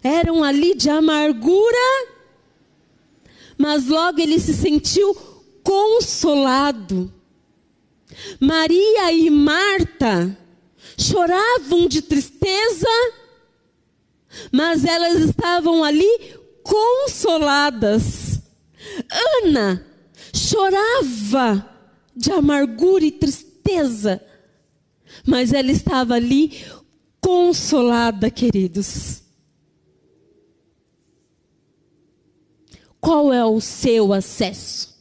eram 0.04 0.44
ali 0.44 0.74
de 0.74 0.90
amargura, 0.90 2.11
mas 3.62 3.86
logo 3.86 4.20
ele 4.20 4.40
se 4.40 4.56
sentiu 4.56 5.16
consolado. 5.64 7.14
Maria 8.40 9.14
e 9.14 9.30
Marta 9.30 10.36
choravam 10.98 11.88
de 11.88 12.02
tristeza, 12.02 12.88
mas 14.52 14.84
elas 14.84 15.20
estavam 15.20 15.84
ali 15.84 16.10
consoladas. 16.64 18.42
Ana 19.44 19.86
chorava 20.34 21.70
de 22.16 22.32
amargura 22.32 23.06
e 23.06 23.12
tristeza. 23.12 24.20
Mas 25.24 25.54
ela 25.54 25.72
estava 25.72 26.16
ali 26.16 26.66
consolada, 27.20 28.32
queridos. 28.32 29.21
Qual 33.02 33.34
é 33.34 33.44
o 33.44 33.60
seu 33.60 34.14
acesso? 34.14 34.96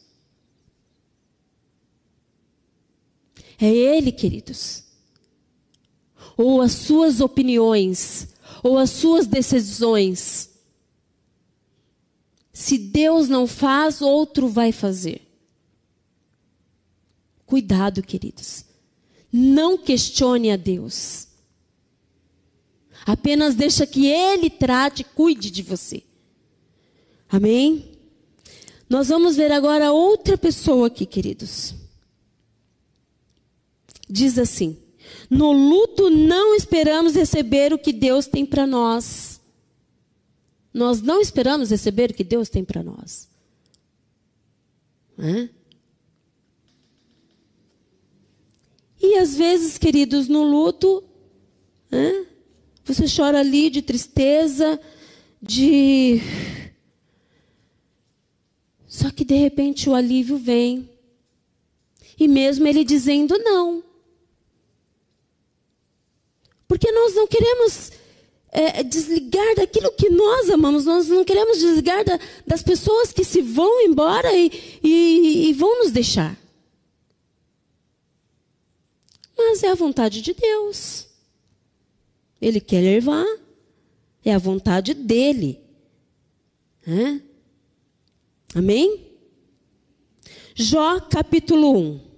É 3.59 3.69
ele, 3.69 4.11
queridos. 4.11 4.83
Ou 6.35 6.61
as 6.61 6.71
suas 6.71 7.21
opiniões, 7.21 8.29
ou 8.63 8.79
as 8.79 8.89
suas 8.89 9.27
decisões. 9.27 10.49
Se 12.51 12.75
Deus 12.79 13.29
não 13.29 13.45
faz, 13.45 14.01
outro 14.01 14.47
vai 14.47 14.71
fazer. 14.71 15.21
Cuidado, 17.45 18.01
queridos. 18.01 18.65
Não 19.31 19.77
questione 19.77 20.49
a 20.49 20.57
Deus. 20.57 21.27
Apenas 23.05 23.53
deixa 23.53 23.85
que 23.85 24.07
Ele 24.07 24.49
trate, 24.49 25.03
cuide 25.03 25.51
de 25.51 25.61
você. 25.61 26.03
Amém? 27.29 27.90
Nós 28.91 29.07
vamos 29.07 29.37
ver 29.37 29.53
agora 29.53 29.93
outra 29.93 30.37
pessoa 30.37 30.87
aqui, 30.87 31.05
queridos. 31.05 31.73
Diz 34.09 34.37
assim: 34.37 34.77
No 35.29 35.53
luto 35.53 36.09
não 36.09 36.53
esperamos 36.53 37.15
receber 37.15 37.71
o 37.71 37.77
que 37.77 37.93
Deus 37.93 38.27
tem 38.27 38.45
para 38.45 38.67
nós. 38.67 39.39
Nós 40.73 41.01
não 41.01 41.21
esperamos 41.21 41.69
receber 41.69 42.11
o 42.11 42.13
que 42.13 42.25
Deus 42.25 42.49
tem 42.49 42.65
para 42.65 42.83
nós. 42.83 43.29
E 49.01 49.15
às 49.15 49.33
vezes, 49.33 49.77
queridos, 49.77 50.27
no 50.27 50.43
luto, 50.43 51.01
você 52.83 53.05
chora 53.07 53.39
ali 53.39 53.69
de 53.69 53.81
tristeza, 53.81 54.77
de. 55.41 56.19
Só 58.91 59.09
que 59.09 59.23
de 59.23 59.35
repente 59.35 59.89
o 59.89 59.95
alívio 59.95 60.37
vem. 60.37 60.89
E 62.19 62.27
mesmo 62.27 62.67
ele 62.67 62.83
dizendo 62.83 63.37
não. 63.37 63.81
Porque 66.67 66.91
nós 66.91 67.15
não 67.15 67.25
queremos 67.25 67.93
é, 68.51 68.83
desligar 68.83 69.55
daquilo 69.55 69.93
que 69.93 70.09
nós 70.09 70.49
amamos, 70.49 70.83
nós 70.83 71.07
não 71.07 71.23
queremos 71.23 71.57
desligar 71.57 72.03
da, 72.03 72.19
das 72.45 72.61
pessoas 72.61 73.13
que 73.13 73.23
se 73.23 73.41
vão 73.41 73.79
embora 73.79 74.29
e, 74.33 74.79
e, 74.83 75.47
e 75.47 75.53
vão 75.53 75.79
nos 75.79 75.91
deixar. 75.91 76.37
Mas 79.37 79.63
é 79.63 79.69
a 79.69 79.75
vontade 79.75 80.21
de 80.21 80.33
Deus. 80.33 81.07
Ele 82.41 82.59
quer 82.59 82.81
levar. 82.81 83.25
É 84.25 84.33
a 84.33 84.37
vontade 84.37 84.93
dele. 84.93 85.61
É? 86.85 87.30
Amém? 88.53 89.07
Jó 90.53 90.99
capítulo 90.99 91.77
1. 91.77 92.11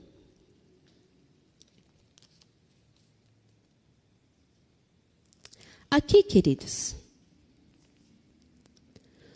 Aqui, 5.91 6.23
queridos, 6.23 6.95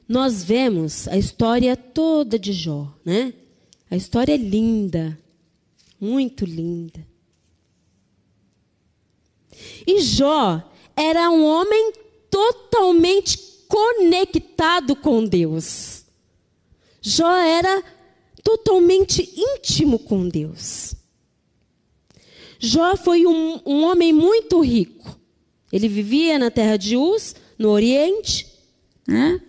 nós 0.08 0.44
vemos 0.44 1.08
a 1.08 1.16
história 1.16 1.78
toda 1.78 2.40
de 2.40 2.52
Jó, 2.52 2.92
né? 3.06 3.32
A 3.92 3.96
história 3.96 4.34
é 4.34 4.38
linda, 4.38 5.16
muito 6.00 6.46
linda. 6.46 7.06
E 9.86 10.02
Jó 10.02 10.68
era 10.96 11.30
um 11.30 11.46
homem 11.46 11.94
totalmente 12.32 13.38
conectado 13.68 14.96
com 14.96 15.24
Deus. 15.24 16.07
Jó 17.08 17.32
era 17.38 17.82
totalmente 18.44 19.22
íntimo 19.34 19.98
com 19.98 20.28
Deus. 20.28 20.94
Jó 22.60 22.98
foi 22.98 23.26
um, 23.26 23.62
um 23.66 23.84
homem 23.86 24.12
muito 24.12 24.60
rico. 24.60 25.18
Ele 25.72 25.88
vivia 25.88 26.38
na 26.38 26.52
terra 26.52 26.76
de 26.76 26.98
Uz, 26.98 27.34
no 27.58 27.70
Oriente. 27.70 28.46
Né? 29.08 29.40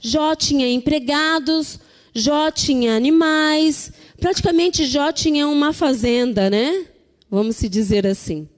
Jó 0.00 0.34
tinha 0.34 0.66
empregados, 0.66 1.78
Jó 2.12 2.50
tinha 2.50 2.96
animais, 2.96 3.92
praticamente 4.18 4.84
Jó 4.86 5.12
tinha 5.12 5.46
uma 5.46 5.72
fazenda, 5.72 6.50
né? 6.50 6.84
Vamos 7.30 7.54
se 7.54 7.68
dizer 7.68 8.08
assim. 8.08 8.48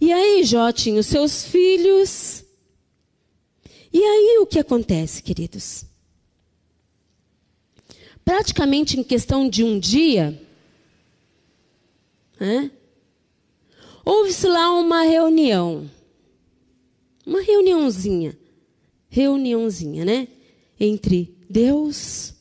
E 0.00 0.12
aí 0.12 0.44
Jó 0.44 0.70
tinha 0.70 1.00
os 1.00 1.06
seus 1.06 1.44
filhos. 1.44 2.44
E 3.92 4.02
aí 4.02 4.38
o 4.40 4.46
que 4.46 4.58
acontece, 4.58 5.22
queridos? 5.22 5.84
Praticamente 8.24 8.98
em 8.98 9.02
questão 9.02 9.48
de 9.48 9.64
um 9.64 9.78
dia, 9.78 10.40
né, 12.38 12.70
houve-se 14.04 14.46
lá 14.46 14.72
uma 14.78 15.02
reunião. 15.02 15.90
Uma 17.26 17.40
reuniãozinha. 17.42 18.38
Reuniãozinha, 19.08 20.04
né? 20.04 20.28
Entre 20.78 21.36
Deus. 21.48 22.34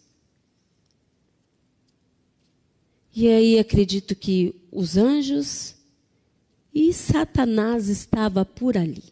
E 3.15 3.27
aí 3.27 3.59
acredito 3.59 4.15
que 4.15 4.55
os 4.71 4.95
anjos 4.95 5.75
e 6.73 6.93
Satanás 6.93 7.89
estava 7.89 8.45
por 8.45 8.77
ali. 8.77 9.03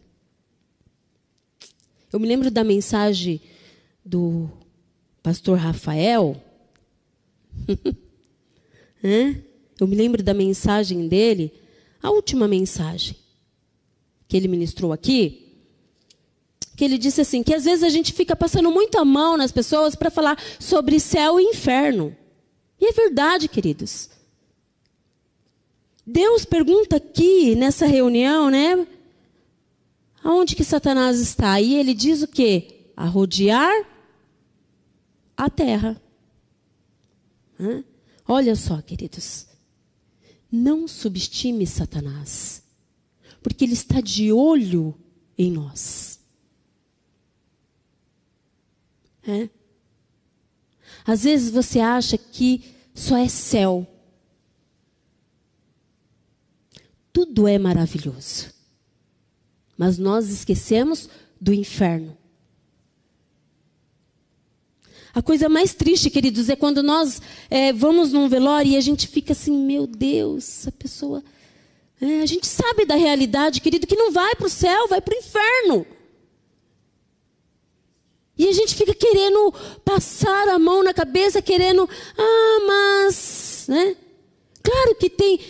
Eu 2.12 2.18
me 2.18 2.26
lembro 2.26 2.50
da 2.50 2.64
mensagem 2.64 3.40
do 4.04 4.50
pastor 5.22 5.58
Rafael. 5.58 6.40
Eu 9.80 9.86
me 9.86 9.94
lembro 9.94 10.22
da 10.22 10.34
mensagem 10.34 11.06
dele, 11.06 11.52
a 12.02 12.10
última 12.10 12.48
mensagem 12.48 13.16
que 14.26 14.36
ele 14.36 14.48
ministrou 14.48 14.92
aqui 14.92 15.48
que 16.78 16.84
ele 16.84 16.96
disse 16.96 17.20
assim, 17.20 17.42
que 17.42 17.52
às 17.52 17.64
vezes 17.64 17.82
a 17.82 17.88
gente 17.88 18.12
fica 18.12 18.36
passando 18.36 18.70
muita 18.70 19.04
mão 19.04 19.36
nas 19.36 19.50
pessoas 19.50 19.96
para 19.96 20.12
falar 20.12 20.40
sobre 20.60 21.00
céu 21.00 21.40
e 21.40 21.42
inferno. 21.42 22.16
E 22.80 22.86
é 22.86 22.92
verdade, 22.92 23.48
queridos. 23.48 24.08
Deus 26.06 26.44
pergunta 26.44 26.94
aqui 26.94 27.56
nessa 27.56 27.84
reunião, 27.84 28.48
né? 28.48 28.86
Aonde 30.28 30.54
que 30.54 30.62
Satanás 30.62 31.20
está? 31.20 31.58
E 31.58 31.74
ele 31.74 31.94
diz 31.94 32.20
o 32.20 32.28
quê? 32.28 32.92
A 32.94 33.06
rodear 33.06 33.72
a 35.34 35.48
terra. 35.48 35.98
Hã? 37.58 37.82
Olha 38.26 38.54
só, 38.54 38.82
queridos. 38.82 39.46
Não 40.52 40.86
subestime 40.86 41.66
Satanás, 41.66 42.62
porque 43.42 43.64
ele 43.64 43.72
está 43.72 44.02
de 44.02 44.30
olho 44.30 44.94
em 45.38 45.50
nós. 45.50 46.20
Às 51.06 51.24
vezes 51.24 51.50
você 51.50 51.80
acha 51.80 52.18
que 52.18 52.74
só 52.94 53.16
é 53.16 53.28
céu. 53.28 53.86
Tudo 57.14 57.48
é 57.48 57.58
maravilhoso. 57.58 58.57
Mas 59.78 59.96
nós 59.96 60.28
esquecemos 60.28 61.08
do 61.40 61.54
inferno. 61.54 62.18
A 65.14 65.22
coisa 65.22 65.48
mais 65.48 65.72
triste, 65.72 66.10
queridos, 66.10 66.48
é 66.48 66.56
quando 66.56 66.82
nós 66.82 67.22
é, 67.48 67.72
vamos 67.72 68.12
num 68.12 68.28
velório 68.28 68.72
e 68.72 68.76
a 68.76 68.80
gente 68.80 69.06
fica 69.06 69.32
assim, 69.32 69.56
meu 69.56 69.86
Deus, 69.86 70.66
a 70.66 70.72
pessoa. 70.72 71.22
É, 72.00 72.20
a 72.20 72.26
gente 72.26 72.46
sabe 72.46 72.84
da 72.84 72.94
realidade, 72.94 73.60
querido, 73.60 73.86
que 73.86 73.96
não 73.96 74.12
vai 74.12 74.34
para 74.34 74.46
o 74.46 74.50
céu, 74.50 74.88
vai 74.88 75.00
para 75.00 75.14
o 75.14 75.18
inferno. 75.18 75.86
E 78.36 78.48
a 78.48 78.52
gente 78.52 78.74
fica 78.74 78.94
querendo 78.94 79.52
passar 79.84 80.48
a 80.48 80.58
mão 80.58 80.84
na 80.84 80.94
cabeça, 80.94 81.42
querendo, 81.42 81.88
ah, 82.16 82.60
mas, 82.66 83.66
né? 83.68 83.96
Claro 84.62 84.94
que 84.94 85.10
tem 85.10 85.40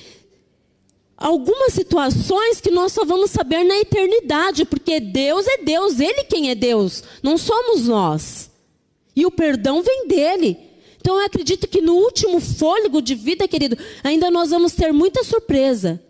algumas 1.19 1.75
situações 1.75 2.61
que 2.61 2.71
nós 2.71 2.93
só 2.93 3.05
vamos 3.05 3.31
saber 3.31 3.65
na 3.65 3.77
eternidade, 3.79 4.65
porque 4.65 5.01
Deus 5.01 5.47
é 5.47 5.59
Deus, 5.59 6.01
Ele 6.01 6.25
quem 6.25 6.51
é 6.51 6.55
Deus, 6.55 7.03
não 7.23 7.37
somos 7.37 7.87
nós. 7.87 8.51
E 9.15 9.27
o 9.27 9.31
perdão 9.31 9.83
vem 9.83 10.07
dele. 10.07 10.57
Então 11.01 11.19
eu 11.19 11.27
acredito 11.27 11.67
que 11.69 11.83
no 11.83 11.95
último 11.95 12.41
fôlego 12.41 13.03
de 13.03 13.15
vida, 13.15 13.47
querido, 13.49 13.77
ainda 14.03 14.31
nós 14.31 14.51
vamos 14.51 14.73
ter 14.73 14.93
muita 14.93 15.25
surpresa. 15.25 16.03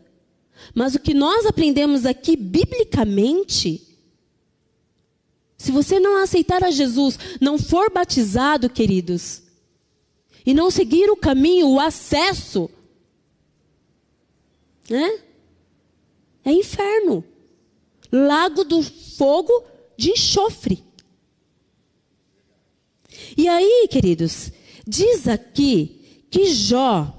Mas 0.74 0.94
o 0.94 1.00
que 1.00 1.14
nós 1.14 1.46
aprendemos 1.46 2.04
aqui 2.04 2.36
biblicamente 2.36 3.88
se 5.58 5.72
você 5.72 5.98
não 5.98 6.22
aceitar 6.22 6.62
a 6.62 6.70
Jesus, 6.70 7.18
não 7.40 7.58
for 7.58 7.90
batizado, 7.90 8.70
queridos, 8.70 9.42
e 10.46 10.54
não 10.54 10.70
seguir 10.70 11.10
o 11.10 11.16
caminho, 11.16 11.68
o 11.68 11.80
acesso, 11.80 12.70
É 16.44 16.52
inferno. 16.52 17.24
Lago 18.10 18.64
do 18.64 18.82
fogo 18.82 19.64
de 19.96 20.10
enxofre. 20.10 20.82
E 23.36 23.48
aí, 23.48 23.88
queridos, 23.90 24.50
diz 24.86 25.28
aqui 25.28 26.24
que 26.30 26.46
Jó, 26.46 27.14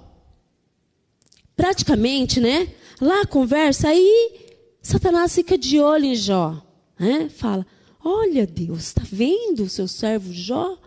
praticamente, 1.56 2.40
né? 2.40 2.74
Lá 3.02 3.26
conversa, 3.26 3.90
aí 3.90 4.48
Satanás 4.82 5.36
fica 5.36 5.58
de 5.58 5.80
olho 5.80 6.06
em 6.06 6.16
Jó, 6.16 6.62
né? 6.98 7.30
Fala, 7.30 7.66
Olha, 8.04 8.48
Deus, 8.48 8.80
está 8.80 9.02
vendo 9.06 9.64
o 9.64 9.70
seu 9.70 9.88
servo 9.88 10.32
Jó? 10.32 10.78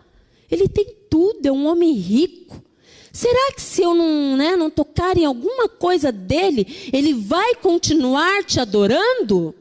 Ele 0.49 0.67
tem 0.67 0.85
tudo, 1.09 1.45
é 1.45 1.51
um 1.51 1.67
homem 1.67 1.93
rico. 1.93 2.61
Será 3.13 3.53
que 3.53 3.61
se 3.61 3.83
eu 3.83 3.93
não, 3.93 4.35
né, 4.35 4.55
não 4.55 4.71
tocar 4.71 5.15
em 5.15 5.23
alguma 5.23 5.69
coisa 5.69 6.11
dele, 6.11 6.89
ele 6.91 7.13
vai 7.13 7.53
continuar 7.53 8.43
te 8.43 8.59
adorando? 8.59 9.53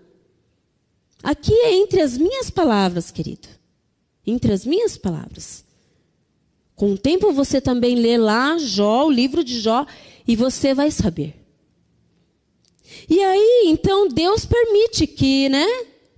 Aqui 1.23 1.53
é 1.53 1.75
entre 1.75 2.01
as 2.01 2.17
minhas 2.17 2.49
palavras, 2.49 3.11
querido. 3.11 3.47
Entre 4.27 4.55
as 4.55 4.65
minhas 4.65 4.97
palavras. 4.97 5.67
Com 6.75 6.95
o 6.95 6.99
tempo 6.99 7.31
você 7.31 7.61
também 7.61 7.95
lê 7.95 8.17
lá 8.17 8.57
Jó, 8.57 9.07
o 9.07 9.11
livro 9.11 9.45
de 9.45 9.61
Jó, 9.61 9.87
e 10.27 10.35
você 10.35 10.73
vai 10.73 10.91
saber. 10.91 11.35
E 13.07 13.23
aí, 13.23 13.65
então, 13.67 14.09
Deus 14.09 14.47
permite 14.47 15.07
que, 15.07 15.51
né? 15.51 15.67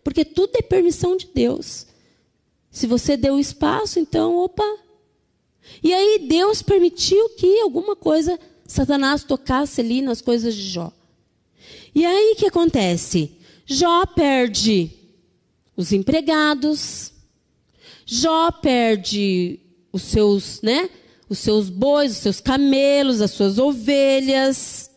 Porque 0.04 0.24
tudo 0.24 0.52
é 0.54 0.62
permissão 0.62 1.16
de 1.16 1.26
Deus. 1.34 1.86
Se 2.70 2.86
você 2.86 3.16
deu 3.16 3.40
espaço, 3.40 3.98
então, 3.98 4.36
opa. 4.36 4.83
E 5.82 5.92
aí 5.92 6.26
Deus 6.28 6.62
permitiu 6.62 7.30
que 7.30 7.60
alguma 7.60 7.94
coisa 7.94 8.38
Satanás 8.66 9.24
tocasse 9.24 9.80
ali 9.80 10.00
nas 10.00 10.20
coisas 10.20 10.54
de 10.54 10.68
Jó. 10.68 10.92
E 11.94 12.04
aí 12.04 12.32
o 12.32 12.36
que 12.36 12.46
acontece? 12.46 13.32
Jó 13.66 14.04
perde 14.06 14.90
os 15.76 15.92
empregados, 15.92 17.12
Jó 18.06 18.50
perde 18.50 19.60
os 19.92 20.02
seus, 20.02 20.60
né? 20.62 20.90
Os 21.28 21.38
seus 21.38 21.70
bois, 21.70 22.12
os 22.12 22.18
seus 22.18 22.40
camelos, 22.40 23.20
as 23.20 23.30
suas 23.30 23.58
ovelhas. 23.58 24.90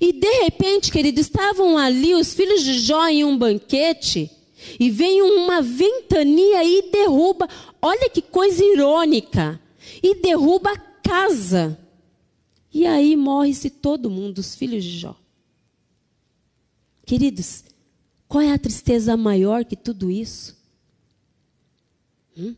E 0.00 0.12
de 0.12 0.30
repente, 0.42 0.90
querido, 0.90 1.20
estavam 1.20 1.78
ali 1.78 2.14
os 2.14 2.34
filhos 2.34 2.62
de 2.62 2.78
Jó 2.80 3.06
em 3.08 3.24
um 3.24 3.36
banquete, 3.36 4.30
e 4.78 4.90
vem 4.90 5.22
uma 5.22 5.62
ventania 5.62 6.64
e 6.64 6.90
derruba, 6.90 7.48
olha 7.82 8.08
que 8.08 8.22
coisa 8.22 8.64
irônica, 8.64 9.60
e 10.02 10.14
derruba 10.14 10.70
a 10.70 10.78
casa. 10.78 11.78
E 12.72 12.86
aí 12.86 13.16
morre-se 13.16 13.68
todo 13.68 14.08
mundo, 14.08 14.38
os 14.38 14.54
filhos 14.54 14.84
de 14.84 14.98
Jó. 14.98 15.16
Queridos, 17.04 17.64
qual 18.28 18.40
é 18.40 18.52
a 18.52 18.58
tristeza 18.58 19.16
maior 19.16 19.64
que 19.64 19.76
tudo 19.76 20.10
isso? 20.10 20.56
Hum? 22.38 22.54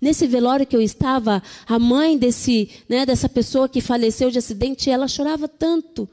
Nesse 0.00 0.26
velório 0.26 0.66
que 0.66 0.74
eu 0.74 0.82
estava, 0.82 1.42
a 1.66 1.78
mãe 1.78 2.18
desse, 2.18 2.70
né, 2.88 3.06
dessa 3.06 3.28
pessoa 3.28 3.68
que 3.68 3.80
faleceu 3.80 4.30
de 4.30 4.38
acidente, 4.38 4.90
ela 4.90 5.06
chorava 5.06 5.46
tanto. 5.46 6.08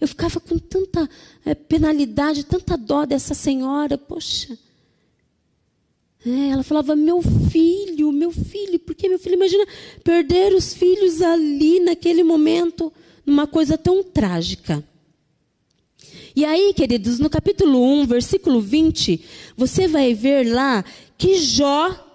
Eu 0.00 0.08
ficava 0.08 0.40
com 0.40 0.58
tanta 0.58 1.08
é, 1.44 1.54
penalidade, 1.54 2.44
tanta 2.44 2.76
dó 2.76 3.04
dessa 3.04 3.34
senhora. 3.34 3.96
Poxa. 3.96 4.58
É, 6.24 6.50
ela 6.50 6.62
falava, 6.62 6.94
meu 6.94 7.20
filho, 7.20 8.12
meu 8.12 8.30
filho, 8.30 8.78
porque 8.78 9.08
meu 9.08 9.18
filho, 9.18 9.34
imagina 9.34 9.66
perder 10.04 10.54
os 10.54 10.72
filhos 10.72 11.20
ali 11.20 11.80
naquele 11.80 12.22
momento, 12.22 12.92
numa 13.26 13.46
coisa 13.46 13.76
tão 13.76 14.04
trágica. 14.04 14.84
E 16.34 16.44
aí, 16.44 16.72
queridos, 16.72 17.18
no 17.18 17.28
capítulo 17.28 17.82
1, 18.02 18.06
versículo 18.06 18.60
20, 18.60 19.24
você 19.56 19.86
vai 19.88 20.14
ver 20.14 20.50
lá 20.50 20.84
que 21.18 21.38
Jó 21.38 22.08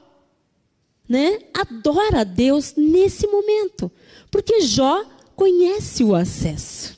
né, 1.07 1.39
adora 1.53 2.21
a 2.21 2.23
Deus 2.23 2.73
nesse 2.75 3.27
momento, 3.27 3.91
porque 4.31 4.61
Jó 4.61 5.05
conhece 5.35 6.03
o 6.03 6.15
acesso. 6.15 6.97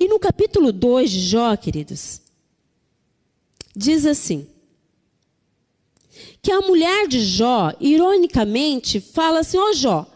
E 0.00 0.08
no 0.08 0.18
capítulo 0.18 0.72
2 0.72 1.10
de 1.10 1.20
Jó, 1.20 1.56
queridos, 1.56 2.20
diz 3.74 4.06
assim: 4.06 4.48
que 6.42 6.50
a 6.50 6.60
mulher 6.60 7.06
de 7.06 7.20
Jó, 7.20 7.72
ironicamente, 7.80 9.00
fala 9.00 9.40
assim: 9.40 9.56
Ô 9.56 9.70
oh, 9.70 9.72
Jó, 9.72 10.06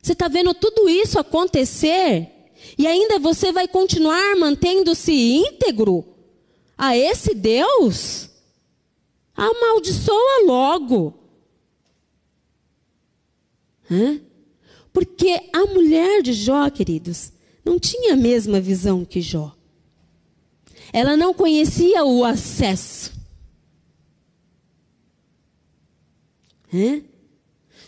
você 0.00 0.12
está 0.12 0.28
vendo 0.28 0.54
tudo 0.54 0.88
isso 0.88 1.18
acontecer 1.18 2.28
e 2.76 2.86
ainda 2.86 3.18
você 3.18 3.52
vai 3.52 3.68
continuar 3.68 4.36
mantendo-se 4.36 5.12
íntegro 5.12 6.04
a 6.76 6.96
esse 6.96 7.34
Deus? 7.34 8.30
Amaldiçoa 9.34 10.44
logo. 10.46 11.14
Hã? 13.90 14.20
Porque 14.92 15.50
a 15.52 15.66
mulher 15.66 16.22
de 16.22 16.32
Jó, 16.32 16.68
queridos, 16.70 17.32
não 17.64 17.78
tinha 17.78 18.14
a 18.14 18.16
mesma 18.16 18.60
visão 18.60 19.04
que 19.04 19.20
Jó. 19.20 19.54
Ela 20.92 21.16
não 21.16 21.32
conhecia 21.32 22.04
o 22.04 22.24
acesso. 22.24 23.12
É? 26.72 27.02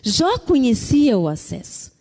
Jó 0.03 0.39
conhecia 0.39 1.17
o 1.17 1.29
acesso. 1.29 1.93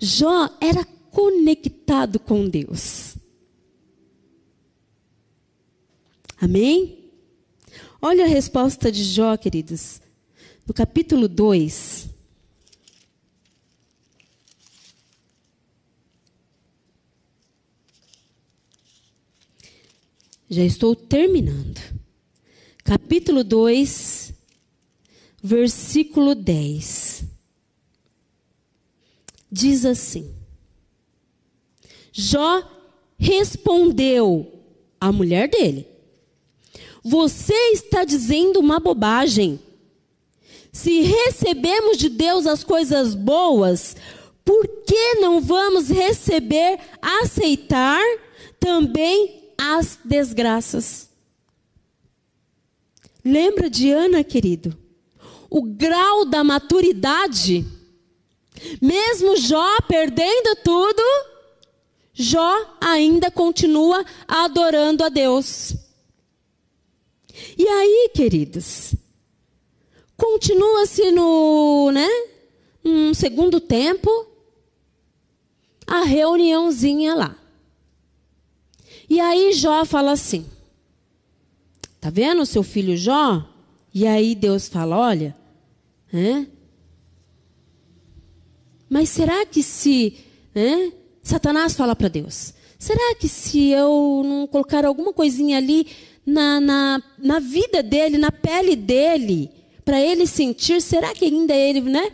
Jó 0.00 0.48
era 0.60 0.84
conectado 1.10 2.18
com 2.18 2.48
Deus. 2.48 3.16
Amém? 6.40 7.10
Olha 8.00 8.24
a 8.24 8.28
resposta 8.28 8.92
de 8.92 9.02
Jó, 9.02 9.36
queridos. 9.36 10.00
No 10.66 10.74
capítulo 10.74 11.26
2. 11.26 12.13
Já 20.48 20.62
estou 20.62 20.94
terminando. 20.94 21.80
Capítulo 22.84 23.42
2, 23.42 24.34
versículo 25.42 26.34
10. 26.34 27.24
Diz 29.50 29.86
assim: 29.86 30.34
Jó 32.12 32.62
respondeu 33.18 34.52
à 35.00 35.10
mulher 35.10 35.48
dele: 35.48 35.86
Você 37.02 37.54
está 37.72 38.04
dizendo 38.04 38.60
uma 38.60 38.78
bobagem. 38.78 39.58
Se 40.70 41.02
recebemos 41.02 41.96
de 41.96 42.08
Deus 42.08 42.46
as 42.46 42.64
coisas 42.64 43.14
boas, 43.14 43.96
por 44.44 44.66
que 44.84 45.14
não 45.20 45.40
vamos 45.40 45.88
receber, 45.88 46.78
aceitar 47.00 48.02
também 48.58 49.43
as 49.58 49.98
desgraças? 50.04 51.08
Lembra 53.24 53.70
de 53.70 53.90
Ana, 53.90 54.22
querido? 54.22 54.76
O 55.48 55.62
grau 55.62 56.26
da 56.26 56.44
maturidade, 56.44 57.64
mesmo 58.80 59.36
Jó 59.36 59.80
perdendo 59.88 60.56
tudo, 60.62 61.02
Jó 62.12 62.76
ainda 62.80 63.30
continua 63.30 64.04
adorando 64.28 65.02
a 65.02 65.08
Deus. 65.08 65.74
E 67.56 67.66
aí, 67.66 68.10
queridos, 68.14 68.94
continua-se 70.16 71.10
no, 71.10 71.90
né, 71.92 72.08
um 72.84 73.12
segundo 73.14 73.58
tempo, 73.60 74.08
a 75.86 76.02
reuniãozinha 76.02 77.14
lá. 77.14 77.43
E 79.08 79.20
aí 79.20 79.52
Jó 79.52 79.84
fala 79.84 80.12
assim: 80.12 80.46
Tá 82.00 82.10
vendo 82.10 82.42
o 82.42 82.46
seu 82.46 82.62
filho 82.62 82.96
Jó? 82.96 83.44
E 83.92 84.06
aí 84.06 84.34
Deus 84.34 84.68
fala: 84.68 84.98
Olha, 84.98 85.36
né? 86.12 86.46
Mas 88.88 89.08
será 89.08 89.44
que 89.46 89.62
se, 89.62 90.18
né? 90.54 90.92
Satanás 91.22 91.74
fala 91.74 91.96
para 91.96 92.08
Deus: 92.08 92.54
será 92.78 93.14
que 93.16 93.26
se 93.26 93.68
eu 93.70 94.22
não 94.24 94.46
colocar 94.46 94.84
alguma 94.84 95.12
coisinha 95.12 95.56
ali 95.56 95.88
na, 96.24 96.60
na, 96.60 97.02
na 97.18 97.38
vida 97.38 97.82
dele, 97.82 98.18
na 98.18 98.30
pele 98.30 98.76
dele, 98.76 99.50
para 99.84 100.00
ele 100.00 100.26
sentir, 100.26 100.80
será 100.80 101.12
que 101.14 101.24
ainda 101.24 101.54
ele, 101.54 101.80
né? 101.80 102.12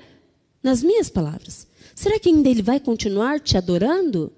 Nas 0.62 0.82
minhas 0.82 1.08
palavras, 1.08 1.66
será 1.94 2.18
que 2.18 2.28
ainda 2.28 2.48
ele 2.48 2.62
vai 2.62 2.78
continuar 2.80 3.40
te 3.40 3.56
adorando? 3.56 4.32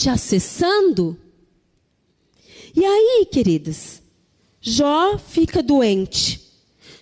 Te 0.00 0.08
acessando? 0.08 1.14
E 2.74 2.82
aí, 2.82 3.26
queridas, 3.30 4.00
Jó 4.58 5.18
fica 5.18 5.62
doente. 5.62 6.40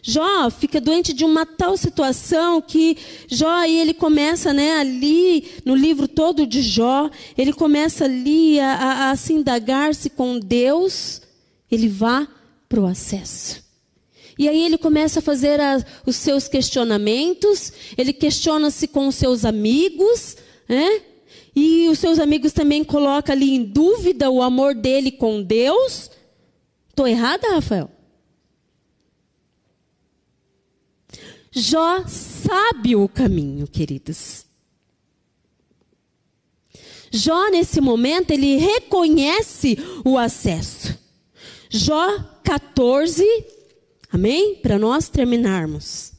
Jó 0.03 0.51
fica 0.51 0.81
doente 0.81 1.13
de 1.13 1.25
uma 1.25 1.47
tal 1.47 1.77
situação 1.77 2.61
que 2.61 2.97
Jó 3.29 3.63
ele 3.63 3.95
começa, 3.95 4.53
né, 4.53 4.79
ali 4.79 5.49
no 5.65 5.77
livro 5.77 6.09
todo 6.09 6.45
de 6.45 6.61
Jó, 6.61 7.09
ele 7.37 7.53
começa 7.53 8.05
ali 8.05 8.59
a, 8.59 8.73
a, 8.73 9.11
a 9.13 9.17
se 9.17 9.33
indagar-se 9.33 10.11
com 10.11 10.41
Deus, 10.41 11.23
ele 11.71 11.87
vá 11.89 12.27
para 12.69 12.81
o 12.81 12.87
acesso. 12.87 13.63
E 14.37 14.49
aí 14.49 14.65
ele 14.65 14.77
começa 14.77 15.21
a 15.21 15.23
fazer 15.23 15.61
a, 15.61 15.81
os 16.05 16.17
seus 16.17 16.49
questionamentos, 16.49 17.73
ele 17.97 18.13
questiona-se 18.13 18.89
com 18.89 19.07
os 19.07 19.15
seus 19.15 19.45
amigos, 19.45 20.37
né? 20.69 21.03
E 21.61 21.89
os 21.89 21.99
seus 21.99 22.21
amigos 22.21 22.53
também 22.53 22.85
colocam 22.85 23.35
ali 23.35 23.53
em 23.53 23.65
dúvida 23.65 24.31
o 24.31 24.41
amor 24.41 24.77
dele 24.77 25.11
com 25.11 25.43
Deus. 25.43 26.09
Estou 26.89 27.05
errada, 27.05 27.51
Rafael? 27.51 27.91
Jó 31.51 32.05
sabe 32.07 32.95
o 32.95 33.09
caminho, 33.09 33.67
queridos. 33.67 34.47
Jó, 37.11 37.49
nesse 37.49 37.81
momento, 37.81 38.31
ele 38.31 38.57
reconhece 38.59 39.77
o 40.05 40.17
acesso. 40.17 40.97
Jó 41.69 42.23
14, 42.45 43.25
amém? 44.13 44.55
Para 44.63 44.79
nós 44.79 45.09
terminarmos. 45.09 46.13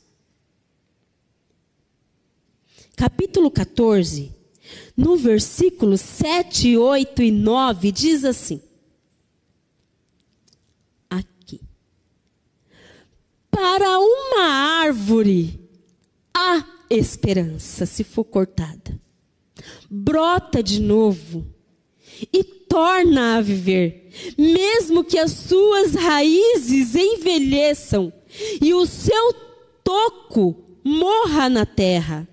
Capítulo 2.98 3.50
14, 3.50 4.38
no 5.00 5.16
versículo 5.16 5.98
7, 5.98 6.78
8 6.78 7.24
e 7.24 7.32
9, 7.32 7.90
diz 7.90 8.26
assim: 8.26 8.62
Para 13.50 13.98
uma 14.00 14.42
árvore 14.84 15.60
há 16.34 16.66
esperança 16.90 17.86
se 17.86 18.04
for 18.04 18.26
cortada. 18.26 19.00
Brota 19.90 20.62
de 20.62 20.82
novo 20.82 21.48
e 22.34 22.44
torna 22.44 23.38
a 23.38 23.42
viver, 23.42 24.12
mesmo 24.38 25.04
que 25.04 25.18
as 25.18 25.32
suas 25.32 25.96
raízes 25.96 26.94
envelheçam 26.94 28.12
e 28.62 28.74
o 28.74 28.86
seu 28.86 29.34
toco 29.84 30.78
morra 30.84 31.48
na 31.48 31.66
terra. 31.66 32.28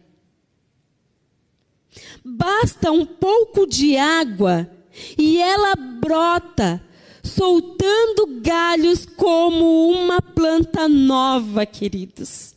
Basta 2.28 2.90
um 2.90 3.06
pouco 3.06 3.68
de 3.68 3.96
água 3.96 4.68
e 5.16 5.38
ela 5.40 5.76
brota 5.76 6.82
soltando 7.22 8.40
galhos 8.40 9.06
como 9.06 9.90
uma 9.90 10.20
planta 10.20 10.88
nova, 10.88 11.64
queridos. 11.64 12.52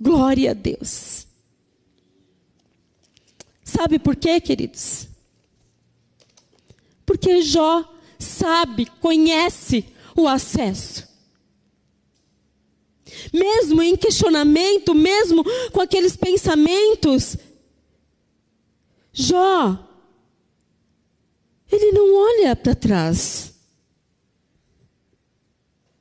Glória 0.00 0.52
a 0.52 0.54
Deus. 0.54 1.26
Sabe 3.62 3.98
por 3.98 4.16
quê, 4.16 4.40
queridos? 4.40 5.08
Porque 7.04 7.42
Jó 7.42 7.84
sabe, 8.18 8.86
conhece 8.98 9.84
o 10.16 10.26
acesso. 10.26 11.06
Mesmo 13.30 13.82
em 13.82 13.94
questionamento, 13.94 14.94
mesmo 14.94 15.44
com 15.70 15.82
aqueles 15.82 16.16
pensamentos, 16.16 17.36
Jó 19.20 19.88
ele 21.70 21.92
não 21.92 22.14
olha 22.14 22.56
para 22.56 22.74
trás. 22.74 23.52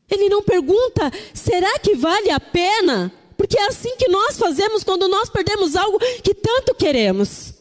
Ele 0.10 0.30
não 0.30 0.42
pergunta: 0.42 1.12
será 1.34 1.78
que 1.80 1.96
vale 1.96 2.32
a 2.32 2.40
pena? 2.40 3.12
Porque 3.36 3.58
é 3.58 3.68
assim 3.68 3.96
que 3.98 4.08
nós 4.08 4.38
fazemos 4.38 4.84
quando 4.84 5.08
nós 5.08 5.30
perdemos 5.30 5.76
algo 5.76 6.00
que 6.24 6.34
tanto 6.34 6.74
queremos. 6.74 7.54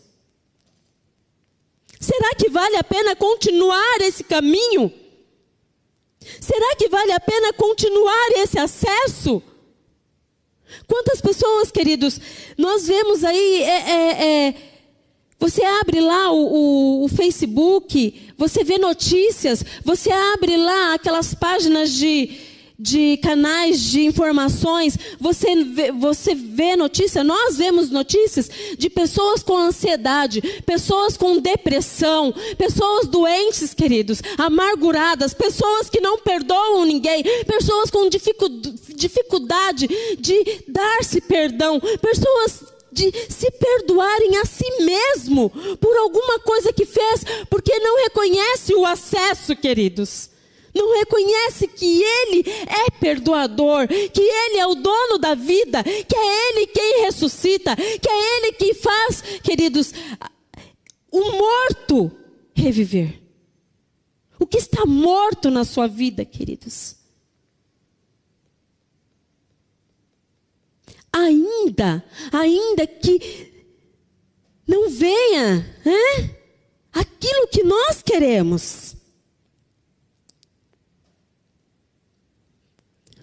Será 2.01 2.35
que 2.35 2.49
vale 2.49 2.77
a 2.77 2.85
pena 2.85 3.17
continuar 3.17 4.01
esse 4.01 4.23
caminho? 4.23 4.93
Será 6.41 6.77
que 6.77 6.89
vale 6.89 7.13
a 7.13 7.21
pena 7.21 7.53
continuar 7.53 8.31
esse 8.37 8.59
acesso? 8.59 9.43
Quantas 10.87 11.21
pessoas, 11.21 11.71
queridos, 11.71 12.21
nós 12.57 12.87
vemos 12.87 13.25
aí 13.25 13.63
é, 13.63 13.91
é, 13.91 14.25
é, 14.25 14.55
você 15.39 15.62
abre 15.62 16.01
lá 16.01 16.32
o, 16.32 16.39
o, 16.39 17.05
o, 17.05 17.09
Facebook, 17.09 18.32
você 18.39 18.64
vê 18.64 18.78
notícias, 18.78 19.62
você 19.84 20.11
abre 20.11 20.57
lá 20.57 20.95
aquelas 20.95 21.34
páginas 21.34 21.93
de, 21.93 22.30
de 22.78 23.18
canais 23.18 23.78
de 23.80 24.07
informações, 24.07 24.99
você 25.20 25.62
vê, 25.62 25.93
você 25.93 26.34
vê 26.34 26.74
notícia, 26.74 27.22
nós 27.22 27.59
vemos 27.59 27.91
notícias 27.91 28.51
de 28.78 28.89
pessoas 28.89 29.43
com 29.43 29.59
ansiedade, 29.59 30.41
pessoas 30.64 31.18
com 31.18 31.39
depressão, 31.39 32.34
pessoas 32.57 33.07
doentes, 33.07 33.74
queridos, 33.74 34.22
amarguradas, 34.39 35.34
pessoas 35.34 35.91
que 35.91 36.01
não 36.01 36.18
perdoam 36.18 36.87
ninguém, 36.87 37.22
pessoas 37.45 37.91
com 37.91 38.09
dificuldade 38.09 39.87
de 40.18 40.62
dar-se 40.66 41.20
perdão, 41.20 41.78
pessoas 42.01 42.76
de 42.97 43.13
se 43.29 43.51
perdoarem 43.51 44.39
a 44.39 44.47
si 44.47 44.65
mesmo 44.83 45.51
por 45.79 45.95
alguma 45.99 46.41
coisa 46.41 46.73
que 46.73 46.87
fez, 46.87 47.23
porque 47.51 47.79
não 47.79 48.03
reconhece 48.05 48.75
o 48.75 48.87
acesso, 48.87 49.55
queridos. 49.55 50.31
Não 50.75 50.99
reconhece 50.99 51.69
que 51.69 52.03
Ele 52.03 52.45
é 52.67 52.91
perdoador, 52.99 53.87
que 53.89 54.21
Ele 54.21 54.59
é 54.59 54.67
o 54.67 54.75
dono 54.75 55.19
da 55.19 55.35
vida, 55.35 55.83
que 55.83 56.17
é 56.17 56.51
Ele 56.51 56.67
quem 56.67 57.03
ressuscita, 57.03 57.75
que 57.77 58.09
é 58.09 58.37
Ele 58.37 58.53
quem 58.53 58.75
faz, 58.75 59.23
queridos, 59.43 59.93
o 61.11 61.33
morto 61.33 62.11
reviver. 62.55 63.23
O 64.39 64.47
que 64.47 64.59
está 64.59 64.85
morto 64.85 65.51
na 65.51 65.65
sua 65.65 65.87
vida, 65.87 66.25
queridos? 66.25 66.97
Ainda, 71.19 72.05
ainda 72.31 72.87
que 72.87 73.51
não 74.69 74.91
venha 74.91 75.64
aquilo 76.93 77.49
que 77.49 77.62
nós 77.62 78.03
queremos. 78.03 78.97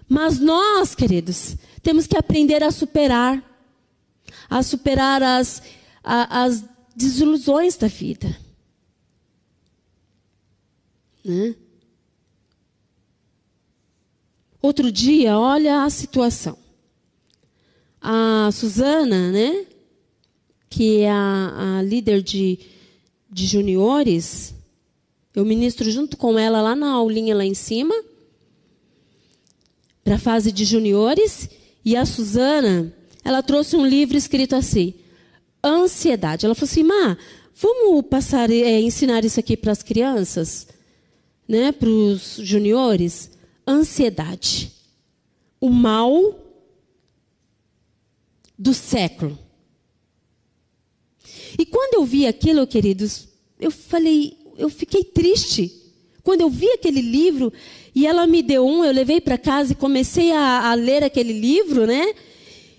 Mas 0.09 0.39
nós, 0.39 0.95
queridos, 0.95 1.55
temos 1.83 2.07
que 2.07 2.17
aprender 2.17 2.63
a 2.63 2.71
superar, 2.71 3.43
a 4.49 4.63
superar 4.63 5.21
as, 5.21 5.61
a, 6.03 6.45
as 6.45 6.63
desilusões 6.95 7.77
da 7.77 7.87
vida. 7.87 8.35
Né? 11.23 11.55
Outro 14.59 14.91
dia, 14.91 15.37
olha 15.37 15.83
a 15.83 15.89
situação. 15.91 16.62
A 18.03 18.49
Suzana, 18.51 19.31
né, 19.31 19.65
que 20.69 20.99
é 20.99 21.09
a, 21.09 21.77
a 21.77 21.81
líder 21.81 22.21
de, 22.21 22.59
de 23.31 23.45
juniores, 23.45 24.53
eu 25.33 25.45
ministro 25.45 25.89
junto 25.89 26.17
com 26.17 26.37
ela 26.37 26.61
lá 26.61 26.75
na 26.75 26.91
aulinha 26.91 27.33
lá 27.33 27.45
em 27.45 27.53
cima, 27.53 27.95
para 30.03 30.15
a 30.15 30.19
fase 30.19 30.51
de 30.51 30.65
juniores, 30.65 31.49
e 31.85 31.95
a 31.95 32.05
Suzana, 32.05 32.93
ela 33.23 33.41
trouxe 33.41 33.77
um 33.77 33.85
livro 33.85 34.17
escrito 34.17 34.53
assim, 34.53 34.93
ansiedade. 35.63 36.45
Ela 36.45 36.53
falou 36.53 36.69
assim, 36.69 36.83
Má, 36.83 37.17
vamos 37.55 38.05
passar, 38.07 38.51
é, 38.51 38.81
ensinar 38.81 39.23
isso 39.23 39.39
aqui 39.39 39.55
para 39.55 39.71
as 39.71 39.81
crianças? 39.81 40.67
né, 41.47 41.71
para 41.71 41.89
os 41.89 42.37
juniores, 42.41 43.31
ansiedade. 43.67 44.71
O 45.59 45.69
mal 45.69 46.35
do 48.57 48.73
século. 48.73 49.37
E 51.57 51.65
quando 51.65 51.95
eu 51.95 52.05
vi 52.05 52.25
aquilo, 52.25 52.65
queridos, 52.67 53.27
eu 53.59 53.71
falei, 53.71 54.37
eu 54.57 54.69
fiquei 54.69 55.03
triste. 55.03 55.71
Quando 56.23 56.41
eu 56.41 56.49
vi 56.49 56.69
aquele 56.71 57.01
livro, 57.01 57.51
e 57.93 58.07
ela 58.07 58.25
me 58.25 58.41
deu 58.41 58.65
um, 58.65 58.83
eu 58.83 58.91
levei 58.91 59.21
para 59.21 59.37
casa 59.37 59.73
e 59.73 59.75
comecei 59.75 60.31
a, 60.31 60.71
a, 60.71 60.73
ler 60.73 61.03
aquele 61.03 61.33
livro, 61.33 61.85
né? 61.85 62.13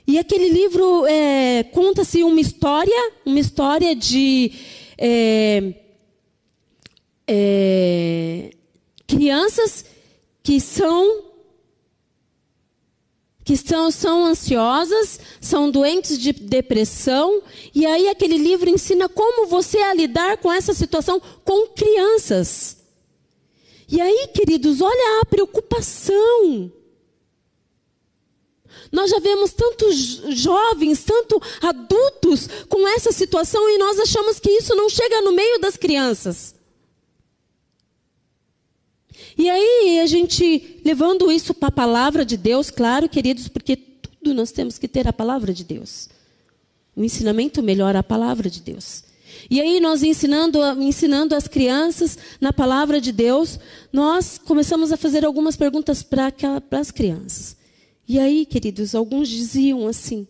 E 0.07 0.19
aquele 0.19 0.49
livro 0.49 1.07
é, 1.07 1.63
conta-se 1.73 2.23
uma 2.23 2.41
história, 2.41 3.13
uma 3.25 3.39
história 3.39 3.95
de 3.95 4.53
é, 4.99 5.75
é, 7.27 8.51
crianças 9.07 9.85
que 10.43 10.61
são 10.61 11.34
que 13.45 13.57
são, 13.57 13.91
são 13.91 14.25
ansiosas, 14.25 15.21
são 15.41 15.71
doentes 15.71 16.19
de 16.19 16.33
depressão, 16.33 17.43
e 17.75 17.85
aí 17.85 18.09
aquele 18.09 18.39
livro 18.39 18.71
ensina 18.71 19.09
como 19.09 19.47
você 19.47 19.79
a 19.79 19.93
lidar 19.93 20.39
com 20.39 20.51
essa 20.51 20.73
situação 20.73 21.21
com 21.45 21.69
crianças. 21.69 22.79
E 23.87 24.01
aí, 24.01 24.29
queridos, 24.35 24.81
olha 24.81 25.21
a 25.21 25.27
preocupação. 25.27 26.73
Nós 28.91 29.11
já 29.11 29.19
vemos 29.19 29.53
tantos 29.53 29.95
jovens, 30.31 31.05
tanto 31.05 31.41
adultos 31.61 32.49
com 32.69 32.89
essa 32.89 33.13
situação 33.13 33.69
e 33.69 33.77
nós 33.77 33.99
achamos 33.99 34.41
que 34.41 34.51
isso 34.51 34.75
não 34.75 34.89
chega 34.89 35.21
no 35.21 35.33
meio 35.33 35.59
das 35.59 35.77
crianças. 35.77 36.54
E 39.37 39.51
aí 39.51 40.01
a 40.01 40.07
gente 40.07 40.81
levando 40.85 41.31
isso 41.31 41.53
para 41.53 41.69
a 41.69 41.73
palavra 41.73 42.25
de 42.25 42.37
Deus, 42.37 42.71
claro, 42.71 43.09
queridos, 43.09 43.49
porque 43.49 43.77
tudo 43.77 44.33
nós 44.33 44.53
temos 44.53 44.79
que 44.79 44.87
ter 44.87 45.09
a 45.09 45.13
palavra 45.13 45.53
de 45.53 45.65
Deus. 45.65 46.09
O 46.95 47.03
ensinamento 47.03 47.63
melhora 47.63 47.99
a 47.99 48.03
palavra 48.03 48.49
de 48.49 48.61
Deus. 48.61 49.03
E 49.51 49.61
aí 49.61 49.81
nós 49.81 50.03
ensinando, 50.03 50.61
ensinando 50.81 51.35
as 51.35 51.49
crianças 51.49 52.17
na 52.41 52.53
palavra 52.53 53.01
de 53.01 53.11
Deus, 53.11 53.59
nós 53.93 54.39
começamos 54.39 54.93
a 54.93 54.97
fazer 54.97 55.25
algumas 55.25 55.57
perguntas 55.57 56.03
para 56.03 56.33
as 56.71 56.91
crianças. 56.91 57.57
E 58.07 58.19
aí, 58.19 58.47
queridos, 58.47 58.95
alguns 58.95 59.29
diziam 59.29 59.87
assim: 59.89 60.27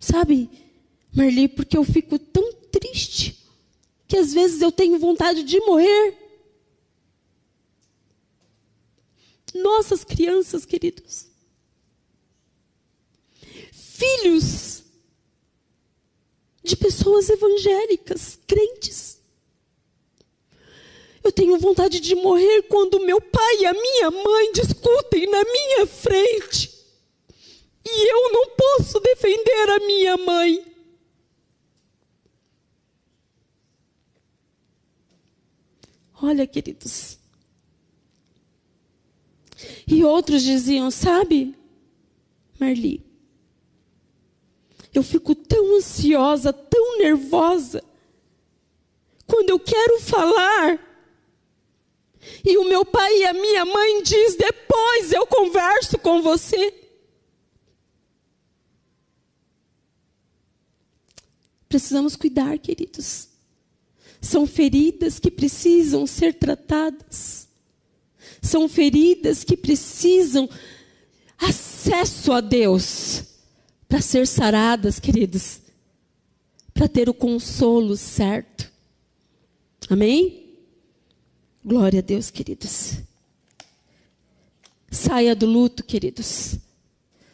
Sabe, 0.00 0.50
Marli, 1.14 1.48
porque 1.48 1.76
eu 1.76 1.84
fico 1.84 2.18
tão 2.18 2.52
triste 2.72 3.38
que 4.06 4.16
às 4.16 4.32
vezes 4.32 4.62
eu 4.62 4.72
tenho 4.72 4.98
vontade 4.98 5.42
de 5.42 5.60
morrer. 5.60 6.27
Nossas 9.54 10.04
crianças, 10.04 10.64
queridos. 10.64 11.26
Filhos 13.72 14.82
de 16.62 16.76
pessoas 16.76 17.28
evangélicas, 17.30 18.38
crentes. 18.46 19.18
Eu 21.22 21.32
tenho 21.32 21.58
vontade 21.58 21.98
de 22.00 22.14
morrer 22.14 22.62
quando 22.62 23.00
meu 23.00 23.20
pai 23.20 23.56
e 23.60 23.66
a 23.66 23.72
minha 23.72 24.10
mãe 24.10 24.52
discutem 24.52 25.26
na 25.30 25.42
minha 25.44 25.86
frente. 25.86 26.78
E 27.84 28.12
eu 28.12 28.32
não 28.32 28.50
posso 28.50 29.00
defender 29.00 29.70
a 29.70 29.78
minha 29.80 30.16
mãe. 30.16 30.64
Olha, 36.20 36.46
queridos, 36.46 37.18
e 39.88 40.04
outros 40.04 40.42
diziam: 40.42 40.90
Sabe, 40.90 41.54
Marli, 42.60 43.04
eu 44.92 45.02
fico 45.02 45.34
tão 45.34 45.76
ansiosa, 45.76 46.52
tão 46.52 46.98
nervosa, 46.98 47.82
quando 49.26 49.50
eu 49.50 49.58
quero 49.58 50.00
falar. 50.00 50.86
E 52.44 52.58
o 52.58 52.64
meu 52.64 52.84
pai 52.84 53.20
e 53.20 53.26
a 53.26 53.32
minha 53.32 53.64
mãe 53.64 54.02
diz: 54.02 54.36
depois 54.36 55.12
eu 55.12 55.26
converso 55.26 55.98
com 55.98 56.20
você. 56.20 56.74
Precisamos 61.68 62.16
cuidar, 62.16 62.58
queridos. 62.58 63.28
São 64.20 64.46
feridas 64.46 65.18
que 65.18 65.30
precisam 65.30 66.06
ser 66.06 66.34
tratadas. 66.34 67.47
São 68.40 68.68
feridas 68.68 69.44
que 69.44 69.56
precisam 69.56 70.48
acesso 71.38 72.32
a 72.32 72.40
Deus 72.40 73.24
para 73.88 74.00
ser 74.00 74.26
saradas, 74.26 74.98
queridos, 74.98 75.60
para 76.74 76.88
ter 76.88 77.08
o 77.08 77.14
consolo 77.14 77.96
certo. 77.96 78.70
Amém? 79.88 80.56
Glória 81.64 82.00
a 82.00 82.02
Deus, 82.02 82.30
queridos. 82.30 82.98
Saia 84.90 85.34
do 85.34 85.46
luto, 85.46 85.84
queridos. 85.84 86.56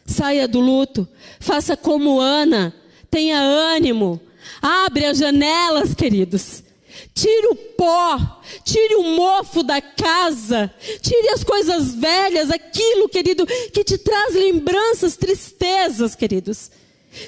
Saia 0.05 0.47
do 0.47 0.59
luto. 0.59 1.07
Faça 1.39 1.75
como 1.75 2.19
Ana. 2.19 2.73
Tenha 3.09 3.39
ânimo. 3.39 4.19
Abre 4.61 5.05
as 5.05 5.17
janelas, 5.17 5.93
queridos. 5.93 6.64
Tire 7.13 7.47
o 7.47 7.55
pó, 7.55 8.41
tire 8.63 8.95
o 8.95 9.03
mofo 9.03 9.63
da 9.63 9.81
casa, 9.81 10.73
tire 11.01 11.29
as 11.29 11.43
coisas 11.43 11.93
velhas, 11.95 12.51
aquilo, 12.51 13.09
querido, 13.09 13.45
que 13.45 13.83
te 13.83 13.97
traz 13.97 14.33
lembranças, 14.33 15.15
tristezas, 15.15 16.15
queridos. 16.15 16.71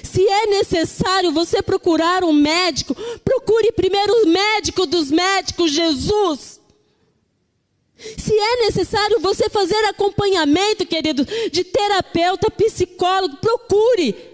Se 0.02 0.26
é 0.26 0.46
necessário 0.46 1.32
você 1.32 1.62
procurar 1.62 2.22
um 2.22 2.32
médico, 2.32 2.94
procure 3.24 3.72
primeiro 3.72 4.12
o 4.24 4.26
médico 4.26 4.86
dos 4.86 5.10
médicos, 5.10 5.72
Jesus. 5.72 6.60
Se 8.16 8.32
é 8.32 8.66
necessário 8.66 9.18
você 9.18 9.48
fazer 9.48 9.76
acompanhamento, 9.86 10.86
querido, 10.86 11.26
de 11.50 11.64
terapeuta, 11.64 12.50
psicólogo, 12.50 13.38
procure. 13.38 14.27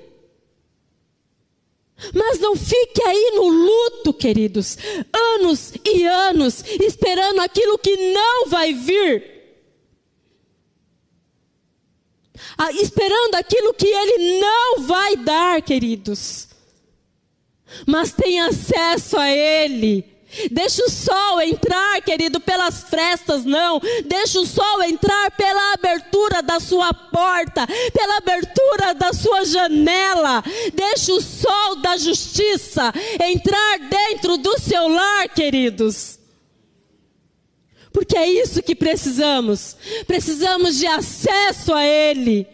Mas 2.12 2.38
não 2.38 2.56
fique 2.56 3.02
aí 3.02 3.32
no 3.36 3.48
luto, 3.48 4.12
queridos, 4.12 4.76
anos 5.12 5.72
e 5.84 6.04
anos, 6.04 6.64
esperando 6.80 7.40
aquilo 7.40 7.78
que 7.78 8.12
não 8.12 8.48
vai 8.48 8.72
vir. 8.72 9.34
ah, 12.58 12.72
esperando 12.72 13.34
aquilo 13.34 13.74
que 13.74 13.86
Ele 13.86 14.40
não 14.40 14.80
vai 14.82 15.16
dar, 15.16 15.62
queridos. 15.62 16.48
Mas 17.86 18.12
tem 18.12 18.40
acesso 18.40 19.18
a 19.18 19.30
Ele. 19.30 20.13
Deixa 20.50 20.84
o 20.84 20.90
sol 20.90 21.40
entrar, 21.40 22.00
querido, 22.02 22.40
pelas 22.40 22.82
frestas, 22.84 23.44
não. 23.44 23.80
Deixa 24.04 24.40
o 24.40 24.46
sol 24.46 24.82
entrar 24.82 25.30
pela 25.32 25.74
abertura 25.74 26.42
da 26.42 26.60
sua 26.60 26.92
porta, 26.92 27.66
pela 27.92 28.16
abertura 28.18 28.94
da 28.94 29.12
sua 29.12 29.44
janela. 29.44 30.42
Deixa 30.74 31.12
o 31.12 31.20
sol 31.20 31.76
da 31.76 31.96
justiça 31.96 32.92
entrar 33.22 33.78
dentro 33.88 34.36
do 34.36 34.58
seu 34.58 34.88
lar, 34.88 35.28
queridos. 35.28 36.18
Porque 37.92 38.16
é 38.16 38.28
isso 38.28 38.62
que 38.62 38.74
precisamos. 38.74 39.76
Precisamos 40.06 40.76
de 40.76 40.86
acesso 40.86 41.72
a 41.72 41.86
Ele. 41.86 42.44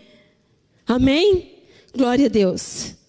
Amém? 0.87 1.65
Glória 1.97 2.27
a 2.27 2.29
Deus. 2.29 3.00